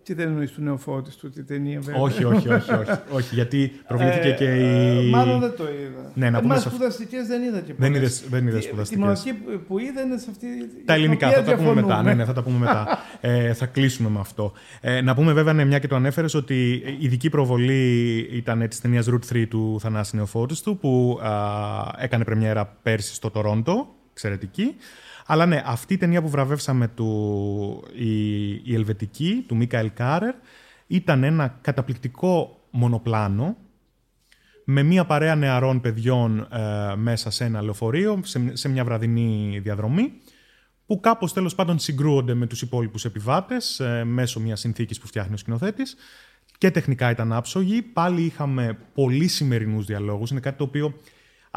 Τι 0.04 0.14
δεν 0.14 0.28
εννοείς 0.28 0.52
του 0.52 0.62
νεοφώτης 0.62 1.16
του, 1.16 1.30
τη 1.30 1.44
ταινία, 1.44 1.80
βέβαια; 1.80 2.02
Όχι, 2.02 2.24
όχι, 2.24 2.50
όχι. 2.50 2.74
όχι, 2.74 2.92
όχι 3.12 3.36
γιατί 3.36 3.72
προβλήθηκε 3.88 4.32
και 4.32 4.44
η. 4.44 5.08
Ε, 5.08 5.10
μάλλον 5.10 5.40
δεν 5.40 5.54
το 5.58 5.64
είδα. 5.64 6.12
Ναι, 6.14 6.30
να 6.30 6.42
πούμε. 6.42 6.60
σπουδαστικές 6.60 7.28
δεν 7.28 7.42
είδα 7.42 7.60
και 7.60 7.74
Δεν 7.78 7.94
είδε 7.94 8.10
δεν 8.30 8.48
είδες 8.48 8.64
σπουδαστικές. 8.64 8.90
Τη 8.90 8.98
μοναδική 8.98 9.34
που 9.68 9.80
είδα 9.80 10.02
είναι 10.02 10.18
σε 10.18 10.28
αυτή. 10.30 10.48
Τα 10.86 10.94
ελληνικά, 10.94 11.32
θα 11.32 11.44
τα 11.44 11.56
πούμε 11.56 11.74
μετά. 11.74 12.02
Ναι, 12.02 12.14
ναι, 12.14 12.26
θα 12.26 12.34
τα 12.34 12.44
πούμε 12.44 12.58
μετά. 12.58 13.00
ε, 13.22 13.54
θα 13.54 13.66
κλείσουμε 13.66 14.10
με 14.10 14.20
αυτό. 14.20 14.52
Ε, 14.82 15.02
να 15.02 15.16
πούμε 15.16 15.34
βέβαια, 15.34 15.54
ναι, 15.54 15.66
μια 15.66 15.80
και 15.80 15.88
το 15.88 15.96
ανέφερες, 15.96 16.34
ότι 16.34 16.72
η 16.74 16.98
ειδική 17.00 17.30
προβολή 17.30 18.18
ήταν 18.32 18.68
της 18.68 18.82
ταινίας 18.82 19.08
Root 19.10 19.34
3 19.36 19.48
του 19.50 19.78
Θανάση 19.82 20.16
Νεοφώτης 20.16 20.62
του, 20.62 20.78
που 20.78 21.20
α, 21.24 21.32
έκανε 21.98 22.24
πρεμιέρα 22.24 22.78
πέρσι 22.84 23.14
στο 23.14 23.30
Τορόντο. 23.30 23.88
Εξαιρετική. 24.12 24.76
Αλλά 25.26 25.46
ναι, 25.46 25.62
αυτή 25.66 25.94
η 25.94 25.98
ταινία 25.98 26.22
που 26.22 26.30
βραβεύσαμε 26.30 26.88
του, 26.88 27.84
η, 27.94 28.50
η 28.54 28.74
Ελβετική, 28.74 29.44
του 29.48 29.56
Μίκαελ 29.56 29.92
Κάρερ, 29.94 30.34
ήταν 30.88 31.24
ένα 31.24 31.58
καταπληκτικό 31.62 32.60
μονοπλάνο 32.70 33.58
με 34.66 34.84
μία 34.84 35.06
παρέα 35.06 35.36
νεαρών 35.36 35.82
παιδιών 35.82 36.48
ε, 36.52 36.96
μέσα 36.96 37.30
σε 37.30 37.44
ένα 37.44 37.62
λεωφορείο, 37.62 38.20
σε, 38.24 38.56
σε 38.56 38.70
μια 38.70 38.84
βραδινή 38.84 39.60
διαδρομή, 39.64 40.14
που 40.86 41.00
κάπως 41.00 41.34
τέλος 41.34 41.56
πάντων 41.56 41.80
συγκρούονται 41.80 42.34
με 42.34 42.48
τους 42.48 42.62
υπόλοιπους 42.62 43.06
επιβάτες 43.06 43.80
ε, 43.80 44.04
μέσω 44.04 44.40
μιας 44.40 44.60
συνθήκης 44.60 45.00
που 45.00 45.08
φτιάχνει 45.08 45.34
ο 45.34 45.38
σκηνοθέτης 45.38 45.96
και 46.58 46.72
τεχνικά 46.72 47.10
ήταν 47.10 47.34
άψογοι. 47.34 47.82
Πάλι 47.82 48.22
είχαμε 48.22 48.78
πολύ 48.94 49.28
σημερινούς 49.28 49.86
διαλόγους. 49.86 50.30
Είναι 50.32 50.40
κάτι 50.40 50.58
το 50.58 50.64
οποίο 50.64 50.94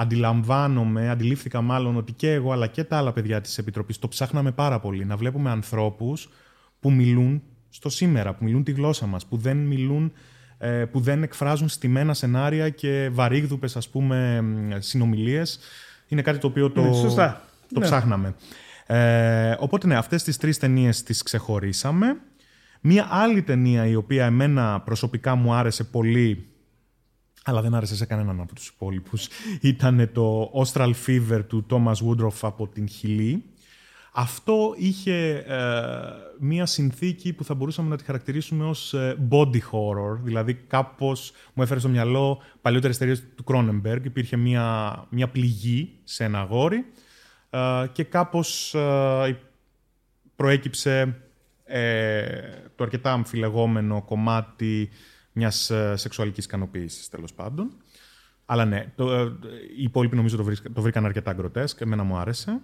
αντιλαμβάνομαι, 0.00 1.10
αντιλήφθηκα 1.10 1.60
μάλλον 1.60 1.96
ότι 1.96 2.12
και 2.12 2.32
εγώ 2.32 2.52
αλλά 2.52 2.66
και 2.66 2.84
τα 2.84 2.96
άλλα 2.96 3.12
παιδιά 3.12 3.40
της 3.40 3.58
Επιτροπής 3.58 3.98
το 3.98 4.08
ψάχναμε 4.08 4.52
πάρα 4.52 4.80
πολύ. 4.80 5.04
Να 5.04 5.16
βλέπουμε 5.16 5.50
ανθρώπους 5.50 6.28
που 6.80 6.92
μιλούν 6.92 7.42
στο 7.68 7.88
σήμερα, 7.88 8.34
που 8.34 8.44
μιλούν 8.44 8.64
τη 8.64 8.72
γλώσσα 8.72 9.06
μας, 9.06 9.26
που 9.26 9.36
δεν 9.36 9.56
μιλούν 9.56 10.12
ε, 10.58 10.84
που 10.84 11.00
δεν 11.00 11.22
εκφράζουν 11.22 11.68
στημένα 11.68 12.14
σενάρια 12.14 12.68
και 12.68 13.08
βαρύγδουπες 13.12 13.76
ας 13.76 13.88
πούμε 13.88 14.44
συνομιλίες. 14.78 15.58
Είναι 16.08 16.22
κάτι 16.22 16.38
το 16.38 16.46
οποίο 16.46 16.70
το, 16.70 16.80
Ναι, 16.82 16.94
σωστά. 16.94 17.42
το 17.72 17.80
Ναι. 17.80 17.86
ψάχναμε. 17.86 18.34
Ε, 18.86 19.54
οπότε 19.58 19.86
ναι, 19.86 19.96
αυτές 19.96 20.22
τις 20.22 20.36
τρεις 20.36 20.58
ταινίες 20.58 21.02
τις 21.02 21.22
ξεχωρίσαμε. 21.22 22.16
Μία 22.80 23.06
άλλη 23.10 23.42
ταινία 23.42 23.86
η 23.86 23.94
οποία 23.94 24.24
εμένα 24.24 24.80
προσωπικά 24.80 25.34
μου 25.34 25.52
άρεσε 25.52 25.84
πολύ 25.84 26.46
αλλά 27.48 27.62
δεν 27.62 27.74
άρεσε 27.74 27.96
σε 27.96 28.06
κανέναν 28.06 28.40
από 28.40 28.54
τους 28.54 28.68
υπόλοιπους 28.68 29.28
ήταν 29.60 30.10
το 30.12 30.52
Austral 30.54 30.92
Fever 31.06 31.40
του 31.46 31.66
Thomas 31.70 31.94
Woodruff 31.94 32.38
από 32.40 32.66
την 32.66 32.88
Χιλή. 32.88 33.44
Αυτό 34.12 34.74
είχε 34.76 35.44
ε, 35.46 35.60
μία 36.38 36.66
συνθήκη 36.66 37.32
που 37.32 37.44
θα 37.44 37.54
μπορούσαμε 37.54 37.88
να 37.88 37.96
τη 37.96 38.04
χαρακτηρίσουμε 38.04 38.64
ως 38.64 38.94
ε, 38.94 39.16
body 39.30 39.60
horror, 39.70 40.18
δηλαδή 40.22 40.54
κάπως 40.54 41.32
μου 41.54 41.62
έφερε 41.62 41.80
στο 41.80 41.88
μυαλό 41.88 42.42
παλιότερες 42.60 42.98
ταινίες 42.98 43.22
του 43.36 43.44
Cronenberg. 43.46 44.00
Υπήρχε 44.04 44.36
μία, 44.36 44.96
μία 45.08 45.28
πληγή 45.28 45.92
σε 46.04 46.24
ένα 46.24 46.40
αγόρι 46.40 46.84
ε, 47.50 47.86
και 47.92 48.04
κάπως 48.04 48.74
ε, 48.74 49.38
προέκυψε 50.36 51.20
ε, 51.64 52.22
το 52.76 52.84
αρκετά 52.84 53.12
αμφιλεγόμενο 53.12 54.02
κομμάτι 54.02 54.88
μιας 55.38 55.70
ε, 55.70 55.96
σεξουαλικής 55.96 56.44
ικανοποίησης, 56.44 57.08
τέλος 57.08 57.32
πάντων. 57.32 57.70
Αλλά 58.46 58.64
ναι, 58.64 58.92
το, 58.96 59.12
ε, 59.12 59.22
οι 59.78 59.82
υπόλοιποι 59.82 60.16
νομίζω 60.16 60.36
το, 60.36 60.44
βρίσκ- 60.44 60.72
το 60.72 60.80
βρήκαν 60.82 61.04
αρκετά 61.04 61.32
γκροτέσκ, 61.32 61.80
εμένα 61.80 62.02
μου 62.02 62.16
άρεσε. 62.16 62.60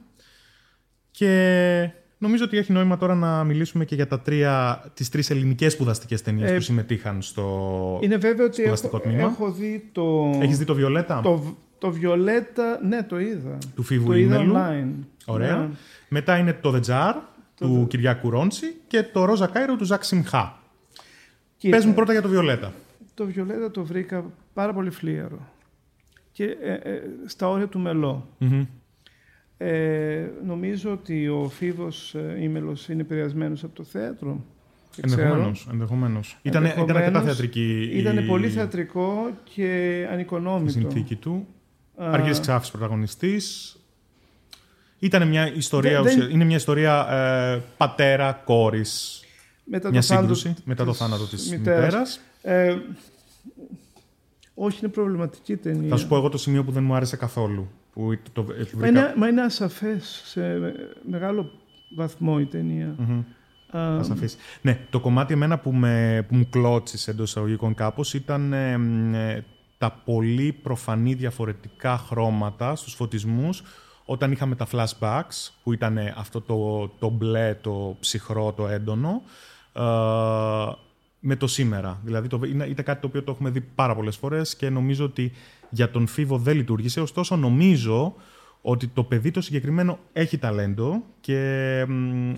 Και 1.11 1.91
νομίζω 2.19 2.45
ότι 2.45 2.57
έχει 2.59 2.73
νόημα 2.73 2.97
τώρα 2.97 3.15
να 3.15 3.45
μιλήσουμε 3.45 3.85
και 3.85 3.95
για 3.95 4.07
τα 4.07 4.21
τρία, 4.21 4.85
τις 4.95 5.09
τρεις 5.09 5.31
ελληνικές 5.31 5.73
σπουδαστικές 5.73 6.23
ταινίες 6.23 6.51
Ε, 6.51 6.55
που 6.55 6.61
συμμετείχαν 6.61 7.23
στο 7.23 7.99
Είναι 8.03 8.17
βέβαιο 8.17 8.47
ότι 8.47 8.61
σπουδαστικό 8.61 8.97
έχω, 8.97 9.05
τμήμα. 9.09 9.23
έχω 9.23 9.53
δει 9.53 9.89
το... 9.93 10.31
Έχεις 10.43 10.59
δει 10.59 10.65
το 10.65 10.75
Βιολέτα; 10.75 11.21
Το, 11.21 11.57
το 11.79 11.91
Βιολέτα, 11.91 12.81
ναι, 12.87 13.03
το 13.03 13.19
είδα. 13.21 13.59
του 13.75 13.83
Φοίβου 13.83 14.07
το 14.07 14.15
είδα 14.17 14.35
Ήμελλου. 14.43 14.55
online. 14.57 15.05
Ωραία. 15.25 15.57
Ναι. 15.57 15.69
Μετά 16.09 16.37
είναι 16.39 16.53
το 16.53 16.75
The 16.81 16.91
Jar 16.91 17.15
του 17.57 17.87
Κυριάκου 17.89 18.31
Ρόντσι 18.31 18.67
και 18.87 19.03
το 19.03 19.25
Ρόζα 19.25 19.47
Κάιρο 19.47 19.77
του 19.77 19.85
Ζακ 19.85 20.05
Σιμχά. 20.05 20.59
Κοίτα, 21.65 21.77
Πες 21.77 21.85
μου 21.87 21.95
πρώτα 21.95 22.13
για 22.13 22.23
το 22.23 22.29
Βιολέτα. 22.29 22.73
Το 23.15 23.27
Βιολέτα 23.27 23.71
το 23.71 23.85
βρήκα 23.85 24.25
πάρα 24.55 24.73
πολύ 24.73 24.91
φλίαρο. 24.91 25.49
Και 26.33 26.45
ε, 26.45 26.73
ε, 26.73 27.01
στα 27.27 27.49
όρια 27.49 27.67
του 27.67 27.79
μελό. 27.79 28.27
Μμμ. 28.39 28.65
Ε, 29.59 30.27
νομίζω 30.47 30.93
ότι 30.93 31.29
ο 31.29 31.49
Φίβος 31.49 32.15
ε, 32.15 32.37
Ήμελος 32.43 32.89
είναι 32.89 33.01
επηρεασμένος 33.01 33.65
από 33.65 33.75
το 33.75 33.85
θέατρο. 33.85 34.45
Δεν 34.97 35.05
ξέρω. 35.07 35.23
Ενδεχομένως, 35.23 35.67
ενδεχομένως. 35.73 36.39
Ήταν, 36.43 36.65
ήταν 36.65 36.79
αρκετά 36.79 36.99
Ενδεχομένως, 36.99 37.25
θεατρική 37.25 37.89
η- 37.93 37.99
Ήταν 37.99 38.27
πολύ 38.27 38.49
θεατρικό 38.49 39.31
και 39.55 39.99
η 40.01 40.05
ανοικονόμητο. 40.05 40.71
συνθήκη 40.71 41.17
του. 41.17 41.47
Α, 41.97 42.11
Αργύρης 42.13 42.41
Ξάφης 42.41 42.71
πρωταγωνιστής. 42.71 43.77
Ήταν 44.99 45.29
μια 45.29 45.55
ιστορία, 45.55 45.93
Δεν- 45.93 46.03
δεν- 46.03 46.19
ουσια- 46.23 46.35
είναι 46.35 46.45
μια 46.45 46.57
ιστορία 46.57 47.07
ε, 47.11 47.63
πατέρα-κόρης. 47.77 49.24
Μετά 49.65 49.91
Μια 49.91 50.01
το 50.01 50.07
θάνατο 50.07 50.35
σύγκρουση 50.35 50.63
μετά 50.65 50.85
το 50.85 50.91
της 50.91 51.01
θάνατο 51.01 51.27
της 51.27 51.51
μητέρας. 51.51 51.85
μητέρας. 51.85 52.21
Ε, 52.43 52.77
όχι, 54.55 54.79
είναι 54.83 54.93
προβληματική 54.93 55.57
ταινία. 55.57 55.89
Θα 55.89 55.97
σου 55.97 56.09
πω 56.09 56.17
εγώ 56.17 56.29
το 56.29 56.39
σημείο 56.39 56.65
που 56.65 56.71
δεν 56.71 56.83
μου 56.83 56.95
άρεσε 56.95 57.17
καθόλου. 57.17 57.69
Που 57.93 58.19
το, 58.33 58.43
το, 58.43 58.53
το 58.53 58.79
Μα 58.79 58.87
είναι, 58.87 59.15
μα 59.17 59.29
είναι 59.29 59.43
ασαφές 59.43 60.23
σε 60.25 60.41
μεγάλο 61.11 61.51
βαθμό 61.97 62.37
η 62.41 62.45
ταινία. 62.47 62.95
Μμμ. 62.99 63.23
Α, 63.77 63.99
Ασαφής. 63.99 64.37
Ναι, 64.61 64.79
το 64.91 65.01
κομμάτι 65.01 65.33
εμένα 65.33 65.59
που, 65.59 65.73
με, 65.73 66.25
που 66.29 66.35
μου 66.35 66.49
κλώτσισε 66.51 67.11
εντός 67.11 67.29
εισαγωγικών 67.29 67.75
κάπως 67.75 68.15
ήταν 68.15 68.53
ε, 68.53 68.77
μ, 68.77 69.15
ε, 69.15 69.45
τα 69.79 70.03
πολύ 70.05 70.53
προφανή 70.53 71.15
διαφορετικά 71.15 71.99
χρώματα 71.99 72.77
στους 72.77 72.95
φωτισμούς 72.95 73.63
όταν 74.05 74.33
είχαμε 74.33 74.55
τα 74.55 74.67
flashbacks 74.73 75.51
που 75.63 75.73
ήταν 75.73 75.99
ε, 75.99 76.15
αυτό 76.17 76.41
το, 76.41 76.89
το 76.99 77.09
μπλε, 77.09 77.55
το 77.61 77.97
ψυχρό, 78.01 78.53
το 78.53 78.69
έντονο 78.69 79.23
ε, 79.27 79.31
με 81.21 81.37
το 81.37 81.47
σήμερα. 81.47 82.01
Δηλαδή 82.05 82.29
το, 82.29 82.41
είναι, 82.45 82.65
ήταν 82.65 82.85
κάτι 82.85 83.01
το 83.01 83.07
οποίο 83.07 83.23
το 83.23 83.31
έχουμε 83.33 83.51
δει 83.51 83.61
πάρα 83.61 83.95
πολλές 83.95 84.17
φορές 84.17 84.57
και 84.57 84.69
νομίζω 84.71 85.05
ότι 85.05 85.33
για 85.71 85.91
τον 85.91 86.07
Φίβο 86.07 86.39
δεν 86.39 86.57
λειτουργήσε. 86.57 87.01
Ωστόσο 87.01 87.37
νομίζω 87.37 88.15
ότι 88.63 88.87
το 88.87 89.03
παιδί 89.05 89.31
το 89.31 89.41
συγκεκριμένο 89.41 89.99
έχει 90.13 90.39
ταλέντο 90.39 91.03
και 91.21 91.39
μ, 91.89 92.31
ε, 92.31 92.37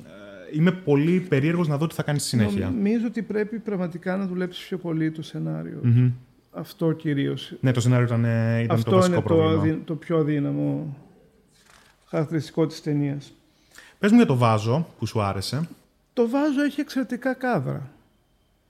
είμαι 0.54 0.72
πολύ 0.72 1.20
περίεργος 1.20 1.68
να 1.68 1.76
δω 1.76 1.86
τι 1.86 1.94
θα 1.94 2.02
κάνει 2.02 2.18
στη 2.18 2.28
συνέχεια. 2.28 2.66
Νομίζω 2.70 3.06
ότι 3.06 3.22
πρέπει 3.22 3.58
πραγματικά 3.58 4.16
να 4.16 4.26
δουλέψεις 4.26 4.66
πιο 4.66 4.78
πολύ 4.78 5.10
το 5.10 5.22
σενάριο. 5.22 5.78
Μμμ. 5.82 6.10
Αυτό 6.52 6.92
κυρίως. 6.92 7.52
Ναι, 7.60 7.72
το 7.72 7.80
σενάριο 7.80 8.06
ήταν, 8.06 8.24
ε, 8.24 8.60
ήταν 8.62 8.76
Αυτό 8.76 8.90
το 8.90 8.96
βασικό 8.96 9.14
είναι 9.16 9.26
το, 9.28 9.34
πρόβλημα. 9.34 9.62
αδυ- 9.62 9.84
το 9.86 9.94
πιο 9.94 10.18
αδύναμο 10.18 10.96
χαρακτηριστικό 12.06 12.66
της 12.66 12.82
ταινίας. 12.82 13.32
Πες 13.98 14.10
μου 14.10 14.16
για 14.16 14.26
το 14.26 14.36
βάζο 14.36 14.86
που 14.98 15.06
σου 15.06 15.20
άρεσε. 15.22 15.68
Το 16.16 16.28
βάζο 16.28 16.62
έχει 16.62 16.80
εξαιρετικά 16.80 17.32
κάδρα. 17.34 17.90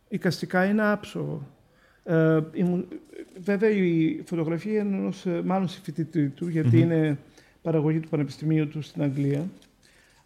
Οικαστικά 0.09 0.64
είναι 0.64 0.82
άψογο. 0.86 1.47
Ε, 2.05 2.38
ήμουν- 2.53 2.86
βέβαια 3.44 3.70
η 3.70 4.20
φωτογραφία 4.24 4.80
είναι 4.80 4.97
ενός, 4.97 5.26
ε, 5.26 5.42
μάλλον 5.44 5.68
συμφοιτητή 5.68 6.26
του, 6.28 6.49
γιατί 6.49 6.80
είναι 6.80 7.18
παραγωγή 7.62 7.99
του 8.01 8.09
Πανεπιστημίου 8.09 8.68
του 8.68 8.82
στην 8.82 9.03
Αγγλία. 9.03 9.44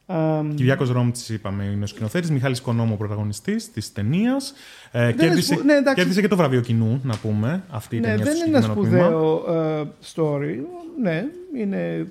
Α, 0.06 0.42
Κυριάκος 0.54 0.90
Ρόμτης, 0.90 1.28
είπαμε, 1.28 1.64
είναι 1.64 1.84
ο 1.84 1.86
σκηνοθέτης. 1.86 2.30
Μιχάλης 2.30 2.60
Κονόμου, 2.60 2.92
ο 2.92 2.96
πρωταγωνιστής 2.96 3.70
της 3.72 3.92
ταινίας. 3.92 4.52
Ε, 4.92 5.02
είναι 5.02 5.12
κέρδισε, 5.12 5.52
σπου- 5.54 5.64
ναι, 5.64 5.72
εντάξει. 5.74 5.94
κέρδισε 5.94 6.20
και 6.20 6.28
το 6.28 6.36
βραβείο 6.36 6.60
κοινού, 6.60 7.00
να 7.04 7.16
πούμε, 7.16 7.62
αυτή 7.70 7.96
η 7.96 8.00
ναι, 8.00 8.06
ταινία 8.06 8.24
δεν 8.24 8.36
στο 8.36 8.46
είναι 8.46 8.56
ένα 8.56 8.66
συγκεκριμένο 8.66 9.04
τμήμα. 9.04 9.06
σπουδαίο 9.06 9.80
ε, 9.80 9.88
story. 10.14 10.58
Ναι, 11.02 11.24
είναι... 11.56 12.06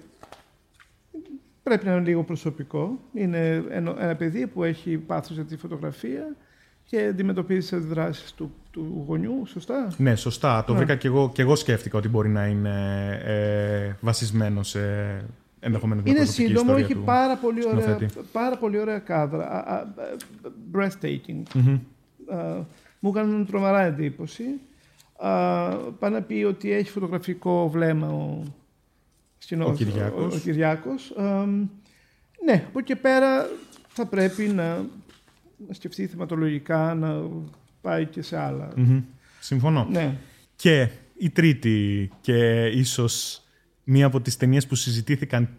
Πρέπει 1.69 1.85
να 1.85 1.91
είναι 1.91 2.01
λίγο 2.05 2.23
προσωπικό. 2.23 2.99
Είναι 3.13 3.63
ένα, 3.69 3.95
ένα 3.99 4.15
παιδί 4.15 4.47
που 4.47 4.63
έχει 4.63 4.97
πάθος 4.97 5.35
για 5.35 5.45
τη 5.45 5.57
φωτογραφία 5.57 6.35
και 6.85 7.05
αντιμετωπίζει 7.05 7.59
τις 7.59 7.73
αντιδράσεις 7.73 8.33
του, 8.33 8.53
του 8.71 9.03
γονιού, 9.07 9.45
σωστά; 9.45 9.87
Ναι, 9.97 10.15
σωστά. 10.15 10.63
Το 10.63 10.71
Ναι. 10.71 10.77
βρήκα 10.77 10.95
και 10.95 11.07
εγώ, 11.07 11.29
και 11.33 11.41
εγώ 11.41 11.55
σκέφτηκα 11.55 11.97
ότι 11.97 12.07
μπορεί 12.09 12.29
να 12.29 12.45
είναι 12.47 12.73
ε, 13.23 13.95
βασισμένο 14.01 14.63
σε 14.63 14.79
ενδεχομένως 15.59 16.03
μια 16.03 16.11
Είναι 16.13 16.21
προσωπική 16.23 16.47
σύντομο, 16.47 16.65
ιστορία 16.65 16.85
έχει 16.85 16.93
του 16.93 17.03
πάρα 17.03 17.35
πολύ, 17.37 17.65
ωραία, 17.67 17.81
σκηνοθέτη. 17.81 18.13
πάρα 18.31 18.57
πολύ 18.57 18.79
ωραία 18.79 18.99
κάδρα. 18.99 19.43
Α, 19.49 19.73
α, 19.73 19.77
α, 19.77 19.85
breathtaking. 20.75 21.43
Μμμ. 21.53 21.79
Α, 22.37 22.65
μου 22.99 23.09
έκαναν 23.09 23.45
τρομερά 23.45 23.81
εντύπωση. 23.81 24.43
Α, 25.17 25.69
πάει 25.99 26.11
να 26.11 26.21
πει 26.21 26.43
ότι 26.43 26.71
έχει 26.71 26.89
φωτογραφικό 26.89 27.69
βλέμμα 27.69 28.07
ο, 28.07 28.43
σκηνός- 29.39 29.69
Ο 29.69 29.73
Κυριάκος. 29.73 30.33
Ο, 30.33 30.35
ο 30.35 30.39
Κυριάκος. 30.39 31.11
Α, 31.11 31.45
ναι, 32.45 32.63
από 32.67 32.79
εκεί 32.79 32.93
και 32.93 32.95
πέρα 32.95 33.47
θα 33.87 34.05
πρέπει 34.05 34.43
να, 34.43 34.75
να 35.67 35.73
σκεφτεί 35.73 36.07
θεματολογικά, 36.07 36.93
να 36.93 37.21
πάει 37.81 38.05
και 38.05 38.21
σε 38.21 38.37
άλλα. 38.39 38.69
Μμμ. 38.75 39.01
Συμφωνώ. 39.39 39.87
Ναι. 39.91 40.15
Και 40.55 40.89
η 41.17 41.29
τρίτη 41.29 42.09
και 42.21 42.65
ίσως 42.65 43.41
μία 43.83 44.05
από 44.05 44.21
τις 44.21 44.37
ταινίες 44.37 44.67
που 44.67 44.75
συζητήθηκαν 44.75 45.49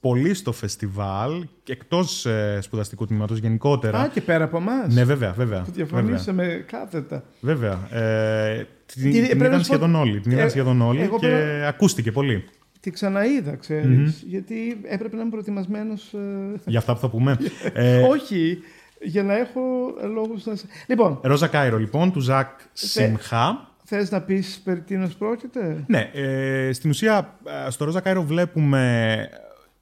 πολύ 0.00 0.34
στο 0.34 0.52
φεστιβάλ 0.52 1.46
και 1.62 1.72
εκτός 1.72 2.26
ε, 2.26 2.58
σπουδαστικού 2.62 3.06
τμήματος 3.06 3.38
γενικότερα. 3.38 3.98
Α, 4.00 4.08
και 4.08 4.20
πέρα 4.20 4.44
από 4.44 4.56
εμάς. 4.56 4.94
ναι, 4.94 5.04
βέβαια, 5.04 5.32
βέβαια. 5.32 5.58
Που 5.62 5.64
βέβαια. 5.74 5.84
διαφωνήσαμε 5.86 6.64
κάθετα. 6.66 7.24
Βέβαια. 7.40 7.88
Ε, 7.96 8.66
την, 8.86 9.02
Τι- 9.02 9.10
την 9.10 9.22
πρέπει 9.26 9.38
να 9.38 9.46
είδαν 9.46 9.60
σου 9.64 9.68
πω- 9.68 9.76
σχεδόν 9.76 9.94
όλοι. 9.94 10.20
Την 10.20 10.30
είδαν 10.30 10.46
Ε, 10.46 10.48
σχεδόν 10.48 10.80
όλοι 10.80 11.00
εγώ 11.00 11.18
και 11.18 11.26
πρέπει 11.28 11.64
ακούστηκε 11.64 12.12
πολύ. 12.12 12.44
Τη 12.86 12.92
ξαναείδα, 12.92 13.56
ξέρεις, 13.56 14.22
γιατί 14.26 14.80
έπρεπε 14.84 15.14
να 15.16 15.20
είμαι 15.22 15.30
προετοιμασμένος... 15.30 16.12
ε, 16.14 16.60
Για 16.66 16.78
αυτά 16.78 16.92
που 16.94 16.98
θα 17.00 17.08
πούμε. 17.08 17.36
ε, 17.74 18.02
Όχι, 18.02 18.58
για 19.00 19.22
να 19.22 19.36
έχω 19.36 19.60
ε, 20.02 20.06
λόγους 20.06 20.44
να... 20.46 20.54
σε- 20.56 20.66
Λοιπόν, 20.86 21.18
Ρόζα 21.22 21.46
Κάιρο, 21.46 21.78
λοιπόν, 21.78 22.12
του 22.12 22.20
Ζακ 22.20 22.48
Σιμχά. 22.72 23.70
θες 23.84 24.10
να 24.10 24.20
πεις 24.20 24.60
περί 24.64 24.80
τίνος 24.80 25.14
πρόκειται; 25.14 25.84
Ναι, 25.86 26.10
ε, 26.14 26.72
στην 26.72 26.90
ουσία 26.90 27.38
ε, 27.66 27.70
στο 27.70 27.84
Ρόζα 27.84 28.00
Κάιρο 28.00 28.22
βλέπουμε 28.22 29.16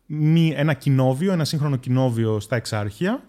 μη, 0.06 0.54
ένα 0.56 0.72
κοινόβιο, 0.74 1.32
ένα 1.32 1.44
σύγχρονο 1.44 1.76
κοινόβιο 1.76 2.40
στα 2.40 2.56
Εξάρχεια, 2.56 3.22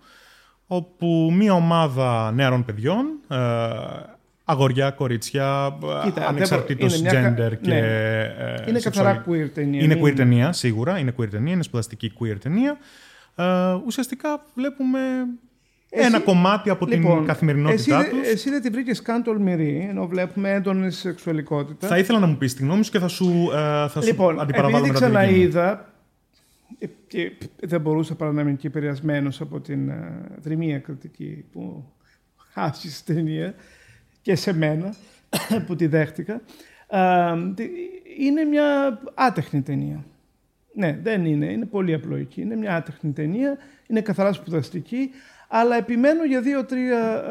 όπου 0.67 1.32
μία 1.34 1.53
ομάδα 1.53 2.32
νεαρών 2.32 2.65
παιδιών 2.65 3.05
ε, 3.28 3.36
αγοριά, 4.45 4.91
κορίτσια, 4.91 5.77
Κοίτα, 6.03 6.27
ανεξαρτήτως 6.27 7.01
gender 7.01 7.01
μια... 7.01 7.57
και 7.61 7.69
ναι. 7.69 7.77
ε, 7.77 8.65
Είναι 8.67 8.79
καθαρά 8.79 9.23
queer 9.27 9.49
ταινία. 9.53 9.83
Είναι 9.83 9.99
queer 10.03 10.15
ταινία, 10.15 10.51
σίγουρα. 10.51 10.99
Είναι 10.99 11.13
queer 11.19 11.29
ταινία, 11.29 11.53
είναι 11.53 11.63
σπουδαστική 11.63 12.11
queer 12.19 12.37
ταινία. 12.39 12.77
Ε, 13.35 13.45
ουσιαστικά 13.85 14.45
βλέπουμε 14.53 14.99
εσύ, 15.89 16.05
ένα 16.05 16.19
κομμάτι 16.19 16.69
από 16.69 16.85
λοιπόν, 16.85 17.17
την 17.17 17.25
καθημερινότητά 17.25 17.99
εσύ, 17.99 18.09
τους. 18.09 18.27
Εσύ 18.27 18.49
δεν 18.49 18.61
τη 18.61 18.69
βρήκες 18.69 19.01
καν 19.01 19.23
τολμηρή, 19.23 19.87
ενώ 19.89 20.07
βλέπουμε 20.07 20.53
έντονη 20.53 20.91
σεξουαλικότητα. 20.91 21.87
Θα 21.87 21.97
ήθελα 21.97 22.19
να 22.19 22.25
μου 22.25 22.37
πεις 22.37 22.53
τη 22.53 22.63
γνώμη 22.63 22.83
σου 22.83 22.91
και 22.91 22.99
θα 22.99 23.07
σου, 23.07 23.49
ε, 23.53 23.87
θα 23.87 24.01
λοιπόν, 24.03 24.33
σου 24.33 24.41
αντιπαραβάλω 24.41 24.85
μετά 24.87 24.99
ξαναείδα, 24.99 25.93
και 27.07 27.31
δεν 27.59 27.81
μπορούσα 27.81 28.15
παρά 28.15 28.31
να 28.31 28.41
είμαι 28.41 28.53
και 28.53 28.67
επηρεασμένος 28.67 29.41
από 29.41 29.59
την 29.59 29.91
uh, 29.91 29.93
δρυμία 30.41 30.79
κριτική 30.79 31.45
που 31.51 31.91
άσκησε 32.53 32.95
στην 32.95 33.15
ταινία 33.15 33.53
και 34.26 34.36
σε 34.36 34.53
μένα 34.53 34.95
που 35.65 35.76
τη 35.76 35.88
δέχτηκα. 35.88 36.41
είναι 38.19 38.43
μια 38.43 38.99
άτεχνη 39.13 39.61
ταινία. 39.61 40.05
Ναι, 40.73 40.99
δεν 41.03 41.26
είναι. 41.26 41.45
Είναι 41.45 41.65
πολύ 41.65 41.93
απλοϊκή. 41.93 42.41
Είναι 42.41 42.55
μια 42.55 42.76
άτεχνη 42.76 43.11
ταινία. 43.11 43.57
Είναι 43.88 44.01
καθαρά 44.01 44.34
σπουδαστική. 44.34 45.09
Αλλά 45.47 45.76
επιμένω 45.76 46.23
για 46.23 46.41
δύο-τρία 46.41 47.23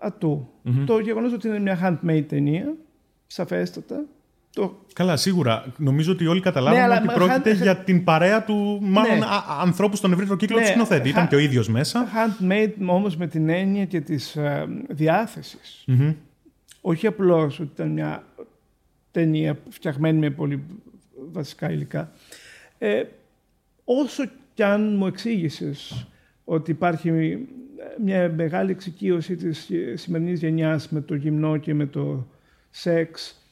ατού. 0.00 0.48
Το 0.86 0.98
γεγονός 0.98 1.32
ότι 1.32 1.48
είναι 1.48 1.58
μια 1.58 1.78
handmade 1.82 2.24
ταινία, 2.28 2.74
σαφέστατα. 3.26 4.04
Το... 4.54 4.80
Καλά, 4.92 5.16
σίγουρα. 5.16 5.72
Νομίζω 5.76 6.12
ότι 6.12 6.26
όλοι 6.26 6.40
καταλάβουν 6.40 6.88
ναι, 6.88 6.94
ότι 6.94 7.14
πρόκειται 7.14 7.52
για 7.52 7.76
την 7.76 8.04
παρέα 8.04 8.44
του, 8.44 8.78
μάλλον 8.82 9.18
ναι. 9.18 9.24
ανθρώπου 9.60 9.96
στον 9.96 10.12
ευρύτερο 10.12 10.36
κύκλο 10.36 10.56
ναι. 10.56 10.62
του 10.62 10.68
σκηνοθέτη. 10.68 11.08
Ήταν 11.08 11.28
και 11.28 11.34
ο 11.34 11.38
ίδιος 11.38 11.68
μέσα. 11.68 12.06
Handmade 12.06 12.72
όμως 12.86 13.16
με 13.16 13.26
την 13.26 13.48
έννοια 13.48 13.84
και 13.84 14.00
της 14.00 14.36
uh, 14.38 14.66
διάθεσης. 14.88 15.84
Όχι 16.80 17.06
απλώς 17.06 17.60
ότι 17.60 17.70
ήταν 17.74 17.88
μια 17.88 18.24
ταινία 19.10 19.58
φτιαγμένη 19.68 20.18
με 20.18 20.30
πολύ 20.30 20.62
βασικά 21.32 21.70
υλικά. 21.70 22.12
Ε, 22.78 23.02
όσο 23.84 24.24
κι 24.54 24.62
αν 24.62 24.96
μου 24.96 25.06
εξήγησες 25.06 26.06
ότι 26.44 26.70
υπάρχει 26.70 27.38
μια 28.04 28.32
μεγάλη 28.36 28.70
εξοικείωση 28.70 29.36
της 29.36 29.70
σημερινής 29.94 30.40
γενιάς 30.40 30.88
με 30.88 31.00
το 31.00 31.14
γυμνό 31.14 31.56
και 31.56 31.74
με 31.74 31.86
το 31.86 32.26
σεξ 32.70 33.43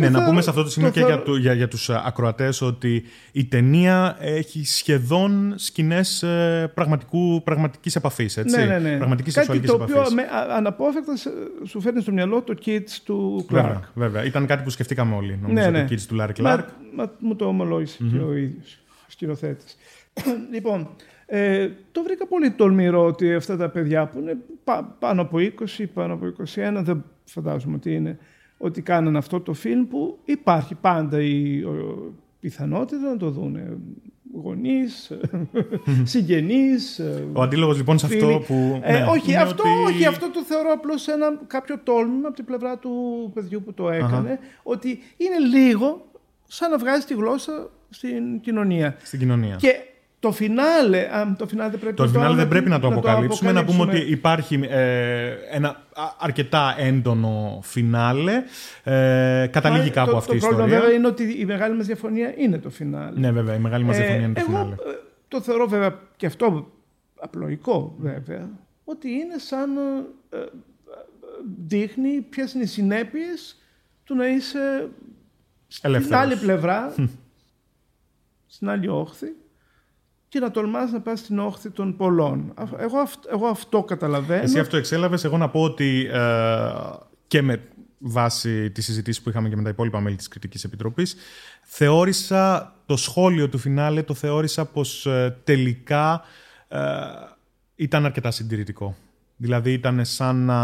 ναι, 0.00 0.18
να 0.18 0.24
πούμε 0.24 0.42
σε 0.42 0.50
αυτό 0.50 0.62
το 0.62 0.70
σημείο 0.70 0.90
και 0.90 1.00
για, 1.00 1.22
για, 1.38 1.52
για 1.52 1.68
τους 1.68 1.88
ε, 1.88 2.02
ακροατές 2.04 2.60
ότι 2.60 3.02
η 3.32 3.44
ταινία 3.44 4.16
έχει 4.20 4.64
σχεδόν 4.64 5.52
σκηνές 5.56 6.22
ε, 6.22 6.70
πραγματικού, 6.74 7.42
πραγματικής 7.42 7.96
επαφής, 7.96 8.36
έτσι. 8.36 8.56
Ναι, 8.56 8.64
ναι, 8.64 8.78
ναι. 8.78 8.96
Πραγματικής 8.96 9.34
κάτι 9.34 9.60
το 9.60 9.72
οποίο 9.72 10.02
με, 10.14 10.22
αναπόφευκτα 10.56 11.12
σου 11.66 11.80
φέρνει 11.80 12.00
στο 12.00 12.12
μυαλό 12.12 12.42
το 12.42 12.54
Kids 12.66 12.90
του 13.04 13.46
Clark. 13.50 13.54
Βέβαια, 13.54 13.90
βέβαια. 13.94 14.24
Ήταν 14.24 14.46
κάτι 14.46 14.62
που 14.62 14.70
σκεφτήκαμε 14.70 15.14
όλοι, 15.14 15.38
νομίζω, 15.42 15.70
ναι, 15.70 15.78
ναι. 15.78 15.86
το 15.86 15.94
Kids 15.94 16.02
του 16.08 16.16
Larry 16.20 16.44
Clark. 16.44 16.64
Μα, 16.94 17.12
μου 17.18 17.36
το 17.36 17.44
ομολόγησε 17.44 17.98
mm-hmm. 18.00 18.10
και 18.12 18.18
ο 18.18 18.36
ίδιος, 18.36 18.78
ο 18.88 19.04
σκηνοθέτης. 19.08 19.76
λοιπόν, 20.54 20.88
ε, 21.26 21.68
το 21.92 22.02
βρήκα 22.02 22.26
πολύ 22.26 22.50
τολμηρό 22.50 23.04
ότι 23.04 23.34
αυτά 23.34 23.56
τα 23.56 23.68
παιδιά 23.68 24.06
που 24.06 24.18
είναι 24.18 24.36
πάνω 24.98 25.22
από 25.22 25.38
20, 25.78 25.84
πάνω 25.94 26.12
από 26.12 26.26
21, 26.38 26.44
δεν 26.82 27.04
φαντάζομαι 27.24 27.74
ότι 27.74 27.94
είναι 27.94 28.18
ότι 28.62 28.82
κάνανε 28.82 29.18
αυτό 29.18 29.40
το 29.40 29.52
φιλμ 29.52 29.88
που 29.88 30.18
υπάρχει 30.24 30.74
πάντα 30.74 31.22
η 31.22 31.64
πιθανότητα 32.40 33.10
να 33.10 33.16
το 33.16 33.30
δουν 33.30 33.58
γονείς, 34.34 35.12
συγγενείς. 36.12 37.00
Ο 37.32 37.42
αντίλογος 37.42 37.76
λοιπόν 37.76 37.98
σε 37.98 38.06
αυτό 38.06 38.42
που... 38.46 38.80
Ε, 38.82 38.92
ναι, 38.92 39.06
όχι, 39.08 39.36
αυτό, 39.36 39.62
ότι... 39.62 39.92
όχι, 39.92 40.06
αυτό 40.06 40.30
το 40.30 40.42
θεωρώ 40.42 40.72
απλώς 40.72 41.08
ένα 41.08 41.40
κάποιο 41.46 41.78
τόλμημα 41.78 42.26
από 42.26 42.36
την 42.36 42.44
πλευρά 42.44 42.78
του 42.78 43.30
παιδιού 43.34 43.62
που 43.62 43.72
το 43.72 43.90
έκανε, 43.90 44.38
ότι 44.62 44.88
είναι 45.16 45.58
λίγο 45.58 46.06
σαν 46.46 46.70
να 46.70 46.78
βγάζει 46.78 47.04
τη 47.04 47.14
γλώσσα 47.14 47.70
στην 47.90 48.40
κοινωνία. 48.40 48.96
Στην 49.02 49.18
κοινωνία. 49.18 49.56
Και 49.56 49.74
το 50.20 50.32
φινάλε, 50.32 51.08
το 51.36 51.46
φινάλε 51.46 51.70
δεν 51.70 51.80
πρέπει, 51.80 51.96
το 51.96 52.08
φινάλε 52.08 52.34
δεν 52.34 52.48
πρέπει 52.48 52.68
να, 52.68 52.80
το, 52.80 52.86
αποκαλύψουμε, 52.86 53.52
να 53.52 53.64
πούμε 53.64 53.82
ότι 53.82 53.98
υπάρχει 53.98 54.60
ε, 54.68 55.34
ένα 55.50 55.82
αρκετά 56.18 56.74
έντονο 56.78 57.60
φινάλε. 57.62 58.42
Ε, 58.82 59.46
καταλήγει 59.50 59.90
κάπου 59.90 60.10
το, 60.10 60.16
αυτή 60.16 60.32
η 60.32 60.36
ιστορία. 60.36 60.56
Το 60.56 60.62
πρόβλημα 60.62 60.80
βέβαια 60.80 60.96
είναι 60.96 61.06
ότι 61.06 61.40
η 61.40 61.44
μεγάλη 61.44 61.76
μας 61.76 61.86
διαφωνία 61.86 62.34
είναι 62.36 62.58
το 62.58 62.70
φινάλε. 62.70 63.20
Ναι 63.20 63.30
βέβαια, 63.30 63.54
η 63.54 63.58
μεγάλη 63.58 63.84
μας 63.84 63.96
ε, 63.96 64.00
διαφωνία 64.00 64.26
είναι 64.26 64.34
το 64.34 64.40
εγώ, 64.40 64.50
φινάλε. 64.50 64.72
Ε, 64.72 64.98
το 65.28 65.40
θεωρώ 65.40 65.66
βέβαια 65.66 65.98
και 66.16 66.26
αυτό 66.26 66.70
απλοϊκό 67.20 67.94
βέβαια, 67.98 68.48
ότι 68.84 69.08
είναι 69.10 69.38
σαν 69.38 69.76
ε, 70.30 70.36
ε 70.36 70.44
δείχνει 71.66 72.20
ποιες 72.20 72.52
είναι 72.52 72.62
οι 72.62 72.66
συνέπειες 72.66 73.56
του 74.04 74.14
να 74.14 74.28
είσαι 74.28 74.88
στην 75.68 76.14
άλλη 76.14 76.36
πλευρά, 76.36 76.94
στην 78.46 78.68
άλλη 78.68 78.88
όχθη 78.88 79.34
και 80.30 80.38
να 80.38 80.50
τολμάς 80.50 80.92
να 80.92 81.00
πας 81.00 81.18
στην 81.18 81.38
όχθη 81.38 81.70
των 81.70 81.96
πολλών. 81.96 82.54
Εγώ, 82.78 83.08
εγώ 83.32 83.46
αυτό 83.46 83.82
καταλαβαίνω. 83.82 84.42
Εσύ 84.42 84.58
αυτό 84.58 84.76
εξέλαβες. 84.76 85.24
Εγώ 85.24 85.36
να 85.36 85.48
πω 85.48 85.62
ότι 85.62 86.08
ε, 86.12 86.70
και 87.26 87.42
με 87.42 87.62
βάση 87.98 88.70
τη 88.70 88.82
συζήτηση 88.82 89.22
που 89.22 89.28
είχαμε 89.28 89.48
και 89.48 89.56
με 89.56 89.62
τα 89.62 89.68
υπόλοιπα 89.68 90.00
μέλη 90.00 90.16
της 90.16 90.28
Κριτικής 90.28 90.64
Επιτροπής, 90.64 91.16
θεώρησα 91.62 92.74
το 92.86 92.96
σχόλιο 92.96 93.48
του 93.48 93.58
φινάλε, 93.58 94.02
το 94.02 94.14
θεώρησα 94.14 94.64
πως 94.64 95.06
ε, 95.06 95.40
τελικά 95.44 96.22
ε, 96.68 96.78
ήταν 97.74 98.04
αρκετά 98.04 98.30
συντηρητικό. 98.30 98.96
Δηλαδή 99.42 99.72
ήταν 99.72 100.04
σαν 100.04 100.36
να. 100.36 100.54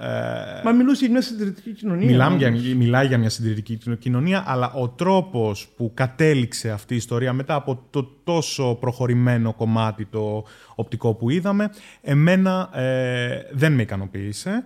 Ε, 0.00 0.62
Μα 0.64 0.72
μιλούσε 0.72 1.04
για 1.04 1.12
μια 1.12 1.22
συντηρητική 1.22 1.72
κοινωνία. 1.72 2.06
Μιλάμε 2.06 2.36
για, 2.36 2.50
μιλάει 2.76 3.06
για 3.06 3.18
μια 3.18 3.28
συντηρητική 3.28 3.78
κοινωνία, 3.98 4.44
αλλά 4.46 4.72
ο 4.72 4.88
τρόπος 4.88 5.68
που 5.76 5.90
κατέληξε 5.94 6.70
αυτή 6.70 6.94
η 6.94 6.96
ιστορία 6.96 7.32
μετά 7.32 7.54
από 7.54 7.86
το 7.90 8.04
τόσο 8.24 8.74
προχωρημένο 8.80 9.54
κομμάτι 9.54 10.04
το 10.04 10.44
οπτικό 10.74 11.14
που 11.14 11.30
είδαμε, 11.30 11.70
εμένα 12.00 12.70
ε, 12.78 13.42
δεν 13.52 13.72
με 13.72 13.82
ικανοποίησε. 13.82 14.64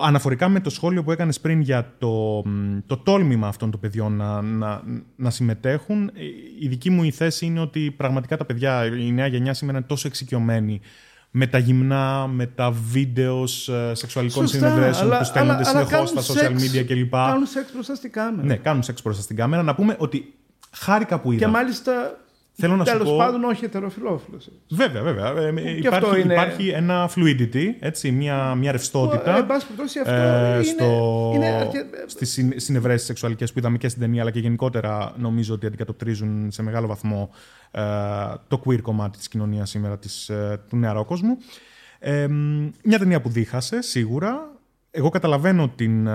Αναφορικά 0.00 0.48
με 0.48 0.60
το 0.60 0.70
σχόλιο 0.70 1.02
που 1.02 1.12
έκανες 1.12 1.40
πριν 1.40 1.60
για 1.60 1.94
το, 1.98 2.42
το 2.86 2.96
τόλμημα 2.96 3.48
αυτών 3.48 3.70
των 3.70 3.80
παιδιών 3.80 4.12
να, 4.12 4.42
να, 4.42 4.82
να 5.16 5.30
συμμετέχουν, 5.30 6.10
η 6.60 6.68
δική 6.68 6.90
μου 6.90 7.02
η 7.02 7.10
θέση 7.10 7.46
είναι 7.46 7.60
ότι 7.60 7.94
πραγματικά 7.96 8.36
τα 8.36 8.44
παιδιά, 8.44 8.86
η 8.86 9.12
νέα 9.12 9.26
γενιά 9.26 9.54
σήμερα 9.54 9.78
είναι 9.78 9.86
τόσο 9.86 10.08
εξοικειωμένη 10.08 10.80
με 11.30 11.46
τα 11.46 11.58
γυμνά, 11.58 12.26
με 12.26 12.46
τα 12.46 12.70
βίντεος 12.70 13.68
ε, 13.68 13.94
σεξουαλικών 13.94 14.46
συνεδρέσεων 14.46 15.18
που 15.18 15.24
στέλνονται 15.24 15.64
συνεχώς 15.64 16.08
στα 16.08 16.22
social 16.22 16.50
media 16.50 16.84
κλπ. 16.86 17.10
Κάνουν 17.10 17.46
σεξ 17.46 17.72
μπροστά 17.72 17.94
στην 17.94 18.12
κάμερα. 18.12 18.46
Ναι, 18.46 18.56
κάνουν 18.56 18.82
σεξ 18.82 19.02
μπροστά 19.02 19.22
στην 19.22 19.36
κάμερα. 19.36 19.62
Να 19.62 19.74
πούμε 19.74 19.96
ότι 19.98 20.34
χάρηκα 20.70 21.20
που 21.20 21.32
είδα. 21.32 21.44
Και 21.44 21.50
μάλιστα 21.50 22.18
Θέλω 22.60 22.76
να 22.76 22.84
Τέλος 22.84 23.08
πω... 23.08 23.16
πάντων 23.16 23.44
όχι 23.44 23.64
ετεροφιλόφιλος. 23.64 24.50
Βέβαια, 24.68 25.02
βέβαια. 25.02 25.36
Ε, 25.36 25.76
υπάρχει, 25.76 26.20
είναι... 26.20 26.32
υπάρχει 26.32 26.68
ένα 26.68 27.10
fluidity, 27.14 27.64
έτσι, 27.80 28.10
μια, 28.10 28.54
μια 28.54 28.72
ρευστότητα. 28.72 29.36
Ε, 29.36 29.40
αυτό 29.40 30.12
ε, 30.12 30.62
στο... 30.62 31.32
είναι, 31.34 31.46
αρκε... 31.46 31.86
Στις 32.06 32.44
συνευρέσεις 32.56 33.06
σεξουαλικές 33.06 33.52
που 33.52 33.58
είδαμε 33.58 33.78
και 33.78 33.88
στην 33.88 34.00
ταινία, 34.00 34.22
αλλά 34.22 34.30
και 34.30 34.38
γενικότερα 34.38 35.14
νομίζω 35.16 35.54
ότι 35.54 35.66
αντικατοπτρίζουν 35.66 36.50
σε 36.50 36.62
μεγάλο 36.62 36.86
βαθμό 36.86 37.30
ε, 37.70 37.82
το 38.48 38.62
queer 38.64 38.80
κομμάτι 38.80 39.18
της 39.18 39.28
κοινωνίας 39.28 39.70
σήμερα 39.70 39.98
της, 39.98 40.28
ε, 40.28 40.60
του 40.68 40.76
νεαρόκοσμου. 40.76 41.36
Ε, 41.98 42.26
μια 42.84 42.98
ταινία 42.98 43.20
που 43.20 43.28
δίχασε, 43.28 43.82
σίγουρα. 43.82 44.52
Εγώ 44.90 45.08
καταλαβαίνω 45.08 45.68
την, 45.68 46.06
ε, 46.06 46.12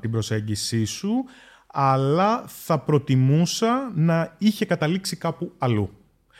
την 0.00 0.10
προσέγγιση 0.10 0.84
σου 0.84 1.24
αλλά 1.76 2.44
θα 2.46 2.78
προτιμούσα 2.78 3.92
να 3.94 4.34
είχε 4.38 4.64
καταλήξει 4.64 5.16
κάπου 5.16 5.52
αλλού. 5.58 5.90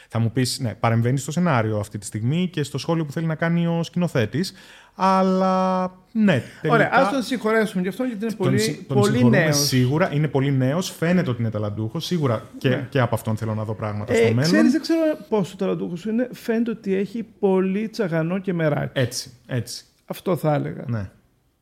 Θα 0.09 0.19
μου 0.19 0.33
πεις, 0.33 0.59
ναι, 0.61 0.75
παρεμβαίνει 0.81 1.19
στο 1.19 1.33
σενάριο 1.33 1.79
αυτή 1.79 1.99
τη 1.99 2.07
στιγμή 2.07 2.49
και 2.53 2.63
στο 2.63 2.79
σχόλιο 2.79 3.05
που 3.05 3.13
θέλει 3.13 3.27
να 3.27 3.35
κάνει 3.35 3.67
ο 3.67 3.83
σκηνοθέτης. 3.83 4.53
Αλλά 4.95 5.83
ναι, 6.13 6.43
τελικά... 6.61 6.75
Ωραία, 6.79 6.91
ας 6.93 7.11
τον 7.11 7.23
συγχωρέσουμε 7.23 7.83
γι' 7.83 7.89
αυτό 7.89 8.05
γιατί 8.05 8.25
είναι 8.25 8.35
πολύ, 8.35 8.85
τον, 8.89 8.97
πολύ 8.97 9.25
νέος. 9.25 9.57
Σίγουρα, 9.57 10.15
είναι 10.15 10.29
πολύ 10.29 10.53
νέος, 10.53 10.91
φαίνεται 10.91 11.31
ότι 11.31 11.41
είναι 11.41 11.51
ταλαντούχος. 11.51 12.05
Σίγουρα 12.05 12.43
και, 12.59 12.69
ναι. 12.69 12.87
και 12.91 13.01
από 13.01 13.15
αυτόν 13.15 13.37
θέλω 13.37 13.55
να 13.55 13.65
δω 13.65 13.75
πράγματα 13.75 14.13
ε, 14.13 14.17
στο 14.17 14.27
μέλλον. 14.27 14.43
Ξέρεις, 14.43 14.73
δεν 14.73 14.81
ξέρω 14.81 15.01
πόσο 15.29 15.57
ταλαντούχος 15.57 16.05
είναι. 16.05 16.29
Φαίνεται 16.33 16.71
ότι 16.71 16.95
έχει 16.95 17.27
πολύ 17.39 17.89
τσαγανό 17.89 18.39
και 18.39 18.53
μεράκι. 18.53 19.01
Έτσι, 19.01 19.31
έτσι. 19.47 19.85
Αυτό 20.05 20.37
θα 20.37 20.55
έλεγα. 20.55 20.85
Ναι. 20.87 21.11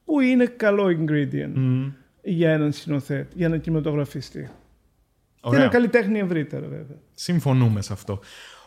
Που 0.05 0.21
είναι 0.21 0.45
καλό 0.45 0.87
ingredient. 0.87 1.59
Mm 1.59 1.93
για 2.23 2.53
έναν 2.53 2.73
σκηνοθέτη, 2.73 3.37
για 3.37 3.47
έναν 3.47 3.61
κινηματογραφιστή. 3.61 4.51
Ωραία. 5.41 5.59
Και 5.59 5.65
ένα 5.65 5.73
καλλιτέχνη 5.73 6.19
ευρύτερα, 6.19 6.67
βέβαια. 6.67 6.97
Συμφωνούμε 7.15 7.83
σε 7.83 7.93
αυτό. 7.93 8.21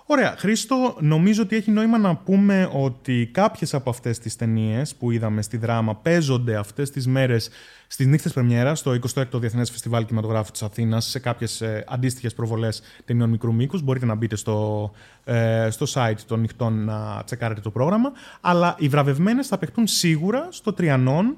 Ωραία. 0.08 0.36
Χρήστο, 0.38 0.98
νομίζω 1.00 1.42
ότι 1.42 1.56
έχει 1.56 1.72
νόημα 1.72 1.98
να 1.98 2.16
πούμε 2.16 2.70
ότι 2.74 3.30
κάποιες 3.34 3.74
από 3.74 3.90
αυτές 3.90 4.20
τις 4.20 4.36
ταινίες 4.36 4.96
που 4.96 5.12
είδαμε 5.12 5.42
στη 5.42 5.58
δράμα 5.58 5.96
παίζονται 5.96 6.56
αυτές 6.56 6.90
τις 6.92 7.08
μέρες 7.08 7.50
στις 7.88 8.06
νύχτες 8.06 8.34
πρεμιέρας 8.34 8.80
στο 8.80 8.92
26ο 9.16 9.40
Διεθνές 9.40 9.72
Φεστιβάλ 9.72 10.06
Κινηματογράφου 10.06 10.52
της 10.52 10.64
Αθήνας 10.64 11.06
σε 11.06 11.20
κάποιες 11.20 11.62
ε, 11.62 11.84
αντίστοιχες 11.88 12.34
προβολές 12.34 12.82
ταινιών 13.06 13.30
μικρού 13.30 13.54
μήκους. 13.54 13.82
Μπορείτε 13.82 14.06
να 14.06 14.16
μπείτε 14.16 14.36
στο, 14.36 14.92
ε, 15.24 15.68
στο 15.70 15.86
site 15.94 16.20
των 16.28 16.40
νυχτών 16.40 16.86
να 16.86 17.22
τσεκάρετε 17.26 17.62
το 17.62 17.72
πρόγραμμα. 17.72 18.12
Αλλά 18.42 18.76
οι 18.80 18.88
βραβευμένες 18.88 19.48
θα 19.48 19.58
παιχτούν 19.58 19.88
σίγουρα 19.88 20.48
στο 20.52 20.74
Τριανόν 20.74 21.38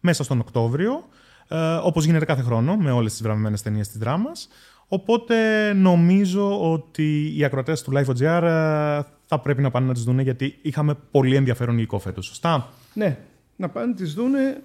μέσα 0.00 0.24
στον 0.24 0.40
Οκτώβριο, 0.40 1.08
ε, 1.48 1.74
όπως 1.82 2.04
γίνεται 2.04 2.24
κάθε 2.24 2.42
χρόνο 2.42 2.76
με 2.76 2.90
όλες 2.90 3.12
τις 3.12 3.22
βραβευμένες 3.22 3.62
ταινίες 3.62 3.88
της 3.88 3.98
δράμας. 3.98 4.48
Οπότε 4.88 5.72
νομίζω 5.72 6.72
ότι 6.72 7.36
οι 7.36 7.44
ακροατές 7.44 7.82
του 7.82 7.92
Live.gr 7.94 8.42
ε, 8.42 9.00
θα 9.26 9.40
πρέπει 9.42 9.62
να 9.62 9.70
πάνε 9.70 9.86
να 9.86 9.92
τις 9.92 10.02
δούνε 10.02 10.22
γιατί 10.22 10.58
είχαμε 10.62 10.94
πολύ 11.10 11.36
ενδιαφέρον 11.36 11.76
υλικό 11.76 11.98
φέτος. 11.98 12.26
Σωστά; 12.26 12.68
Ναι, 12.94 13.18
να 13.56 13.68
πάνε 13.68 13.86
να 13.86 13.94
τις 13.94 14.14
δούνε 14.14 14.62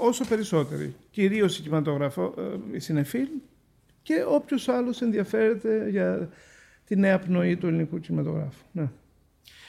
όσο 0.00 0.24
περισσότεροι. 0.24 0.94
Κυρίως 1.10 1.58
η 1.58 1.62
κινηματογραφό, 1.62 2.34
η 2.72 2.78
συνεφίλ 2.78 3.28
και 4.02 4.24
όποιος 4.28 4.68
άλλος 4.68 5.02
ενδιαφέρεται 5.02 5.88
για 5.90 6.28
τη 6.84 6.96
νέα 6.96 7.18
πνοή 7.18 7.56
του 7.56 7.66
ελληνικού 7.66 8.00
κινηματογράφου. 8.00 8.62
Ναι. 8.72 8.88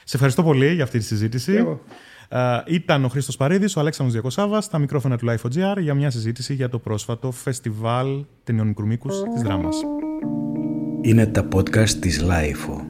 Σε 0.04 0.16
ευχαριστώ 0.16 0.42
πολύ 0.42 0.74
για 0.74 0.84
αυτή 0.84 0.98
τη 0.98 1.04
συζήτηση. 1.04 1.66
Uh, 1.66 1.76
ήταν 2.66 3.04
ο 3.04 3.08
Χρήστος 3.08 3.36
Παρίδης, 3.36 3.76
ο 3.76 3.80
Αλέξανδρος 3.80 4.12
Διακοσάβας, 4.12 4.64
στα 4.64 4.78
μικρόφωνα 4.78 5.18
του 5.18 5.26
Life.gr 5.28 5.80
για 5.80 5.94
μια 5.94 6.10
συζήτηση 6.10 6.54
για 6.54 6.68
το 6.68 6.78
πρόσφατο 6.78 7.30
φεστιβάλ 7.30 8.24
ταινιών 8.44 8.74
μικρού 8.84 9.10
της 9.32 9.42
δράμας. 9.42 9.76
Είναι 11.00 11.26
τα 11.26 11.48
podcast 11.54 11.90
της 11.90 12.24
Life. 12.24 12.87